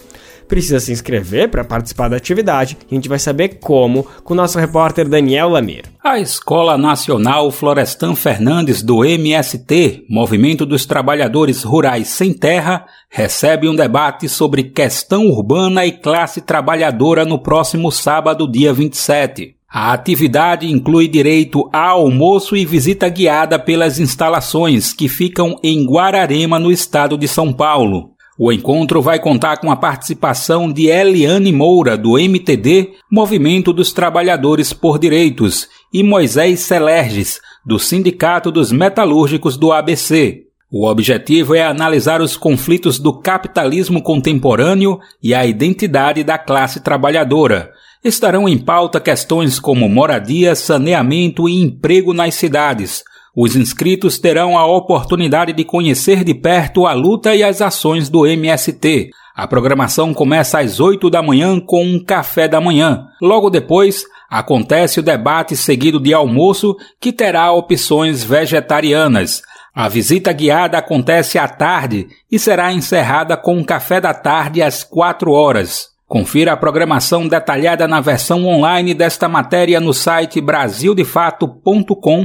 Precisa 0.48 0.80
se 0.80 0.90
inscrever 0.90 1.48
para 1.48 1.62
participar 1.62 2.08
da 2.08 2.16
atividade 2.16 2.76
a 2.90 2.92
gente 2.92 3.08
vai 3.08 3.20
saber 3.20 3.60
como 3.60 4.04
com 4.24 4.34
o 4.34 4.36
nosso 4.36 4.58
repórter 4.58 5.08
Daniel 5.08 5.50
Lamir. 5.50 5.84
A 6.02 6.18
Escola 6.18 6.76
Nacional 6.76 7.52
Florestan 7.52 8.16
Fernandes 8.16 8.82
do 8.82 9.04
MST, 9.04 10.06
Movimento 10.10 10.66
dos 10.66 10.84
Trabalhadores 10.84 11.62
Rurais 11.62 12.08
Sem 12.08 12.34
Terra, 12.34 12.86
recebe 13.08 13.68
um 13.68 13.76
debate 13.76 14.28
sobre 14.28 14.64
questão 14.64 15.28
urbana 15.28 15.86
e 15.86 15.92
classe 15.92 16.40
trabalhadora 16.40 17.24
no 17.24 17.38
próximo 17.38 17.92
sábado, 17.92 18.50
dia 18.50 18.72
27. 18.72 19.59
A 19.72 19.92
atividade 19.92 20.68
inclui 20.68 21.06
direito 21.06 21.70
a 21.72 21.90
almoço 21.90 22.56
e 22.56 22.64
visita 22.64 23.08
guiada 23.08 23.56
pelas 23.56 24.00
instalações 24.00 24.92
que 24.92 25.08
ficam 25.08 25.60
em 25.62 25.86
Guararema, 25.86 26.58
no 26.58 26.72
estado 26.72 27.16
de 27.16 27.28
São 27.28 27.52
Paulo. 27.52 28.10
O 28.36 28.50
encontro 28.50 29.00
vai 29.00 29.20
contar 29.20 29.58
com 29.58 29.70
a 29.70 29.76
participação 29.76 30.72
de 30.72 30.86
Eliane 30.86 31.52
Moura, 31.52 31.96
do 31.96 32.18
MTD, 32.18 32.94
Movimento 33.08 33.72
dos 33.72 33.92
Trabalhadores 33.92 34.72
por 34.72 34.98
Direitos, 34.98 35.68
e 35.92 36.02
Moisés 36.02 36.60
Celerges, 36.60 37.40
do 37.64 37.78
Sindicato 37.78 38.50
dos 38.50 38.72
Metalúrgicos 38.72 39.56
do 39.56 39.70
ABC. 39.70 40.46
O 40.72 40.88
objetivo 40.88 41.54
é 41.54 41.62
analisar 41.62 42.20
os 42.20 42.36
conflitos 42.36 42.98
do 42.98 43.20
capitalismo 43.20 44.02
contemporâneo 44.02 44.98
e 45.22 45.32
a 45.32 45.46
identidade 45.46 46.24
da 46.24 46.38
classe 46.38 46.80
trabalhadora, 46.80 47.70
estarão 48.04 48.48
em 48.48 48.58
pauta 48.58 49.00
questões 49.00 49.58
como 49.58 49.88
moradia, 49.88 50.54
saneamento 50.54 51.48
e 51.48 51.62
emprego 51.62 52.14
nas 52.14 52.34
cidades. 52.34 53.02
Os 53.36 53.54
inscritos 53.54 54.18
terão 54.18 54.58
a 54.58 54.66
oportunidade 54.66 55.52
de 55.52 55.64
conhecer 55.64 56.24
de 56.24 56.34
perto 56.34 56.86
a 56.86 56.92
luta 56.92 57.34
e 57.34 57.42
as 57.42 57.60
ações 57.60 58.08
do 58.08 58.26
MST. 58.26 59.10
A 59.36 59.46
programação 59.46 60.12
começa 60.12 60.58
às 60.58 60.80
8 60.80 61.08
da 61.08 61.22
manhã 61.22 61.60
com 61.60 61.84
um 61.84 62.02
café 62.02 62.48
da 62.48 62.60
manhã. 62.60 63.06
Logo 63.22 63.48
depois, 63.48 64.04
acontece 64.28 64.98
o 64.98 65.02
debate 65.02 65.56
seguido 65.56 66.00
de 66.00 66.12
almoço, 66.12 66.76
que 67.00 67.12
terá 67.12 67.52
opções 67.52 68.24
vegetarianas. 68.24 69.42
A 69.72 69.88
visita 69.88 70.32
guiada 70.32 70.78
acontece 70.78 71.38
à 71.38 71.46
tarde 71.46 72.08
e 72.30 72.38
será 72.38 72.72
encerrada 72.72 73.36
com 73.36 73.56
um 73.56 73.64
café 73.64 74.00
da 74.00 74.12
tarde 74.12 74.60
às 74.60 74.82
4 74.82 75.30
horas. 75.30 75.90
Confira 76.10 76.52
a 76.54 76.56
programação 76.56 77.28
detalhada 77.28 77.86
na 77.86 78.00
versão 78.00 78.44
online 78.44 78.94
desta 78.94 79.28
matéria 79.28 79.78
no 79.78 79.94
site 79.94 80.40
brasildefato.com.br. 80.40 82.24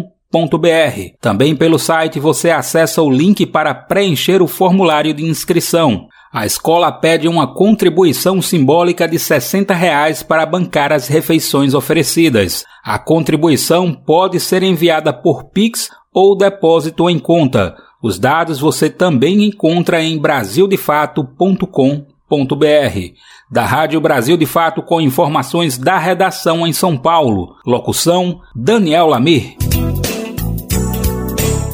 Também 1.22 1.56
pelo 1.56 1.78
site 1.78 2.20
você 2.20 2.50
acessa 2.50 3.04
o 3.04 3.12
link 3.12 3.46
para 3.46 3.76
preencher 3.76 4.42
o 4.42 4.48
formulário 4.48 5.14
de 5.14 5.24
inscrição. 5.24 6.08
A 6.34 6.48
escola 6.48 6.92
pede 6.92 7.28
uma 7.28 7.54
contribuição 7.54 8.42
simbólica 8.42 9.08
de 9.08 9.20
60 9.20 9.72
reais 9.76 10.24
para 10.24 10.48
bancar 10.48 10.92
as 10.92 11.08
refeições 11.08 11.76
oferecidas. 11.76 12.66
A 12.84 12.98
contribuição 12.98 13.94
pode 13.94 14.40
ser 14.40 14.64
enviada 14.64 15.14
por 15.14 15.52
Pix 15.52 15.92
ou 16.12 16.36
depósito 16.36 17.08
em 17.08 17.20
conta. 17.20 17.76
Os 18.02 18.18
dados 18.18 18.60
você 18.60 18.90
também 18.90 19.44
encontra 19.44 20.02
em 20.02 20.18
brasildefato.com.br 20.18 22.16
da 23.50 23.64
Rádio 23.64 24.02
Brasil 24.02 24.36
de 24.38 24.46
Fato 24.46 24.82
com 24.82 25.00
informações 25.00 25.78
da 25.78 25.98
redação 25.98 26.66
em 26.66 26.74
São 26.74 26.98
Paulo. 26.98 27.56
Locução: 27.66 28.42
Daniel 28.56 29.08
Lamir. 29.08 29.56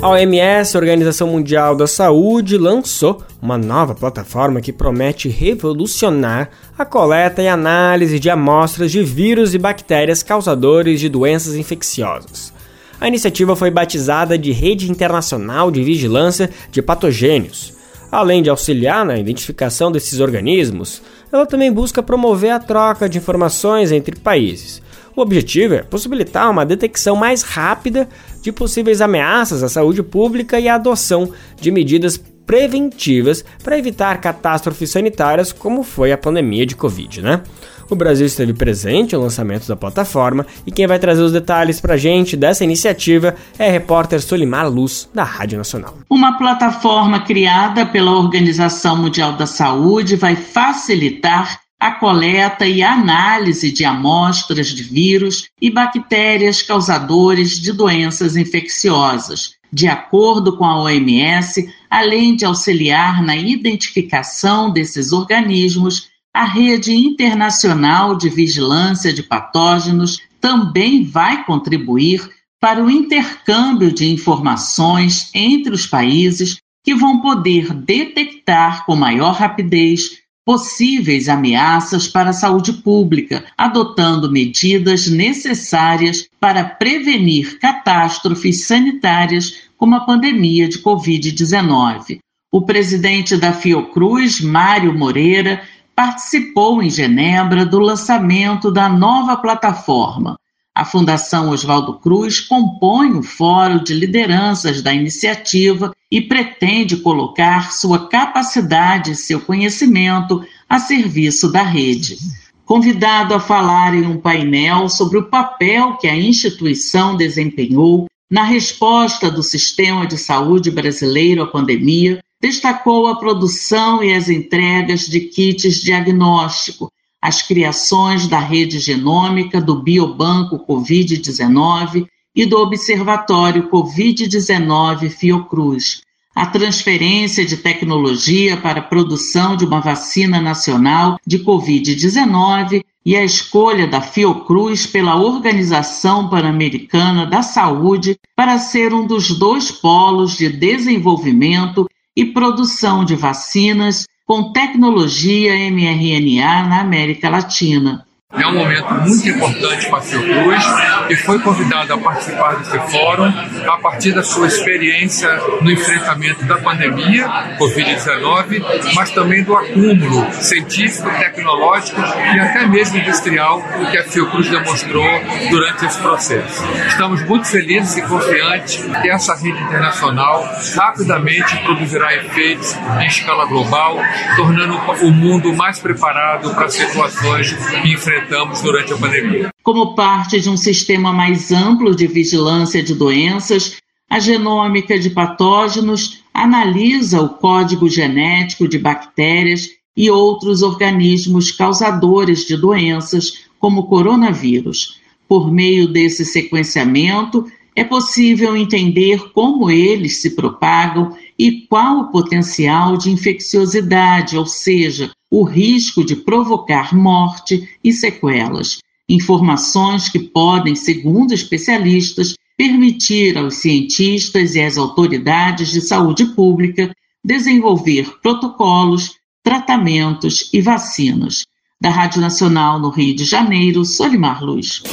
A 0.01 0.09
OMS, 0.09 0.75
Organização 0.75 1.27
Mundial 1.27 1.75
da 1.75 1.85
Saúde, 1.85 2.57
lançou 2.57 3.21
uma 3.39 3.55
nova 3.55 3.93
plataforma 3.93 4.59
que 4.59 4.73
promete 4.73 5.29
revolucionar 5.29 6.49
a 6.75 6.83
coleta 6.83 7.43
e 7.43 7.47
análise 7.47 8.19
de 8.19 8.27
amostras 8.27 8.91
de 8.91 9.03
vírus 9.03 9.53
e 9.53 9.59
bactérias 9.59 10.23
causadores 10.23 10.99
de 10.99 11.07
doenças 11.07 11.55
infecciosas. 11.55 12.51
A 12.99 13.07
iniciativa 13.07 13.55
foi 13.55 13.69
batizada 13.69 14.39
de 14.39 14.51
Rede 14.51 14.89
Internacional 14.89 15.69
de 15.69 15.83
Vigilância 15.83 16.49
de 16.71 16.81
Patogênios. 16.81 17.73
Além 18.11 18.43
de 18.43 18.49
auxiliar 18.49 19.05
na 19.05 19.17
identificação 19.17 19.91
desses 19.91 20.19
organismos, 20.19 21.01
ela 21.31 21.45
também 21.45 21.71
busca 21.71 22.03
promover 22.03 22.51
a 22.51 22.59
troca 22.59 23.07
de 23.07 23.17
informações 23.17 23.91
entre 23.91 24.19
países. 24.19 24.81
O 25.15 25.21
objetivo 25.21 25.73
é 25.75 25.83
possibilitar 25.83 26.49
uma 26.49 26.65
detecção 26.65 27.15
mais 27.15 27.41
rápida 27.41 28.07
de 28.41 28.51
possíveis 28.51 29.01
ameaças 29.01 29.61
à 29.61 29.69
saúde 29.69 30.01
pública 30.01 30.59
e 30.59 30.67
a 30.67 30.75
adoção 30.75 31.31
de 31.59 31.69
medidas 31.69 32.17
preventivas 32.51 33.45
para 33.63 33.77
evitar 33.77 34.19
catástrofes 34.19 34.91
sanitárias 34.91 35.53
como 35.53 35.83
foi 35.83 36.11
a 36.11 36.17
pandemia 36.17 36.65
de 36.65 36.75
Covid, 36.75 37.21
né? 37.21 37.43
O 37.89 37.95
Brasil 37.95 38.25
esteve 38.25 38.53
presente 38.53 39.15
no 39.15 39.21
lançamento 39.21 39.65
da 39.69 39.75
plataforma 39.77 40.45
e 40.67 40.71
quem 40.71 40.85
vai 40.85 40.99
trazer 40.99 41.21
os 41.21 41.31
detalhes 41.31 41.79
para 41.79 41.93
a 41.93 41.97
gente 41.97 42.35
dessa 42.35 42.65
iniciativa 42.65 43.35
é 43.57 43.69
a 43.69 43.71
repórter 43.71 44.21
Solimar 44.21 44.69
Luz, 44.69 45.09
da 45.13 45.23
Rádio 45.23 45.59
Nacional. 45.59 45.95
Uma 46.09 46.37
plataforma 46.37 47.21
criada 47.21 47.85
pela 47.85 48.11
Organização 48.11 48.97
Mundial 48.97 49.31
da 49.37 49.45
Saúde 49.45 50.17
vai 50.17 50.35
facilitar 50.35 51.57
a 51.79 51.91
coleta 51.91 52.65
e 52.65 52.83
análise 52.83 53.71
de 53.71 53.85
amostras 53.85 54.67
de 54.67 54.83
vírus 54.83 55.47
e 55.61 55.71
bactérias 55.71 56.61
causadores 56.61 57.51
de 57.51 57.71
doenças 57.71 58.35
infecciosas, 58.35 59.53
de 59.71 59.87
acordo 59.87 60.57
com 60.57 60.65
a 60.65 60.81
OMS, 60.81 61.73
além 61.89 62.35
de 62.35 62.45
auxiliar 62.45 63.23
na 63.23 63.35
identificação 63.35 64.71
desses 64.71 65.11
organismos 65.11 66.09
a 66.33 66.45
Rede 66.45 66.93
Internacional 66.93 68.15
de 68.15 68.29
Vigilância 68.29 69.13
de 69.13 69.21
Patógenos 69.21 70.19
também 70.39 71.03
vai 71.03 71.43
contribuir 71.45 72.29
para 72.59 72.83
o 72.83 72.89
intercâmbio 72.89 73.91
de 73.91 74.09
informações 74.09 75.29
entre 75.33 75.73
os 75.73 75.85
países 75.85 76.57
que 76.83 76.95
vão 76.95 77.21
poder 77.21 77.73
detectar 77.73 78.85
com 78.85 78.95
maior 78.95 79.33
rapidez 79.33 80.20
possíveis 80.51 81.29
ameaças 81.29 82.09
para 82.09 82.31
a 82.31 82.33
saúde 82.33 82.73
pública, 82.73 83.45
adotando 83.57 84.29
medidas 84.29 85.07
necessárias 85.07 86.27
para 86.41 86.65
prevenir 86.65 87.57
catástrofes 87.57 88.67
sanitárias 88.67 89.61
como 89.77 89.95
a 89.95 90.01
pandemia 90.01 90.67
de 90.67 90.79
Covid-19. 90.79 92.19
O 92.51 92.63
presidente 92.63 93.37
da 93.37 93.53
Fiocruz, 93.53 94.41
Mário 94.41 94.93
Moreira, 94.93 95.61
participou 95.95 96.83
em 96.83 96.89
Genebra 96.89 97.65
do 97.65 97.79
lançamento 97.79 98.69
da 98.69 98.89
nova 98.89 99.37
plataforma. 99.37 100.35
A 100.73 100.85
Fundação 100.85 101.49
Oswaldo 101.49 101.99
Cruz 101.99 102.39
compõe 102.39 103.11
o 103.11 103.21
fórum 103.21 103.83
de 103.83 103.93
lideranças 103.93 104.81
da 104.81 104.93
iniciativa 104.93 105.91
e 106.09 106.21
pretende 106.21 106.95
colocar 106.95 107.73
sua 107.73 108.07
capacidade 108.07 109.11
e 109.11 109.15
seu 109.15 109.41
conhecimento 109.41 110.41
a 110.69 110.79
serviço 110.79 111.51
da 111.51 111.61
rede. 111.61 112.17
Convidado 112.63 113.33
a 113.33 113.39
falar 113.39 113.93
em 113.93 114.05
um 114.05 114.17
painel 114.17 114.87
sobre 114.87 115.17
o 115.17 115.29
papel 115.29 115.97
que 115.97 116.07
a 116.07 116.15
instituição 116.15 117.17
desempenhou 117.17 118.05
na 118.29 118.43
resposta 118.43 119.29
do 119.29 119.43
sistema 119.43 120.07
de 120.07 120.17
saúde 120.17 120.71
brasileiro 120.71 121.43
à 121.43 121.47
pandemia, 121.47 122.23
destacou 122.41 123.07
a 123.07 123.19
produção 123.19 124.01
e 124.01 124.13
as 124.13 124.29
entregas 124.29 125.01
de 125.01 125.19
kits 125.19 125.81
diagnóstico, 125.81 126.89
as 127.21 127.41
criações 127.41 128.27
da 128.27 128.39
rede 128.39 128.79
genômica 128.79 129.61
do 129.61 129.75
Biobanco 129.75 130.57
Covid-19 130.65 132.07
e 132.35 132.45
do 132.45 132.57
Observatório 132.57 133.69
Covid-19 133.69 135.09
Fiocruz, 135.09 136.01
a 136.33 136.45
transferência 136.45 137.45
de 137.45 137.57
tecnologia 137.57 138.57
para 138.57 138.79
a 138.79 138.83
produção 138.83 139.55
de 139.55 139.65
uma 139.65 139.81
vacina 139.81 140.41
nacional 140.41 141.19
de 141.27 141.39
Covid-19 141.39 142.83
e 143.05 143.15
a 143.15 143.23
escolha 143.23 143.87
da 143.87 143.99
Fiocruz 143.99 144.85
pela 144.85 145.15
Organização 145.15 146.29
Pan-Americana 146.29 147.25
da 147.25 147.41
Saúde 147.41 148.17
para 148.35 148.57
ser 148.57 148.93
um 148.93 149.05
dos 149.05 149.37
dois 149.37 149.71
polos 149.71 150.37
de 150.37 150.49
desenvolvimento 150.49 151.87
e 152.15 152.25
produção 152.25 153.03
de 153.03 153.15
vacinas 153.15 154.05
com 154.25 154.51
tecnologia 154.51 155.53
mRNA 155.71 156.67
na 156.67 156.81
América 156.81 157.29
Latina. 157.29 158.05
É 158.33 158.47
um 158.47 158.53
momento 158.53 158.93
muito 158.93 159.27
importante 159.27 159.89
para 159.89 159.99
a 159.99 160.01
Fiocruz 160.01 160.65
e 161.09 161.15
foi 161.17 161.37
convidado 161.39 161.93
a 161.93 161.97
participar 161.97 162.55
desse 162.55 162.79
fórum 162.89 163.33
a 163.67 163.77
partir 163.77 164.13
da 164.13 164.23
sua 164.23 164.47
experiência 164.47 165.29
no 165.61 165.69
enfrentamento 165.69 166.45
da 166.45 166.57
pandemia 166.57 167.27
Covid-19, 167.59 168.93
mas 168.95 169.11
também 169.11 169.43
do 169.43 169.53
acúmulo 169.53 170.31
científico, 170.33 171.09
tecnológico 171.09 171.99
e 171.99 172.39
até 172.39 172.65
mesmo 172.67 172.99
industrial 172.99 173.61
que 173.91 173.97
a 173.97 174.03
Fiocruz 174.05 174.49
demonstrou 174.49 175.05
durante 175.49 175.85
esse 175.85 175.99
processo. 175.99 176.63
Estamos 176.87 177.21
muito 177.23 177.47
felizes 177.47 177.97
e 177.97 178.01
confiantes 178.03 178.81
que 179.01 179.09
essa 179.09 179.35
rede 179.35 179.61
internacional 179.61 180.49
rapidamente 180.75 181.57
produzirá 181.63 182.15
efeitos 182.15 182.77
em 183.01 183.07
escala 183.07 183.45
global, 183.45 183.99
tornando 184.37 184.77
o 185.05 185.11
mundo 185.11 185.53
mais 185.53 185.79
preparado 185.79 186.55
para 186.55 186.69
situações 186.69 187.51
que 187.51 187.93
enfrentamos 187.93 188.20
enfrentamos 188.21 188.61
durante 188.61 188.93
a 188.93 188.97
pandemia. 188.97 189.49
Como 189.63 189.95
parte 189.95 190.39
de 190.39 190.49
um 190.49 190.57
sistema 190.57 191.11
mais 191.11 191.51
amplo 191.51 191.95
de 191.95 192.07
vigilância 192.07 192.81
de 192.81 192.93
doenças, 192.93 193.77
a 194.09 194.19
genômica 194.19 194.99
de 194.99 195.09
patógenos 195.09 196.21
analisa 196.33 197.21
o 197.21 197.29
código 197.29 197.89
genético 197.89 198.67
de 198.67 198.77
bactérias 198.77 199.69
e 199.95 200.09
outros 200.09 200.61
organismos 200.61 201.51
causadores 201.51 202.45
de 202.45 202.55
doenças, 202.55 203.45
como 203.59 203.81
o 203.81 203.87
coronavírus. 203.87 204.99
Por 205.27 205.51
meio 205.51 205.87
desse 205.87 206.25
sequenciamento, 206.25 207.45
é 207.75 207.83
possível 207.83 208.55
entender 208.55 209.31
como 209.33 209.69
eles 209.69 210.21
se 210.21 210.31
propagam 210.31 211.15
e 211.41 211.65
qual 211.67 212.01
o 212.01 212.11
potencial 212.11 212.95
de 212.95 213.09
infecciosidade, 213.09 214.37
ou 214.37 214.45
seja, 214.45 215.09
o 215.31 215.43
risco 215.43 216.05
de 216.05 216.15
provocar 216.15 216.93
morte 216.95 217.67
e 217.83 217.91
sequelas. 217.91 218.77
Informações 219.09 220.07
que 220.07 220.19
podem, 220.19 220.75
segundo 220.75 221.33
especialistas, 221.33 222.35
permitir 222.55 223.39
aos 223.39 223.55
cientistas 223.55 224.53
e 224.53 224.61
às 224.61 224.77
autoridades 224.77 225.71
de 225.71 225.81
saúde 225.81 226.25
pública 226.35 226.95
desenvolver 227.25 228.19
protocolos, 228.21 229.15
tratamentos 229.43 230.47
e 230.53 230.61
vacinas. 230.61 231.41
Da 231.81 231.89
Rádio 231.89 232.21
Nacional 232.21 232.79
no 232.79 232.91
Rio 232.91 233.15
de 233.15 233.25
Janeiro, 233.25 233.83
Solimar 233.83 234.43
Luz. 234.43 234.83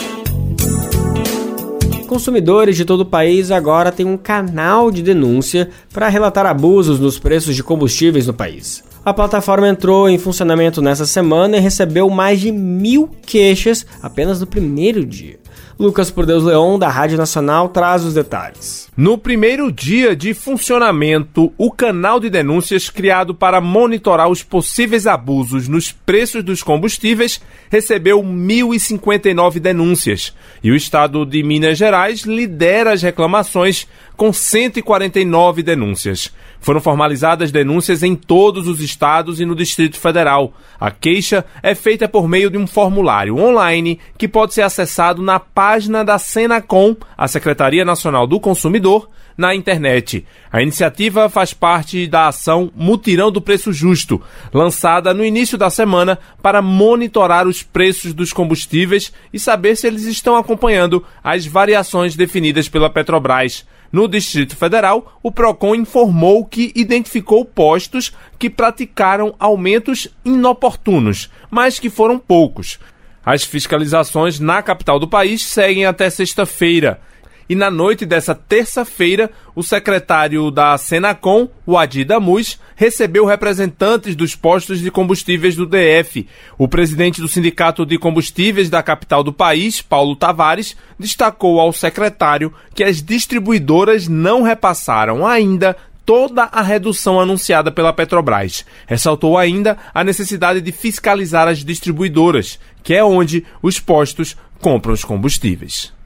Consumidores 2.18 2.76
de 2.76 2.84
todo 2.84 3.02
o 3.02 3.06
país 3.06 3.52
agora 3.52 3.92
têm 3.92 4.04
um 4.04 4.16
canal 4.16 4.90
de 4.90 5.02
denúncia 5.02 5.70
para 5.94 6.08
relatar 6.08 6.46
abusos 6.46 6.98
nos 6.98 7.16
preços 7.16 7.54
de 7.54 7.62
combustíveis 7.62 8.26
no 8.26 8.34
país. 8.34 8.82
A 9.04 9.14
plataforma 9.14 9.68
entrou 9.68 10.08
em 10.10 10.18
funcionamento 10.18 10.82
nessa 10.82 11.06
semana 11.06 11.56
e 11.56 11.60
recebeu 11.60 12.10
mais 12.10 12.40
de 12.40 12.50
mil 12.50 13.08
queixas 13.24 13.86
apenas 14.02 14.40
no 14.40 14.48
primeiro 14.48 15.06
dia. 15.06 15.38
Lucas 15.79 16.11
Por 16.11 16.26
Deus 16.26 16.43
Leon, 16.43 16.76
da 16.76 16.89
Rádio 16.89 17.16
Nacional, 17.16 17.68
traz 17.68 18.05
os 18.05 18.12
detalhes. 18.12 18.89
No 18.97 19.16
primeiro 19.16 19.70
dia 19.70 20.16
de 20.16 20.35
funcionamento, 20.35 21.53
o 21.57 21.70
canal 21.70 22.18
de 22.18 22.29
denúncias 22.29 22.91
criado 22.91 23.33
para 23.33 23.61
monitorar 23.61 24.29
os 24.29 24.43
possíveis 24.43 25.07
abusos 25.07 25.68
nos 25.68 25.93
preços 25.93 26.43
dos 26.43 26.64
combustíveis 26.64 27.41
recebeu 27.70 28.20
1.059 28.20 29.61
denúncias. 29.61 30.35
E 30.64 30.72
o 30.72 30.74
estado 30.74 31.24
de 31.24 31.45
Minas 31.45 31.79
Gerais 31.79 32.22
lidera 32.22 32.93
as 32.93 33.01
reclamações 33.01 33.87
com 34.18 34.32
149 34.32 35.62
denúncias. 35.62 36.34
Foram 36.60 36.80
formalizadas 36.80 37.52
denúncias 37.52 38.02
em 38.02 38.16
todos 38.16 38.66
os 38.66 38.80
estados 38.80 39.38
e 39.38 39.44
no 39.44 39.54
Distrito 39.54 39.96
Federal. 39.96 40.52
A 40.78 40.90
queixa 40.90 41.44
é 41.62 41.72
feita 41.72 42.08
por 42.08 42.28
meio 42.28 42.50
de 42.50 42.58
um 42.58 42.66
formulário 42.66 43.38
online 43.38 44.00
que 44.18 44.26
pode 44.26 44.54
ser 44.54 44.62
acessado 44.62 45.22
na 45.22 45.38
página 45.38 46.04
da 46.04 46.18
Senacom, 46.18 46.96
a 47.16 47.28
Secretaria 47.28 47.84
Nacional 47.84 48.26
do 48.26 48.40
Consumidor, 48.40 49.08
na 49.36 49.54
internet. 49.54 50.26
A 50.50 50.60
iniciativa 50.60 51.28
faz 51.28 51.54
parte 51.54 52.08
da 52.08 52.26
ação 52.26 52.72
Mutirão 52.74 53.30
do 53.30 53.40
Preço 53.40 53.72
Justo, 53.72 54.20
lançada 54.52 55.14
no 55.14 55.24
início 55.24 55.56
da 55.56 55.70
semana 55.70 56.18
para 56.42 56.60
monitorar 56.60 57.46
os 57.46 57.62
preços 57.62 58.12
dos 58.12 58.32
combustíveis 58.32 59.12
e 59.32 59.38
saber 59.38 59.76
se 59.76 59.86
eles 59.86 60.06
estão 60.06 60.34
acompanhando 60.34 61.04
as 61.22 61.46
variações 61.46 62.16
definidas 62.16 62.68
pela 62.68 62.90
Petrobras. 62.90 63.64
No 63.91 64.07
Distrito 64.07 64.55
Federal, 64.55 65.18
o 65.22 65.32
PROCON 65.32 65.74
informou 65.74 66.45
que 66.45 66.72
identificou 66.74 67.45
postos 67.45 68.12
que 68.39 68.51
praticaram 68.51 69.34
aumentos 69.39 70.09
inoportunos, 70.24 71.30
mas 71.51 71.78
que 71.78 71.89
foram 71.89 72.18
poucos. 72.18 72.78
As 73.24 73.45
fiscalizações 73.45 74.39
na 74.39 74.62
capital 74.62 74.99
do 74.99 75.09
país 75.09 75.45
seguem 75.45 75.86
até 75.86 76.09
sexta-feira. 76.11 77.01
E 77.49 77.55
na 77.55 77.70
noite 77.70 78.05
dessa 78.05 78.34
terça-feira, 78.34 79.30
o 79.55 79.62
secretário 79.62 80.51
da 80.51 80.76
Senacom, 80.76 81.49
o 81.64 81.78
Adi 81.78 82.05
Damus, 82.05 82.59
recebeu 82.76 83.24
representantes 83.24 84.14
dos 84.14 84.34
postos 84.34 84.80
de 84.80 84.90
combustíveis 84.90 85.57
do 85.57 85.64
DF. 85.64 86.28
O 86.59 86.68
presidente 86.68 87.22
do 87.22 87.28
Sindicato 87.28 87.86
de 87.86 87.99
Combustíveis 87.99 88.68
da 88.68 88.82
capital 88.82 89.24
do 89.24 89.32
país, 89.32 89.80
Paulo 89.80 90.14
Tavares, 90.14 90.76
destacou 90.99 91.59
ao 91.59 91.72
secretário 91.72 92.53
que 92.74 92.84
as 92.84 93.03
distribuidoras 93.03 94.09
não 94.09 94.42
repassaram 94.42 95.26
ainda 95.26 95.74
toda 96.05 96.44
a 96.44 96.61
redução 96.61 97.18
anunciada 97.18 97.70
pela 97.72 97.92
Petrobras. 97.92 98.64
Ressaltou 98.86 99.38
ainda 99.38 99.76
a 99.94 100.05
necessidade 100.05 100.61
de 100.61 100.70
fiscalizar 100.70 101.49
as 101.49 101.64
distribuidoras, 101.64 102.59
que 102.82 102.94
é 102.94 103.03
onde 103.03 103.44
os 103.62 103.80
postos 103.80 104.36
compram 104.61 104.92
os 104.92 105.05
combustíveis. 105.05 105.96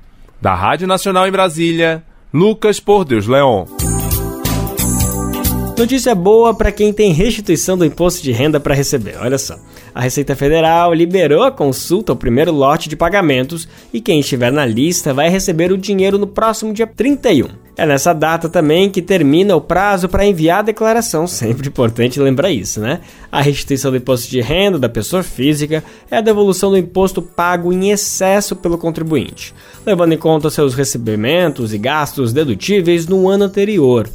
Da 0.43 0.57
Rádio 0.57 0.89
Nacional 0.89 1.29
em 1.29 1.31
Brasília, 1.31 2.03
Lucas 2.35 2.81
Por 2.81 3.05
Deus 3.05 3.29
Leon. 3.29 3.65
Notícia 5.79 6.17
boa 6.17 6.53
para 6.53 6.73
quem 6.73 6.93
tem 6.93 7.13
restituição 7.13 7.79
do 7.79 7.85
imposto 7.85 8.21
de 8.25 8.33
renda 8.33 8.59
para 8.59 8.75
receber. 8.75 9.17
Olha 9.21 9.39
só. 9.39 9.57
A 9.95 10.01
Receita 10.01 10.35
Federal 10.35 10.93
liberou 10.93 11.45
a 11.45 11.53
consulta 11.53 12.11
ao 12.11 12.17
primeiro 12.17 12.51
lote 12.51 12.89
de 12.89 12.97
pagamentos 12.97 13.69
e 13.93 14.01
quem 14.01 14.19
estiver 14.19 14.51
na 14.51 14.67
lista 14.67 15.15
vai 15.15 15.29
receber 15.29 15.71
o 15.71 15.79
dinheiro 15.79 16.19
no 16.19 16.27
próximo 16.27 16.75
dia 16.75 16.89
31. 16.89 17.62
É 17.77 17.87
nessa 17.87 18.13
data 18.13 18.49
também 18.51 18.91
que 18.91 19.01
termina 19.01 19.57
o 19.57 19.61
prazo 19.61 20.09
para 20.09 20.27
enviar 20.27 20.59
a 20.59 20.63
declaração, 20.63 21.27
sempre 21.29 21.69
importante 21.69 22.21
lembrar 22.21 22.51
isso, 22.51 22.81
né? 22.81 23.01
A 23.31 23.41
restituição 23.41 23.91
do 23.91 23.97
imposto 23.97 24.31
de 24.31 24.41
renda 24.41 24.79
da 24.79 24.89
pessoa 24.89 25.23
física 25.23 25.83
é 26.11 26.19
a 26.19 26.21
devolução 26.21 26.71
do 26.71 26.77
imposto 26.77 27.23
pago 27.23 27.73
em 27.73 27.91
excesso 27.91 28.55
pelo 28.55 28.77
contribuinte, 28.77 29.55
levando 29.87 30.13
em 30.13 30.19
conta 30.19 30.51
seus 30.51 30.75
recebimentos 30.75 31.73
e 31.73 31.79
gastos 31.79 32.33
dedutíveis 32.33 33.07
no 33.07 33.29
ano 33.29 33.45
anterior. 33.45 34.09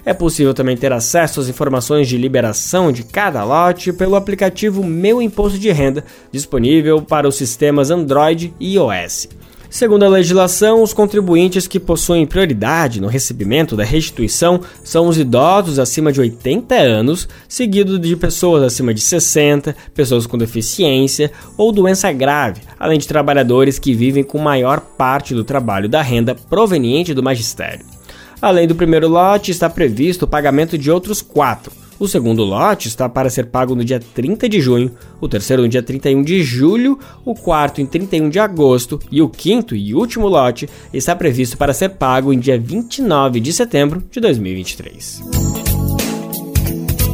É 0.05 0.13
possível 0.13 0.53
também 0.53 0.77
ter 0.77 0.93
acesso 0.93 1.41
às 1.41 1.49
informações 1.49 2.09
de 2.09 2.19
liberação 2.19 2.91
de 2.91 3.05
cada 3.05 3.45
lote 3.45 3.93
pelo 3.93 4.17
aplicativo 4.17 4.83
Meu 4.83 5.23
Imposto 5.23 5.59
de 5.59 5.71
Renda, 5.71 6.05
disponível 6.33 7.01
para 7.01 7.29
os 7.29 7.37
sistemas 7.37 7.91
Android 7.91 8.53
e 8.59 8.75
iOS. 8.75 9.29
Segundo 9.73 10.05
a 10.05 10.09
legislação, 10.09 10.83
os 10.83 10.93
contribuintes 10.93 11.67
que 11.67 11.81
possuem 11.81 12.27
prioridade 12.27 13.01
no 13.01 13.07
recebimento 13.07 13.75
da 13.75 13.83
restituição 13.83 14.61
são 14.85 15.09
os 15.09 15.17
idosos 15.17 15.79
acima 15.79 16.13
de 16.13 16.21
80 16.21 16.75
anos, 16.75 17.27
seguido 17.49 17.99
de 17.99 18.15
pessoas 18.15 18.63
acima 18.65 18.93
de 18.93 19.01
60, 19.01 19.75
pessoas 19.95 20.27
com 20.27 20.37
deficiência 20.37 21.33
ou 21.57 21.73
doença 21.73 22.13
grave, 22.13 22.61
além 22.79 22.99
de 22.99 23.09
trabalhadores 23.09 23.79
que 23.79 23.95
vivem 23.95 24.23
com 24.23 24.37
maior 24.37 24.79
parte 24.79 25.33
do 25.33 25.43
trabalho 25.43 25.89
da 25.89 26.03
renda 26.03 26.35
proveniente 26.35 27.15
do 27.15 27.23
magistério. 27.23 28.02
Além 28.43 28.67
do 28.67 28.75
primeiro 28.75 29.09
lote, 29.09 29.53
está 29.53 29.71
previsto 29.71 30.25
o 30.25 30.29
pagamento 30.29 30.77
de 30.77 30.91
outros 30.91 31.23
quatro. 31.23 31.71
O 31.97 32.09
segundo 32.09 32.43
lote 32.43 32.89
está 32.89 33.09
para 33.09 33.31
ser 33.31 33.47
pago 33.47 33.77
no 33.77 33.85
dia 33.85 34.01
30 34.01 34.49
de 34.49 34.61
junho, 34.61 34.91
o 35.21 35.29
terceiro 35.29 35.63
no 35.63 35.69
dia 35.69 35.81
31 35.81 36.21
de 36.25 36.43
julho, 36.43 36.99
o 37.25 37.37
quarto 37.37 37.81
em 37.81 37.87
31 37.87 38.29
de 38.29 38.41
agosto 38.41 38.99
e 39.13 39.23
o 39.23 39.29
quinto 39.29 39.77
e 39.77 39.95
último 39.95 40.27
lote 40.27 40.69
está 40.93 41.15
previsto 41.15 41.57
para 41.57 41.73
ser 41.73 41.91
pago 41.91 42.33
em 42.33 42.41
dia 42.41 42.59
29 42.59 43.39
de 43.39 43.53
setembro 43.53 44.03
de 44.11 44.19
2023 44.19 45.72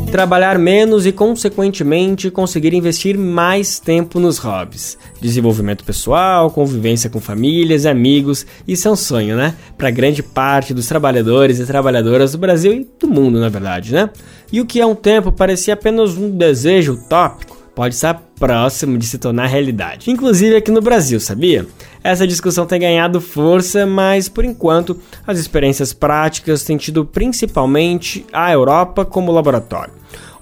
trabalhar 0.09 0.59
menos 0.59 1.05
e, 1.05 1.13
consequentemente, 1.13 2.31
conseguir 2.31 2.73
investir 2.73 3.19
mais 3.19 3.79
tempo 3.79 4.19
nos 4.19 4.39
hobbies. 4.39 4.97
Desenvolvimento 5.21 5.85
pessoal, 5.85 6.51
convivência 6.51 7.11
com 7.11 7.21
famílias 7.21 7.85
amigos, 7.85 8.47
isso 8.67 8.89
é 8.89 8.91
um 8.91 8.97
sonho, 8.97 9.37
né? 9.37 9.55
Para 9.77 9.91
grande 9.91 10.23
parte 10.23 10.73
dos 10.73 10.87
trabalhadores 10.87 11.59
e 11.61 11.67
trabalhadoras 11.67 12.33
do 12.33 12.39
Brasil 12.39 12.73
e 12.73 12.89
do 12.99 13.07
mundo, 13.07 13.39
na 13.39 13.51
verdade, 13.51 13.93
né? 13.93 14.09
E 14.51 14.61
o 14.61 14.67
que 14.67 14.81
há 14.81 14.87
um 14.87 14.95
tempo 14.95 15.31
parecia 15.31 15.75
apenas 15.75 16.17
um 16.17 16.31
desejo 16.31 16.95
utópico, 16.95 17.58
pode 17.79 17.95
estar 17.95 18.21
próximo 18.41 18.99
de 18.99 19.07
se 19.07 19.19
tornar 19.19 19.47
realidade. 19.47 20.11
Inclusive 20.11 20.57
aqui 20.57 20.69
no 20.69 20.81
Brasil, 20.81 21.21
sabia? 21.21 21.65
Essa 22.03 22.27
discussão 22.27 22.67
tem 22.67 22.81
ganhado 22.81 23.21
força, 23.21 23.87
mas 23.87 24.29
por 24.29 24.45
enquanto 24.45 24.99
as 25.25 25.39
experiências 25.39 25.93
práticas 25.93 26.65
têm 26.65 26.77
tido 26.77 27.05
principalmente 27.05 28.27
a 28.33 28.53
Europa 28.53 29.05
como 29.05 29.31
laboratório. 29.31 29.93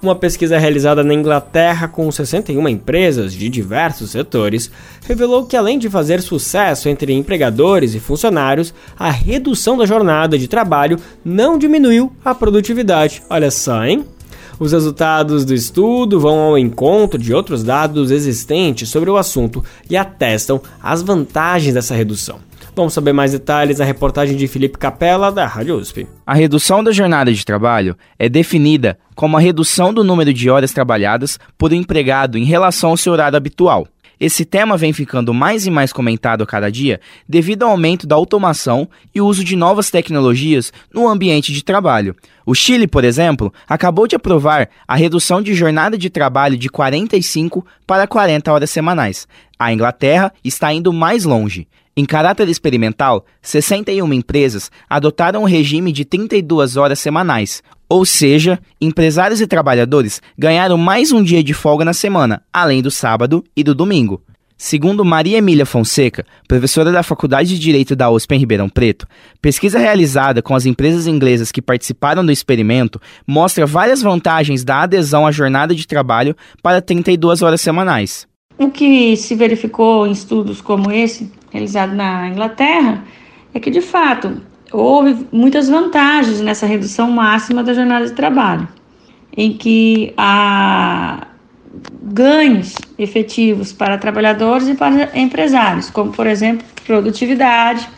Uma 0.00 0.14
pesquisa 0.14 0.56
realizada 0.56 1.04
na 1.04 1.12
Inglaterra 1.12 1.86
com 1.86 2.10
61 2.10 2.66
empresas 2.70 3.34
de 3.34 3.50
diversos 3.50 4.12
setores 4.12 4.70
revelou 5.06 5.44
que, 5.44 5.58
além 5.58 5.78
de 5.78 5.90
fazer 5.90 6.22
sucesso 6.22 6.88
entre 6.88 7.12
empregadores 7.12 7.94
e 7.94 8.00
funcionários, 8.00 8.72
a 8.98 9.10
redução 9.10 9.76
da 9.76 9.84
jornada 9.84 10.38
de 10.38 10.48
trabalho 10.48 10.98
não 11.22 11.58
diminuiu 11.58 12.10
a 12.24 12.34
produtividade. 12.34 13.22
Olha 13.28 13.50
só, 13.50 13.84
hein? 13.84 14.06
Os 14.58 14.72
resultados 14.72 15.44
do 15.44 15.52
estudo 15.52 16.18
vão 16.18 16.38
ao 16.38 16.58
encontro 16.58 17.18
de 17.18 17.34
outros 17.34 17.62
dados 17.62 18.10
existentes 18.10 18.88
sobre 18.88 19.10
o 19.10 19.18
assunto 19.18 19.62
e 19.90 19.96
atestam 19.96 20.62
as 20.82 21.02
vantagens 21.02 21.74
dessa 21.74 21.94
redução. 21.94 22.40
Vamos 22.74 22.92
saber 22.92 23.12
mais 23.12 23.32
detalhes 23.32 23.78
na 23.78 23.84
reportagem 23.84 24.36
de 24.36 24.46
Felipe 24.46 24.76
Capella, 24.76 25.32
da 25.32 25.46
Rádio 25.46 25.76
USP. 25.76 26.06
A 26.26 26.34
redução 26.34 26.84
da 26.84 26.92
jornada 26.92 27.32
de 27.32 27.44
trabalho 27.44 27.96
é 28.18 28.28
definida 28.28 28.98
como 29.14 29.36
a 29.36 29.40
redução 29.40 29.94
do 29.94 30.04
número 30.04 30.32
de 30.32 30.50
horas 30.50 30.72
trabalhadas 30.72 31.38
por 31.56 31.72
empregado 31.72 32.36
em 32.36 32.44
relação 32.44 32.90
ao 32.90 32.96
seu 32.98 33.14
horário 33.14 33.36
habitual. 33.36 33.88
Esse 34.18 34.46
tema 34.46 34.78
vem 34.78 34.94
ficando 34.94 35.34
mais 35.34 35.66
e 35.66 35.70
mais 35.70 35.92
comentado 35.92 36.42
a 36.42 36.46
cada 36.46 36.70
dia 36.70 37.00
devido 37.28 37.64
ao 37.64 37.72
aumento 37.72 38.06
da 38.06 38.16
automação 38.16 38.88
e 39.14 39.20
uso 39.20 39.44
de 39.44 39.54
novas 39.54 39.90
tecnologias 39.90 40.72
no 40.92 41.06
ambiente 41.06 41.52
de 41.52 41.62
trabalho. 41.62 42.16
O 42.46 42.54
Chile, 42.54 42.86
por 42.86 43.04
exemplo, 43.04 43.52
acabou 43.68 44.06
de 44.06 44.16
aprovar 44.16 44.70
a 44.88 44.96
redução 44.96 45.42
de 45.42 45.54
jornada 45.54 45.98
de 45.98 46.08
trabalho 46.08 46.56
de 46.56 46.70
45 46.70 47.66
para 47.86 48.06
40 48.06 48.50
horas 48.50 48.70
semanais. 48.70 49.28
A 49.58 49.70
Inglaterra 49.70 50.32
está 50.42 50.72
indo 50.72 50.92
mais 50.92 51.24
longe. 51.24 51.68
Em 51.98 52.04
caráter 52.04 52.48
experimental, 52.48 53.24
61 53.40 54.12
empresas 54.12 54.70
adotaram 54.88 55.42
o 55.42 55.46
regime 55.46 55.90
de 55.92 56.04
32 56.04 56.76
horas 56.76 56.98
semanais, 57.00 57.62
ou 57.88 58.04
seja, 58.04 58.58
empresários 58.80 59.40
e 59.40 59.46
trabalhadores 59.46 60.20
ganharam 60.38 60.76
mais 60.76 61.12
um 61.12 61.22
dia 61.22 61.42
de 61.42 61.54
folga 61.54 61.84
na 61.84 61.92
semana, 61.92 62.42
além 62.52 62.82
do 62.82 62.90
sábado 62.90 63.44
e 63.56 63.62
do 63.62 63.74
domingo. 63.74 64.22
Segundo 64.58 65.04
Maria 65.04 65.36
Emília 65.36 65.66
Fonseca, 65.66 66.24
professora 66.48 66.90
da 66.90 67.02
Faculdade 67.02 67.50
de 67.50 67.58
Direito 67.58 67.94
da 67.94 68.10
USP 68.10 68.34
em 68.34 68.38
Ribeirão 68.38 68.70
Preto, 68.70 69.06
pesquisa 69.40 69.78
realizada 69.78 70.40
com 70.40 70.54
as 70.54 70.64
empresas 70.64 71.06
inglesas 71.06 71.52
que 71.52 71.60
participaram 71.60 72.24
do 72.24 72.32
experimento 72.32 72.98
mostra 73.26 73.66
várias 73.66 74.00
vantagens 74.00 74.64
da 74.64 74.80
adesão 74.80 75.26
à 75.26 75.30
jornada 75.30 75.74
de 75.74 75.86
trabalho 75.86 76.34
para 76.62 76.80
32 76.80 77.42
horas 77.42 77.60
semanais. 77.60 78.26
O 78.58 78.70
que 78.70 79.14
se 79.18 79.34
verificou 79.34 80.06
em 80.06 80.12
estudos 80.12 80.62
como 80.62 80.90
esse, 80.90 81.30
realizado 81.50 81.94
na 81.94 82.30
Inglaterra, 82.30 83.04
é 83.52 83.60
que 83.60 83.70
de 83.70 83.82
fato 83.82 84.40
houve 84.72 85.26
muitas 85.32 85.68
vantagens 85.68 86.40
nessa 86.40 86.66
redução 86.66 87.10
máxima 87.10 87.62
da 87.62 87.74
jornada 87.74 88.06
de 88.06 88.12
trabalho, 88.12 88.68
em 89.36 89.52
que 89.52 90.12
há 90.16 91.26
ganhos 92.02 92.74
efetivos 92.98 93.72
para 93.72 93.98
trabalhadores 93.98 94.68
e 94.68 94.74
para 94.74 95.10
empresários, 95.14 95.90
como 95.90 96.12
por 96.12 96.26
exemplo 96.26 96.66
produtividade, 96.86 97.88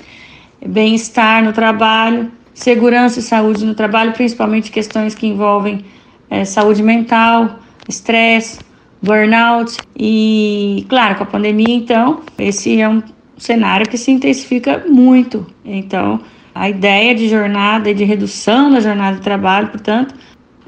bem-estar 0.66 1.44
no 1.44 1.52
trabalho, 1.52 2.30
segurança 2.54 3.20
e 3.20 3.22
saúde 3.22 3.64
no 3.64 3.74
trabalho, 3.74 4.12
principalmente 4.12 4.70
questões 4.70 5.14
que 5.14 5.26
envolvem 5.26 5.84
é, 6.30 6.44
saúde 6.44 6.82
mental, 6.82 7.60
estresse, 7.88 8.58
burnout 9.00 9.76
e, 9.96 10.84
claro, 10.88 11.16
com 11.16 11.22
a 11.22 11.26
pandemia, 11.26 11.74
então, 11.74 12.22
esse 12.38 12.80
é 12.80 12.88
um 12.88 13.02
cenário 13.36 13.88
que 13.88 13.96
se 13.96 14.10
intensifica 14.10 14.84
muito. 14.88 15.46
Então, 15.64 16.20
a 16.58 16.68
ideia 16.68 17.14
de 17.14 17.28
jornada 17.28 17.88
e 17.88 17.94
de 17.94 18.02
redução 18.02 18.72
da 18.72 18.80
jornada 18.80 19.16
de 19.16 19.22
trabalho, 19.22 19.68
portanto, 19.68 20.12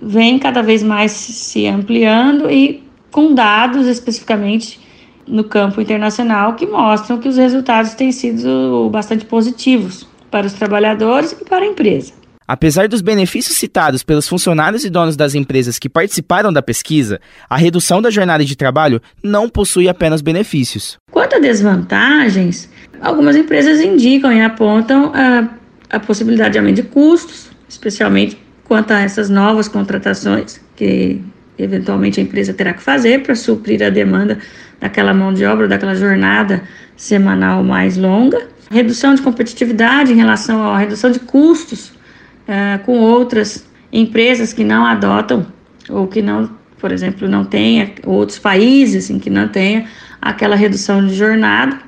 vem 0.01 0.38
cada 0.38 0.62
vez 0.62 0.84
mais 0.84 1.11
se 1.11 1.66
ampliando 1.66 2.49
e 2.49 2.84
com 3.11 3.34
dados 3.34 3.88
especificamente 3.88 4.78
no 5.26 5.43
campo 5.43 5.80
internacional 5.80 6.55
que 6.55 6.64
mostram 6.64 7.18
que 7.18 7.28
os 7.28 7.36
resultados 7.36 7.95
têm 7.95 8.12
sido 8.12 8.88
bastante 8.91 9.24
positivos 9.24 10.07
para 10.30 10.47
os 10.47 10.53
trabalhadores 10.53 11.32
e 11.32 11.45
para 11.45 11.64
a 11.64 11.66
empresa. 11.66 12.12
Apesar 12.47 12.86
dos 12.86 13.01
benefícios 13.01 13.57
citados 13.57 14.05
pelos 14.05 14.28
funcionários 14.28 14.84
e 14.84 14.91
donos 14.91 15.16
das 15.16 15.34
empresas 15.34 15.76
que 15.76 15.88
participaram 15.88 16.53
da 16.53 16.62
pesquisa, 16.62 17.20
a 17.49 17.57
redução 17.57 18.01
da 18.01 18.11
jornada 18.11 18.45
de 18.45 18.57
trabalho 18.57 19.03
não 19.24 19.49
possui 19.49 19.88
apenas 19.88 20.20
benefícios. 20.20 20.99
Quanto 21.11 21.34
a 21.34 21.41
desvantagens, 21.41 22.68
algumas 23.01 23.34
empresas 23.34 23.80
indicam 23.80 24.32
e 24.32 24.41
apontam 24.41 25.12
a, 25.14 25.60
a 25.91 25.99
possibilidade 25.99 26.53
de 26.53 26.59
aumento 26.59 26.76
de 26.76 26.82
custos, 26.84 27.51
especialmente 27.68 28.38
quanto 28.64 28.93
a 28.93 29.01
essas 29.01 29.28
novas 29.28 29.66
contratações 29.68 30.61
que 30.76 31.20
eventualmente 31.59 32.20
a 32.20 32.22
empresa 32.22 32.55
terá 32.55 32.72
que 32.72 32.82
fazer 32.82 33.22
para 33.22 33.34
suprir 33.34 33.82
a 33.82 33.91
demanda 33.91 34.38
daquela 34.80 35.12
mão 35.12 35.32
de 35.34 35.45
obra, 35.45 35.68
daquela 35.68 35.95
jornada 35.95 36.62
semanal 36.97 37.62
mais 37.62 37.97
longa. 37.97 38.49
Redução 38.70 39.14
de 39.14 39.22
competitividade 39.22 40.12
em 40.12 40.16
relação 40.16 40.62
à 40.62 40.78
redução 40.78 41.11
de 41.11 41.18
custos 41.18 41.88
uh, 41.88 42.78
com 42.84 42.99
outras 42.99 43.66
empresas 43.93 44.53
que 44.53 44.64
não 44.64 44.86
adotam 44.86 45.47
ou 45.88 46.07
que 46.07 46.22
não, 46.22 46.49
por 46.78 46.93
exemplo, 46.93 47.28
não 47.28 47.45
tenha 47.45 47.93
outros 48.07 48.38
países 48.38 49.11
em 49.11 49.18
que 49.18 49.28
não 49.28 49.49
tenha 49.49 49.86
aquela 50.22 50.55
redução 50.55 51.05
de 51.05 51.14
jornada. 51.14 51.78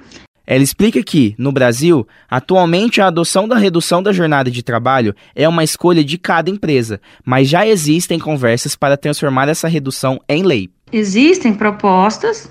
Ela 0.46 0.62
explica 0.62 1.02
que, 1.02 1.34
no 1.38 1.52
Brasil, 1.52 2.06
atualmente 2.28 3.00
a 3.00 3.06
adoção 3.06 3.46
da 3.46 3.56
redução 3.56 4.02
da 4.02 4.12
jornada 4.12 4.50
de 4.50 4.62
trabalho 4.62 5.14
é 5.34 5.48
uma 5.48 5.62
escolha 5.62 6.02
de 6.02 6.18
cada 6.18 6.50
empresa, 6.50 7.00
mas 7.24 7.48
já 7.48 7.66
existem 7.66 8.18
conversas 8.18 8.74
para 8.74 8.96
transformar 8.96 9.48
essa 9.48 9.68
redução 9.68 10.20
em 10.28 10.42
lei. 10.42 10.70
Existem 10.92 11.54
propostas 11.54 12.48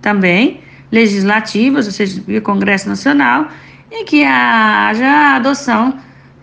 também 0.00 0.60
legislativas, 0.90 1.86
ou 1.86 1.92
seja, 1.92 2.22
via 2.26 2.40
Congresso 2.40 2.88
Nacional, 2.88 3.48
em 3.90 4.04
que 4.04 4.24
haja 4.24 5.06
a 5.06 5.36
adoção 5.36 5.98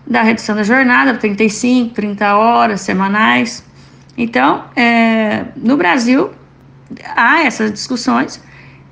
da 0.06 0.22
redução 0.22 0.54
da 0.54 0.62
jornada, 0.62 1.14
35, 1.14 1.94
30 1.94 2.36
horas 2.36 2.80
semanais. 2.80 3.64
Então, 4.16 4.64
é, 4.76 5.46
no 5.56 5.76
Brasil, 5.76 6.30
há 7.16 7.42
essas 7.42 7.72
discussões 7.72 8.40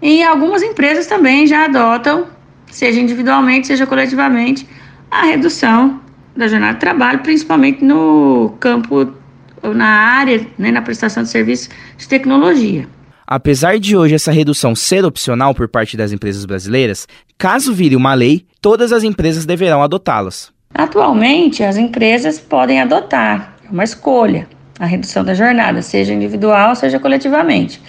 e 0.04 0.22
algumas 0.22 0.62
empresas 0.62 1.06
também 1.06 1.46
já 1.46 1.64
adotam, 1.64 2.26
seja 2.70 3.00
individualmente, 3.00 3.66
seja 3.66 3.86
coletivamente, 3.86 4.68
a 5.10 5.24
redução 5.24 5.98
da 6.36 6.46
jornada 6.46 6.74
de 6.74 6.80
trabalho, 6.80 7.20
principalmente 7.20 7.82
no 7.82 8.54
campo, 8.60 9.14
na 9.62 9.86
área, 9.86 10.46
né, 10.58 10.70
na 10.70 10.82
prestação 10.82 11.22
de 11.22 11.30
serviços 11.30 11.70
de 11.96 12.06
tecnologia. 12.06 12.86
Apesar 13.26 13.78
de 13.78 13.96
hoje 13.96 14.14
essa 14.14 14.30
redução 14.30 14.74
ser 14.74 15.06
opcional 15.06 15.54
por 15.54 15.68
parte 15.68 15.96
das 15.96 16.12
empresas 16.12 16.44
brasileiras, 16.44 17.08
caso 17.38 17.72
vire 17.72 17.96
uma 17.96 18.12
lei, 18.12 18.44
todas 18.60 18.92
as 18.92 19.04
empresas 19.04 19.46
deverão 19.46 19.82
adotá-las. 19.82 20.52
Atualmente, 20.74 21.62
as 21.62 21.78
empresas 21.78 22.38
podem 22.38 22.78
adotar, 22.78 23.56
é 23.66 23.72
uma 23.72 23.84
escolha, 23.84 24.46
a 24.78 24.84
redução 24.84 25.24
da 25.24 25.32
jornada, 25.32 25.80
seja 25.80 26.12
individual, 26.12 26.76
seja 26.76 27.00
coletivamente, 27.00 27.80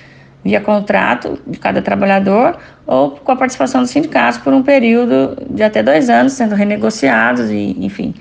via 0.46 0.62
contrato 0.62 1.40
de 1.48 1.58
cada 1.58 1.82
trabalhador 1.82 2.56
ou 2.86 3.12
com 3.12 3.32
a 3.32 3.36
participação 3.36 3.82
dos 3.82 3.90
sindicatos 3.90 4.38
por 4.38 4.54
um 4.54 4.62
período 4.62 5.36
de 5.50 5.64
até 5.64 5.82
dois 5.82 6.08
anos, 6.08 6.34
sendo 6.34 6.54
renegociados 6.54 7.50
e, 7.50 7.76
enfim, 7.80 8.14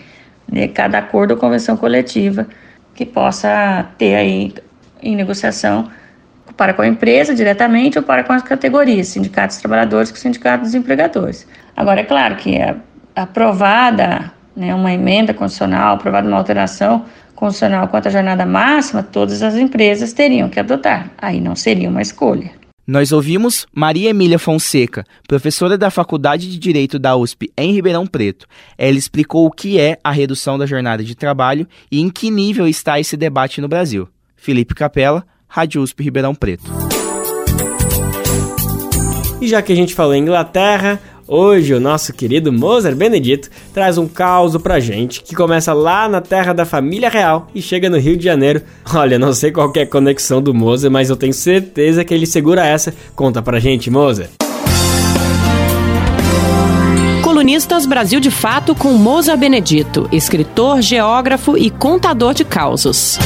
de 0.50 0.66
cada 0.68 0.96
acordo 0.98 1.32
ou 1.32 1.36
convenção 1.36 1.76
coletiva 1.76 2.46
que 2.94 3.04
possa 3.04 3.86
ter 3.98 4.14
aí 4.14 4.54
em 5.02 5.14
negociação 5.14 5.90
para 6.56 6.72
com 6.72 6.80
a 6.80 6.86
empresa 6.86 7.34
diretamente 7.34 7.98
ou 7.98 8.04
para 8.04 8.24
com 8.24 8.32
as 8.32 8.42
categorias, 8.42 9.08
sindicatos 9.08 9.58
trabalhadores 9.58 10.10
com 10.10 10.16
sindicatos 10.16 10.68
dos 10.68 10.74
empregadores. 10.74 11.46
Agora, 11.76 12.00
é 12.00 12.04
claro 12.04 12.36
que 12.36 12.56
é 12.56 12.74
aprovada 13.14 14.32
né, 14.56 14.74
uma 14.74 14.92
emenda 14.92 15.34
constitucional, 15.34 15.96
aprovada 15.96 16.26
uma 16.26 16.38
alteração 16.38 17.04
constitucional 17.34 17.88
quanto 17.88 18.08
à 18.08 18.10
jornada 18.10 18.46
máxima, 18.46 19.02
todas 19.02 19.42
as 19.42 19.54
empresas 19.56 20.12
teriam 20.12 20.48
que 20.48 20.60
adotar. 20.60 21.10
Aí 21.18 21.40
não 21.40 21.54
seria 21.54 21.88
uma 21.88 22.02
escolha. 22.02 22.50
Nós 22.86 23.12
ouvimos 23.12 23.66
Maria 23.72 24.10
Emília 24.10 24.38
Fonseca, 24.38 25.06
professora 25.26 25.78
da 25.78 25.90
Faculdade 25.90 26.50
de 26.50 26.58
Direito 26.58 26.98
da 26.98 27.16
USP 27.16 27.50
em 27.56 27.72
Ribeirão 27.72 28.06
Preto. 28.06 28.46
Ela 28.76 28.98
explicou 28.98 29.46
o 29.46 29.50
que 29.50 29.80
é 29.80 29.98
a 30.04 30.10
redução 30.10 30.58
da 30.58 30.66
jornada 30.66 31.02
de 31.02 31.14
trabalho 31.14 31.66
e 31.90 32.00
em 32.00 32.10
que 32.10 32.30
nível 32.30 32.68
está 32.68 33.00
esse 33.00 33.16
debate 33.16 33.62
no 33.62 33.68
Brasil. 33.68 34.06
Felipe 34.36 34.74
Capella, 34.74 35.24
Rádio 35.48 35.80
USP 35.80 36.02
Ribeirão 36.02 36.34
Preto. 36.34 36.70
E 39.40 39.48
já 39.48 39.62
que 39.62 39.72
a 39.72 39.76
gente 39.76 39.94
falou 39.94 40.14
em 40.14 40.22
Inglaterra, 40.22 41.00
Hoje 41.26 41.72
o 41.72 41.80
nosso 41.80 42.12
querido 42.12 42.52
Mozart 42.52 42.94
Benedito 42.94 43.48
traz 43.72 43.96
um 43.96 44.06
caos 44.06 44.54
pra 44.58 44.78
gente 44.78 45.22
que 45.22 45.34
começa 45.34 45.72
lá 45.72 46.06
na 46.06 46.20
terra 46.20 46.52
da 46.52 46.66
família 46.66 47.08
real 47.08 47.48
e 47.54 47.62
chega 47.62 47.88
no 47.88 47.98
Rio 47.98 48.14
de 48.14 48.24
Janeiro. 48.24 48.60
Olha, 48.94 49.18
não 49.18 49.32
sei 49.32 49.50
qual 49.50 49.72
é 49.74 49.80
a 49.80 49.86
conexão 49.86 50.42
do 50.42 50.52
Mozart, 50.52 50.92
mas 50.92 51.08
eu 51.08 51.16
tenho 51.16 51.32
certeza 51.32 52.04
que 52.04 52.12
ele 52.12 52.26
segura 52.26 52.66
essa. 52.66 52.94
Conta 53.16 53.40
pra 53.40 53.58
gente, 53.58 53.90
Mozart. 53.90 54.32
Colunistas 57.22 57.86
Brasil 57.86 58.20
de 58.20 58.30
Fato 58.30 58.74
com 58.74 58.92
Mozart 58.92 59.40
Benedito, 59.40 60.06
escritor, 60.12 60.82
geógrafo 60.82 61.56
e 61.56 61.70
contador 61.70 62.34
de 62.34 62.44
causos. 62.44 63.18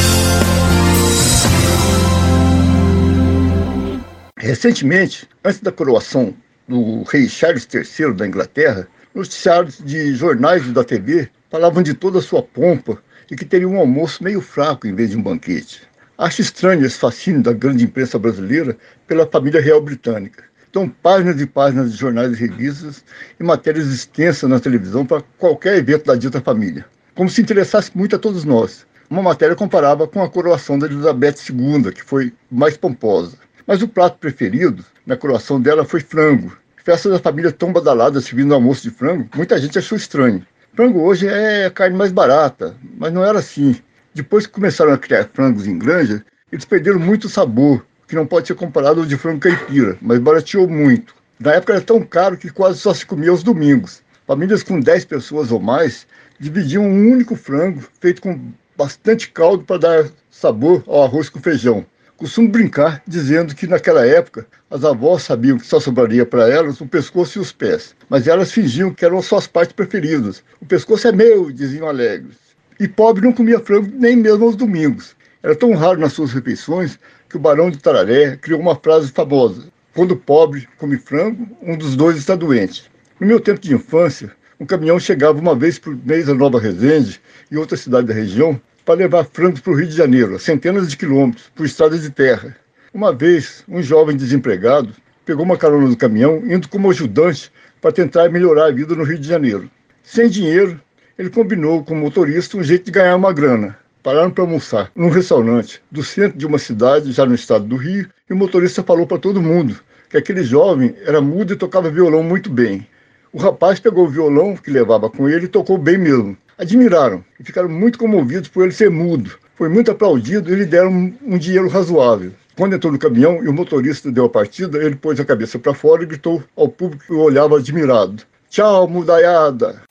Recentemente, 4.39 5.29
antes 5.45 5.61
da 5.61 5.73
coroação 5.73 6.33
do 6.69 7.03
rei 7.05 7.29
Charles 7.29 7.67
III 7.73 8.13
da 8.13 8.27
Inglaterra, 8.27 8.87
noticiários 9.15 9.79
de 9.83 10.15
jornais 10.15 10.71
da 10.71 10.85
TV 10.85 11.29
falavam 11.51 11.83
de 11.83 11.95
toda 11.95 12.19
a 12.19 12.23
sua 12.23 12.43
pompa 12.43 13.03
e 13.31 13.37
que 13.37 13.45
teria 13.45 13.69
um 13.69 13.79
almoço 13.79 14.23
meio 14.23 14.41
fraco 14.41 14.87
em 14.87 14.95
vez 14.95 15.11
de 15.11 15.17
um 15.17 15.23
banquete. 15.23 15.83
Acho 16.19 16.43
estranho 16.43 16.85
esse 16.85 16.99
fascínio 16.99 17.43
da 17.43 17.53
grande 17.53 17.85
imprensa 17.85 18.19
brasileira 18.19 18.77
pela 19.07 19.27
família 19.27 19.61
real 19.61 19.81
britânica. 19.81 20.45
Então, 20.69 20.89
páginas 20.89 21.41
e 21.41 21.47
páginas 21.47 21.93
de 21.93 21.99
jornais 21.99 22.33
e 22.33 22.47
revistas 22.47 23.03
e 23.41 23.43
matérias 23.43 23.87
extensas 23.87 24.51
na 24.51 24.61
televisão 24.61 25.07
para 25.07 25.23
qualquer 25.39 25.79
evento 25.79 26.05
da 26.05 26.15
dita 26.15 26.41
família. 26.41 26.85
Como 27.15 27.31
se 27.31 27.41
interessasse 27.41 27.91
muito 27.95 28.15
a 28.17 28.19
todos 28.19 28.45
nós. 28.45 28.87
Uma 29.09 29.23
matéria 29.23 29.57
comparava 29.57 30.07
com 30.07 30.23
a 30.23 30.29
coroação 30.29 30.79
da 30.79 30.87
Elizabeth 30.87 31.37
II, 31.51 31.93
que 31.93 32.03
foi 32.03 32.33
mais 32.51 32.77
pomposa. 32.77 33.39
Mas 33.69 33.83
o 33.83 33.87
prato 33.87 34.17
preferido 34.17 34.83
na 35.05 35.15
coroação 35.15 35.61
dela 35.61 35.85
foi 35.85 36.01
frango. 36.01 36.57
Festa 36.83 37.11
da 37.11 37.19
família 37.19 37.53
tão 37.53 37.71
badalada 37.71 38.19
servindo 38.19 38.55
almoço 38.55 38.83
de 38.83 38.91
frango, 38.91 39.29
muita 39.37 39.59
gente 39.59 39.79
achou 39.79 39.99
estranho. 39.99 40.43
Frango 40.75 41.03
hoje 41.03 41.29
é 41.29 41.69
carne 41.69 41.95
mais 41.95 42.11
barata, 42.11 42.75
mas 42.97 43.13
não 43.13 43.23
era 43.23 43.41
assim. 43.41 43.77
Depois 44.15 44.47
que 44.47 44.55
começaram 44.55 44.95
a 44.95 44.97
criar 44.97 45.29
frangos 45.35 45.67
em 45.67 45.79
granja, 45.79 46.25
eles 46.51 46.65
perderam 46.65 46.99
muito 46.99 47.29
sabor, 47.29 47.85
que 48.07 48.17
não 48.17 48.27
pode 48.27 48.47
ser 48.47 48.55
comparado 48.55 49.01
ao 49.01 49.07
de 49.07 49.19
frango 49.19 49.41
caipira, 49.41 49.99
mas 50.01 50.19
barateou 50.19 50.67
muito. 50.67 51.15
Na 51.39 51.53
época 51.53 51.75
era 51.75 51.83
tão 51.83 52.01
caro 52.01 52.39
que 52.39 52.49
quase 52.49 52.79
só 52.79 52.95
se 52.95 53.05
comia 53.05 53.29
aos 53.29 53.43
domingos. 53.43 54.03
Famílias 54.27 54.63
com 54.63 54.81
10 54.81 55.05
pessoas 55.05 55.53
ou 55.53 55.61
mais 55.61 56.07
dividiam 56.41 56.85
um 56.85 57.13
único 57.13 57.37
frango 57.37 57.87
feito 58.01 58.23
com 58.23 58.51
bastante 58.79 59.29
caldo 59.29 59.63
para 59.63 59.79
dar 59.79 60.11
sabor 60.31 60.83
ao 60.87 61.03
arroz 61.03 61.29
com 61.29 61.39
feijão. 61.39 61.85
Costumo 62.19 62.49
brincar 62.49 63.01
dizendo 63.07 63.55
que 63.55 63.69
naquela 63.69 64.05
época 64.05 64.45
as 64.69 64.85
avós 64.85 65.23
sabiam 65.23 65.57
que 65.57 65.65
só 65.65 65.79
sobraria 65.79 66.27
para 66.27 66.49
elas 66.51 66.81
o 66.81 66.87
pescoço 66.87 67.39
e 67.39 67.41
os 67.41 67.53
pés, 67.53 67.95
mas 68.11 68.27
elas 68.27 68.51
fingiam 68.51 68.93
que 68.93 69.05
eram 69.05 69.23
suas 69.23 69.47
partes 69.47 69.73
preferidas. 69.73 70.43
O 70.61 70.67
pescoço 70.67 71.07
é 71.07 71.13
meu, 71.13 71.49
diziam 71.53 71.89
alegres. 71.89 72.37
E 72.81 72.89
pobre 72.89 73.23
não 73.23 73.33
comia 73.33 73.61
frango 73.61 73.93
nem 73.95 74.17
mesmo 74.17 74.47
aos 74.47 74.57
domingos. 74.57 75.15
Era 75.45 75.55
tão 75.55 75.73
raro 75.75 76.01
nas 76.01 76.13
suas 76.13 76.33
refeições 76.33 76.99
que 77.29 77.37
o 77.37 77.41
barão 77.41 77.71
de 77.71 77.79
Tararé 77.79 78.37
criou 78.37 78.61
uma 78.61 78.75
frase 78.75 79.13
famosa: 79.13 79.69
Quando 79.95 80.17
pobre 80.17 80.69
come 80.77 80.99
frango, 80.99 81.47
um 81.63 81.79
dos 81.79 81.95
dois 81.95 82.17
está 82.17 82.35
doente. 82.35 82.91
No 83.21 83.29
meu 83.29 83.39
tempo 83.39 83.61
de 83.61 83.73
infância, 83.73 84.33
um 84.59 84.67
caminhão 84.67 84.99
chegava 84.99 85.39
uma 85.39 85.55
vez 85.55 85.79
por 85.79 85.97
mês 86.05 86.29
a 86.29 86.35
Nova 86.35 86.59
Resende 86.59 87.21
e 87.49 87.57
outra 87.57 87.77
cidade 87.77 88.09
da 88.09 88.15
região 88.15 88.61
para 88.89 89.01
levar 89.01 89.25
frangos 89.25 89.61
para 89.61 89.71
o 89.75 89.77
Rio 89.77 89.87
de 89.87 89.95
Janeiro, 89.95 90.35
a 90.35 90.39
centenas 90.39 90.89
de 90.89 90.97
quilômetros, 90.97 91.53
por 91.55 91.67
estradas 91.67 92.01
de 92.01 92.09
terra. 92.09 92.57
Uma 92.95 93.13
vez, 93.13 93.63
um 93.69 93.83
jovem 93.83 94.17
desempregado 94.17 94.95
pegou 95.27 95.45
uma 95.45 95.59
carona 95.59 95.91
do 95.91 95.97
caminhão, 95.97 96.43
indo 96.47 96.71
como 96.71 96.91
ajudante 96.91 97.53
para 97.83 97.93
tentar 97.93 98.31
melhorar 98.31 98.69
a 98.69 98.71
vida 98.71 98.95
no 98.95 99.05
Rio 99.05 99.19
de 99.19 99.29
Janeiro. 99.29 99.71
Sem 100.03 100.31
dinheiro, 100.31 100.81
ele 101.19 101.29
combinou 101.29 101.85
com 101.85 101.93
o 101.93 101.99
motorista 101.99 102.57
um 102.57 102.63
jeito 102.63 102.87
de 102.87 102.93
ganhar 102.93 103.15
uma 103.15 103.31
grana. 103.31 103.77
Pararam 104.03 104.31
para 104.31 104.45
almoçar 104.45 104.91
num 104.97 105.11
restaurante 105.11 105.83
do 105.91 106.03
centro 106.03 106.39
de 106.39 106.47
uma 106.47 106.59
cidade, 106.59 107.13
já 107.13 107.27
no 107.27 107.35
estado 107.35 107.67
do 107.67 107.77
Rio, 107.77 108.09
e 108.31 108.33
o 108.33 108.37
motorista 108.39 108.83
falou 108.83 109.07
para 109.07 109.19
todo 109.19 109.43
mundo 109.43 109.79
que 110.09 110.17
aquele 110.17 110.43
jovem 110.43 110.95
era 111.05 111.21
mudo 111.21 111.53
e 111.53 111.57
tocava 111.57 111.91
violão 111.91 112.23
muito 112.23 112.49
bem. 112.49 112.87
O 113.35 113.39
rapaz 113.39 113.79
pegou 113.79 114.07
o 114.07 114.11
violão 114.11 114.57
que 114.57 114.71
levava 114.71 115.11
com 115.11 115.29
ele 115.29 115.45
e 115.45 115.49
tocou 115.49 115.77
bem 115.77 115.99
mesmo. 115.99 116.39
Admiraram 116.59 117.25
e 117.39 117.45
ficaram 117.45 117.69
muito 117.69 117.99
comovidos 117.99 118.49
por 118.49 118.65
ele 118.65 118.73
ser 118.73 118.91
mudo. 118.91 119.31
Foi 119.55 119.69
muito 119.69 119.93
aplaudido 119.93 120.53
e 120.53 120.57
lhe 120.57 120.67
deram 120.67 121.15
um, 121.25 121.39
dinheiro 121.39 121.69
razoável. 121.69 122.33
Quando 122.57 122.75
entrou 122.75 122.93
no 122.93 122.99
caminhão 122.99 123.45
e 123.45 123.49
o 123.49 123.53
motorista 123.53 124.11
deu 124.11 124.25
a 124.25 124.29
partida, 124.29 124.79
ele 124.79 124.97
pôs 124.97 125.21
a 125.21 125.25
cabeça 125.25 125.57
para 125.57 125.73
fora 125.73 126.03
e 126.03 126.07
gritou 126.07 126.43
ao 126.57 126.69
público 126.69 127.05
que 127.07 127.13
olhava 127.13 127.57
admirado: 127.57 128.25
Tchau, 128.51 128.89
mudaiada! 128.89 129.83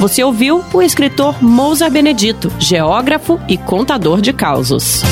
Você 0.00 0.24
ouviu 0.24 0.64
o 0.72 0.82
escritor 0.82 1.42
Mousa 1.42 1.88
Benedito, 1.88 2.52
geógrafo 2.58 3.40
e 3.48 3.56
contador 3.56 4.20
de 4.20 4.32
causos. 4.32 5.02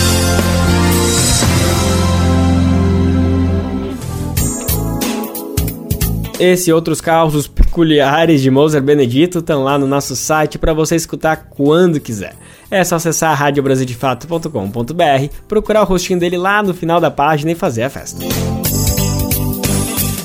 Esse 6.39 6.69
e 6.69 6.73
outros 6.73 7.01
causos 7.01 7.49
peculiares 7.49 8.43
de 8.43 8.51
Mozart 8.51 8.85
Benedito 8.85 9.39
estão 9.39 9.65
lá 9.65 9.79
no 9.79 9.87
nosso 9.87 10.15
site 10.15 10.59
para 10.59 10.75
você 10.75 10.95
escutar 10.95 11.49
quando 11.49 11.99
quiser. 11.99 12.35
É 12.71 12.85
só 12.85 12.97
acessar 12.97 13.35
radiobrasildefato.com.br, 13.39 15.35
procurar 15.49 15.81
o 15.81 15.87
rostinho 15.87 16.19
dele 16.19 16.37
lá 16.37 16.63
no 16.63 16.75
final 16.75 17.01
da 17.01 17.11
página 17.11 17.53
e 17.53 17.55
fazer 17.55 17.85
a 17.85 17.91
festa. 17.91 18.19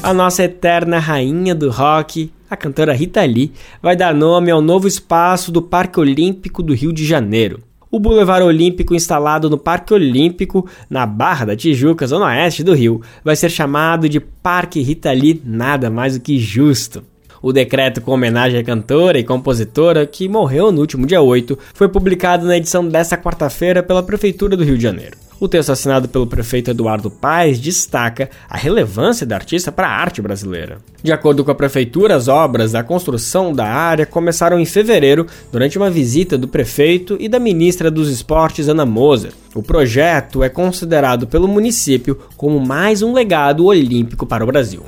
A 0.04 0.14
nossa 0.14 0.44
eterna 0.44 1.00
rainha 1.00 1.56
do 1.56 1.70
rock, 1.70 2.30
a 2.50 2.58
cantora 2.58 2.92
Rita 2.92 3.24
Lee, 3.24 3.54
vai 3.82 3.96
dar 3.96 4.14
nome 4.14 4.52
ao 4.52 4.62
novo 4.62 4.90
espaço 4.90 5.50
do 5.50 5.62
Parque 5.62 5.98
Olímpico 5.98 6.62
do 6.62 6.74
Rio 6.74 6.92
de 6.92 7.06
Janeiro. 7.06 7.64
O 7.92 8.00
Boulevard 8.00 8.46
Olímpico, 8.46 8.96
instalado 8.96 9.50
no 9.50 9.58
Parque 9.58 9.94
Olímpico, 9.94 10.66
na 10.90 11.06
Barra 11.06 11.48
da 11.48 11.58
Tijuca, 11.58 12.08
zona 12.08 12.28
oeste 12.28 12.64
do 12.64 12.74
Rio, 12.74 13.02
vai 13.22 13.36
ser 13.36 13.50
chamado 13.50 14.08
de 14.08 14.18
Parque 14.18 14.82
Rita 14.82 15.12
Lee, 15.12 15.42
nada 15.44 15.90
mais 15.90 16.18
do 16.18 16.24
que 16.24 16.40
justo. 16.40 17.04
O 17.42 17.52
decreto 17.52 18.00
com 18.00 18.14
homenagem 18.14 18.62
à 18.62 18.64
cantora 18.64 19.20
e 19.20 19.26
compositora, 19.26 20.06
que 20.06 20.30
morreu 20.30 20.72
no 20.72 20.80
último 20.80 21.06
dia 21.06 21.22
8, 21.22 21.60
foi 21.74 21.90
publicado 21.90 22.46
na 22.46 22.56
edição 22.56 22.88
desta 22.88 23.18
quarta-feira 23.18 23.84
pela 23.84 24.02
Prefeitura 24.02 24.56
do 24.56 24.64
Rio 24.64 24.78
de 24.78 24.84
Janeiro. 24.84 25.18
O 25.42 25.48
texto 25.48 25.72
assinado 25.72 26.08
pelo 26.08 26.28
prefeito 26.28 26.70
Eduardo 26.70 27.10
Paes 27.10 27.60
destaca 27.60 28.30
a 28.48 28.56
relevância 28.56 29.26
da 29.26 29.36
artista 29.36 29.72
para 29.72 29.88
a 29.88 29.92
arte 29.92 30.22
brasileira. 30.22 30.78
De 31.02 31.12
acordo 31.12 31.44
com 31.44 31.50
a 31.50 31.56
prefeitura, 31.56 32.16
as 32.16 32.28
obras 32.28 32.74
da 32.74 32.84
construção 32.84 33.52
da 33.52 33.66
área 33.66 34.06
começaram 34.06 34.60
em 34.60 34.68
fevereiro, 34.68 35.26
durante 35.52 35.80
uma 35.80 35.90
visita 35.90 36.38
do 36.38 36.48
prefeito 36.48 37.18
e 37.20 37.28
da 37.28 37.40
ministra 37.40 37.90
dos 37.90 38.08
Esportes 38.08 38.70
Ana 38.70 38.86
Moser. 38.86 39.34
O 39.56 39.64
projeto 39.64 40.44
é 40.44 40.48
considerado 40.48 41.26
pelo 41.26 41.48
município 41.48 42.20
como 42.38 42.64
mais 42.64 43.02
um 43.02 43.12
legado 43.12 43.66
olímpico 43.66 44.28
para 44.28 44.44
o 44.44 44.48
Brasil. 44.48 44.84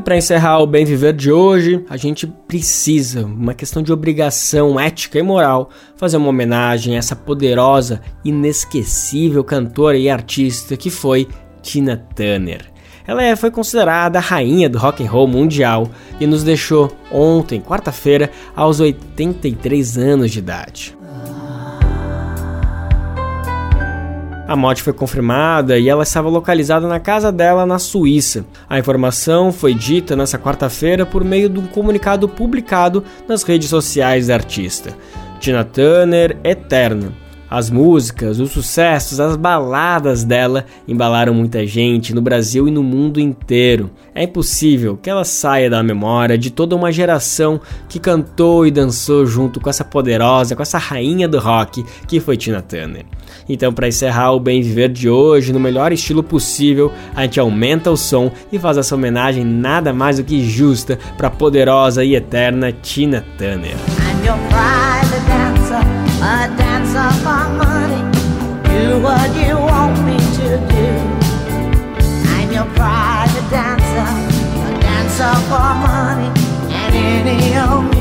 E 0.00 0.02
para 0.02 0.16
encerrar 0.16 0.60
o 0.60 0.66
bem 0.66 0.82
viver 0.82 1.12
de 1.12 1.30
hoje, 1.30 1.84
a 1.86 1.94
gente 1.94 2.26
precisa, 2.26 3.26
uma 3.26 3.52
questão 3.52 3.82
de 3.82 3.92
obrigação 3.92 4.80
ética 4.80 5.18
e 5.18 5.22
moral, 5.22 5.68
fazer 5.94 6.16
uma 6.16 6.30
homenagem 6.30 6.94
a 6.94 6.98
essa 6.98 7.14
poderosa, 7.14 8.00
inesquecível 8.24 9.44
cantora 9.44 9.98
e 9.98 10.08
artista 10.08 10.74
que 10.74 10.88
foi 10.88 11.28
Tina 11.60 11.98
Turner. 12.16 12.62
Ela 13.06 13.22
é, 13.22 13.36
foi 13.36 13.50
considerada 13.50 14.18
a 14.18 14.22
rainha 14.22 14.70
do 14.70 14.78
rock 14.78 15.04
and 15.04 15.10
roll 15.10 15.28
mundial 15.28 15.86
e 16.18 16.26
nos 16.26 16.42
deixou 16.42 16.90
ontem, 17.12 17.60
quarta-feira, 17.60 18.30
aos 18.56 18.80
83 18.80 19.98
anos 19.98 20.30
de 20.30 20.38
idade. 20.38 20.96
A 24.50 24.56
morte 24.56 24.82
foi 24.82 24.92
confirmada 24.92 25.78
e 25.78 25.88
ela 25.88 26.02
estava 26.02 26.28
localizada 26.28 26.88
na 26.88 26.98
casa 26.98 27.30
dela 27.30 27.64
na 27.64 27.78
Suíça. 27.78 28.44
A 28.68 28.80
informação 28.80 29.52
foi 29.52 29.72
dita 29.72 30.16
nesta 30.16 30.40
quarta-feira 30.40 31.06
por 31.06 31.22
meio 31.22 31.48
de 31.48 31.60
um 31.60 31.68
comunicado 31.68 32.28
publicado 32.28 33.04
nas 33.28 33.44
redes 33.44 33.68
sociais 33.68 34.26
da 34.26 34.34
artista. 34.34 34.92
Tina 35.38 35.62
Turner 35.62 36.36
Eterna. 36.42 37.12
As 37.50 37.68
músicas, 37.68 38.38
os 38.38 38.52
sucessos, 38.52 39.18
as 39.18 39.34
baladas 39.34 40.22
dela 40.22 40.64
embalaram 40.86 41.34
muita 41.34 41.66
gente 41.66 42.14
no 42.14 42.22
Brasil 42.22 42.68
e 42.68 42.70
no 42.70 42.82
mundo 42.82 43.18
inteiro. 43.18 43.90
É 44.14 44.22
impossível 44.22 44.96
que 44.96 45.10
ela 45.10 45.24
saia 45.24 45.68
da 45.68 45.82
memória 45.82 46.38
de 46.38 46.50
toda 46.50 46.76
uma 46.76 46.92
geração 46.92 47.60
que 47.88 47.98
cantou 47.98 48.64
e 48.64 48.70
dançou 48.70 49.26
junto 49.26 49.58
com 49.58 49.68
essa 49.68 49.84
poderosa, 49.84 50.54
com 50.54 50.62
essa 50.62 50.78
rainha 50.78 51.26
do 51.26 51.40
rock 51.40 51.84
que 52.06 52.20
foi 52.20 52.36
Tina 52.36 52.62
Turner. 52.62 53.04
Então, 53.48 53.72
para 53.72 53.88
encerrar 53.88 54.32
o 54.32 54.38
Bem 54.38 54.62
Viver 54.62 54.88
de 54.88 55.08
hoje, 55.08 55.52
no 55.52 55.58
melhor 55.58 55.92
estilo 55.92 56.22
possível, 56.22 56.92
a 57.16 57.22
gente 57.22 57.40
aumenta 57.40 57.90
o 57.90 57.96
som 57.96 58.30
e 58.52 58.60
faz 58.60 58.78
essa 58.78 58.94
homenagem 58.94 59.44
nada 59.44 59.92
mais 59.92 60.18
do 60.18 60.24
que 60.24 60.48
justa 60.48 60.98
para 61.16 61.26
a 61.26 61.30
poderosa 61.30 62.04
e 62.04 62.14
eterna 62.14 62.70
Tina 62.70 63.24
Turner. 63.36 63.74
What 69.02 69.34
you 69.34 69.56
want 69.56 69.96
me 70.04 70.18
to 70.18 70.48
do. 70.74 70.88
I'm 72.36 72.52
your 72.52 72.68
private 72.76 73.48
dancer, 73.50 74.08
a 74.68 74.80
dancer 74.80 75.34
for 75.48 75.70
money, 75.84 76.30
and 76.70 76.94
any 76.94 77.56
old 77.56 77.99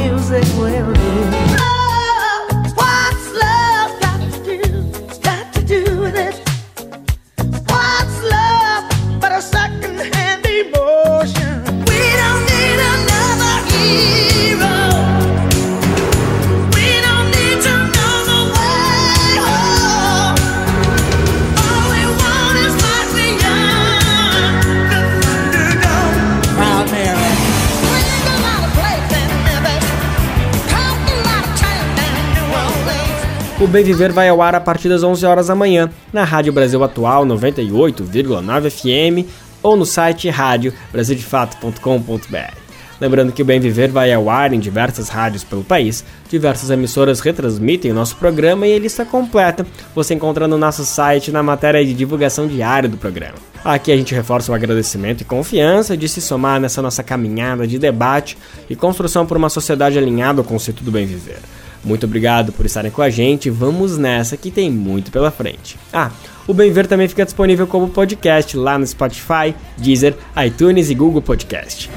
Bem 33.69 33.83
Viver 33.83 34.11
vai 34.11 34.27
ao 34.27 34.41
ar 34.41 34.55
a 34.55 34.59
partir 34.59 34.89
das 34.89 35.03
11 35.03 35.23
horas 35.27 35.45
da 35.45 35.53
manhã, 35.53 35.91
na 36.11 36.23
Rádio 36.23 36.51
Brasil 36.51 36.83
Atual 36.83 37.23
98,9 37.23 38.71
FM 38.71 39.27
ou 39.61 39.77
no 39.77 39.85
site 39.85 40.27
radiobrasildefato.com.br. 40.27 42.57
Lembrando 42.99 43.31
que 43.31 43.43
o 43.43 43.45
Bem 43.45 43.59
Viver 43.59 43.91
vai 43.91 44.11
ao 44.11 44.27
ar 44.27 44.53
em 44.53 44.59
diversas 44.59 45.07
rádios 45.07 45.43
pelo 45.43 45.63
país, 45.63 46.03
diversas 46.31 46.71
emissoras 46.71 47.19
retransmitem 47.19 47.91
o 47.91 47.93
nosso 47.93 48.15
programa 48.15 48.65
e 48.65 48.75
a 48.75 48.79
lista 48.79 49.05
completa 49.05 49.67
você 49.93 50.15
encontra 50.15 50.47
no 50.47 50.57
nosso 50.57 50.83
site 50.83 51.31
na 51.31 51.43
matéria 51.43 51.85
de 51.85 51.93
divulgação 51.93 52.47
diária 52.47 52.89
do 52.89 52.97
programa. 52.97 53.37
Aqui 53.63 53.91
a 53.91 53.95
gente 53.95 54.15
reforça 54.15 54.51
o 54.51 54.55
agradecimento 54.55 55.21
e 55.21 55.25
confiança 55.25 55.95
de 55.95 56.09
se 56.09 56.21
somar 56.21 56.59
nessa 56.59 56.81
nossa 56.81 57.03
caminhada 57.03 57.67
de 57.67 57.77
debate 57.77 58.35
e 58.67 58.75
construção 58.75 59.27
por 59.27 59.37
uma 59.37 59.47
sociedade 59.47 59.99
alinhada 59.99 60.41
ao 60.41 60.45
conceito 60.45 60.83
do 60.83 60.91
bem 60.91 61.05
viver. 61.05 61.37
Muito 61.83 62.05
obrigado 62.05 62.51
por 62.51 62.65
estarem 62.65 62.91
com 62.91 63.01
a 63.01 63.09
gente. 63.09 63.49
Vamos 63.49 63.97
nessa 63.97 64.35
que 64.37 64.51
tem 64.51 64.69
muito 64.69 65.11
pela 65.11 65.31
frente. 65.31 65.77
Ah, 65.93 66.11
o 66.47 66.53
Bem 66.53 66.71
Ver 66.71 66.87
também 66.87 67.07
fica 67.07 67.25
disponível 67.25 67.67
como 67.67 67.89
podcast 67.89 68.57
lá 68.57 68.77
no 68.77 68.85
Spotify, 68.85 69.55
Deezer, 69.77 70.15
iTunes 70.45 70.89
e 70.89 70.95
Google 70.95 71.21
Podcast. 71.21 71.89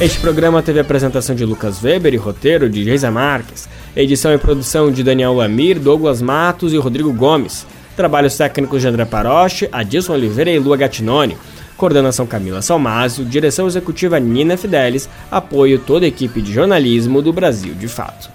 Este 0.00 0.18
programa 0.18 0.62
teve 0.62 0.80
apresentação 0.80 1.36
de 1.36 1.44
Lucas 1.44 1.82
Weber 1.82 2.14
e 2.14 2.16
roteiro 2.16 2.70
de 2.70 2.82
Geisa 2.82 3.10
Marques, 3.10 3.68
edição 3.94 4.32
e 4.32 4.38
produção 4.38 4.90
de 4.90 5.04
Daniel 5.04 5.34
Lamir, 5.34 5.78
Douglas 5.78 6.22
Matos 6.22 6.72
e 6.72 6.78
Rodrigo 6.78 7.12
Gomes, 7.12 7.66
trabalhos 8.00 8.34
técnicos 8.34 8.80
de 8.80 8.88
André 8.88 9.04
Paroche, 9.04 9.68
Adilson 9.70 10.14
Oliveira 10.14 10.50
e 10.50 10.58
Lua 10.58 10.74
Gatinoni, 10.74 11.36
coordenação 11.76 12.26
Camila 12.26 12.62
Salmásio, 12.62 13.26
direção 13.26 13.66
executiva 13.66 14.18
Nina 14.18 14.56
Fidelis, 14.56 15.06
apoio 15.30 15.78
toda 15.78 16.06
a 16.06 16.08
equipe 16.08 16.40
de 16.40 16.50
jornalismo 16.50 17.20
do 17.20 17.30
Brasil 17.30 17.74
de 17.74 17.88
Fato. 17.88 18.30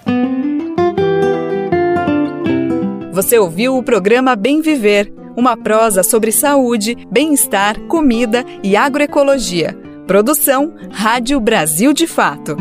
Você 3.11 3.39
ouviu 3.39 3.75
o 3.75 3.81
programa 3.81 4.35
Bem 4.35 4.61
Viver, 4.61 5.11
uma 5.35 5.57
prosa 5.57 6.03
sobre 6.03 6.31
saúde, 6.31 6.95
bem-estar, 7.09 7.79
comida 7.87 8.45
e 8.61 8.75
agroecologia 8.75 9.75
Produção 10.05 10.75
Rádio 10.91 11.39
Brasil 11.39 11.91
de 11.91 12.05
Fato. 12.05 12.55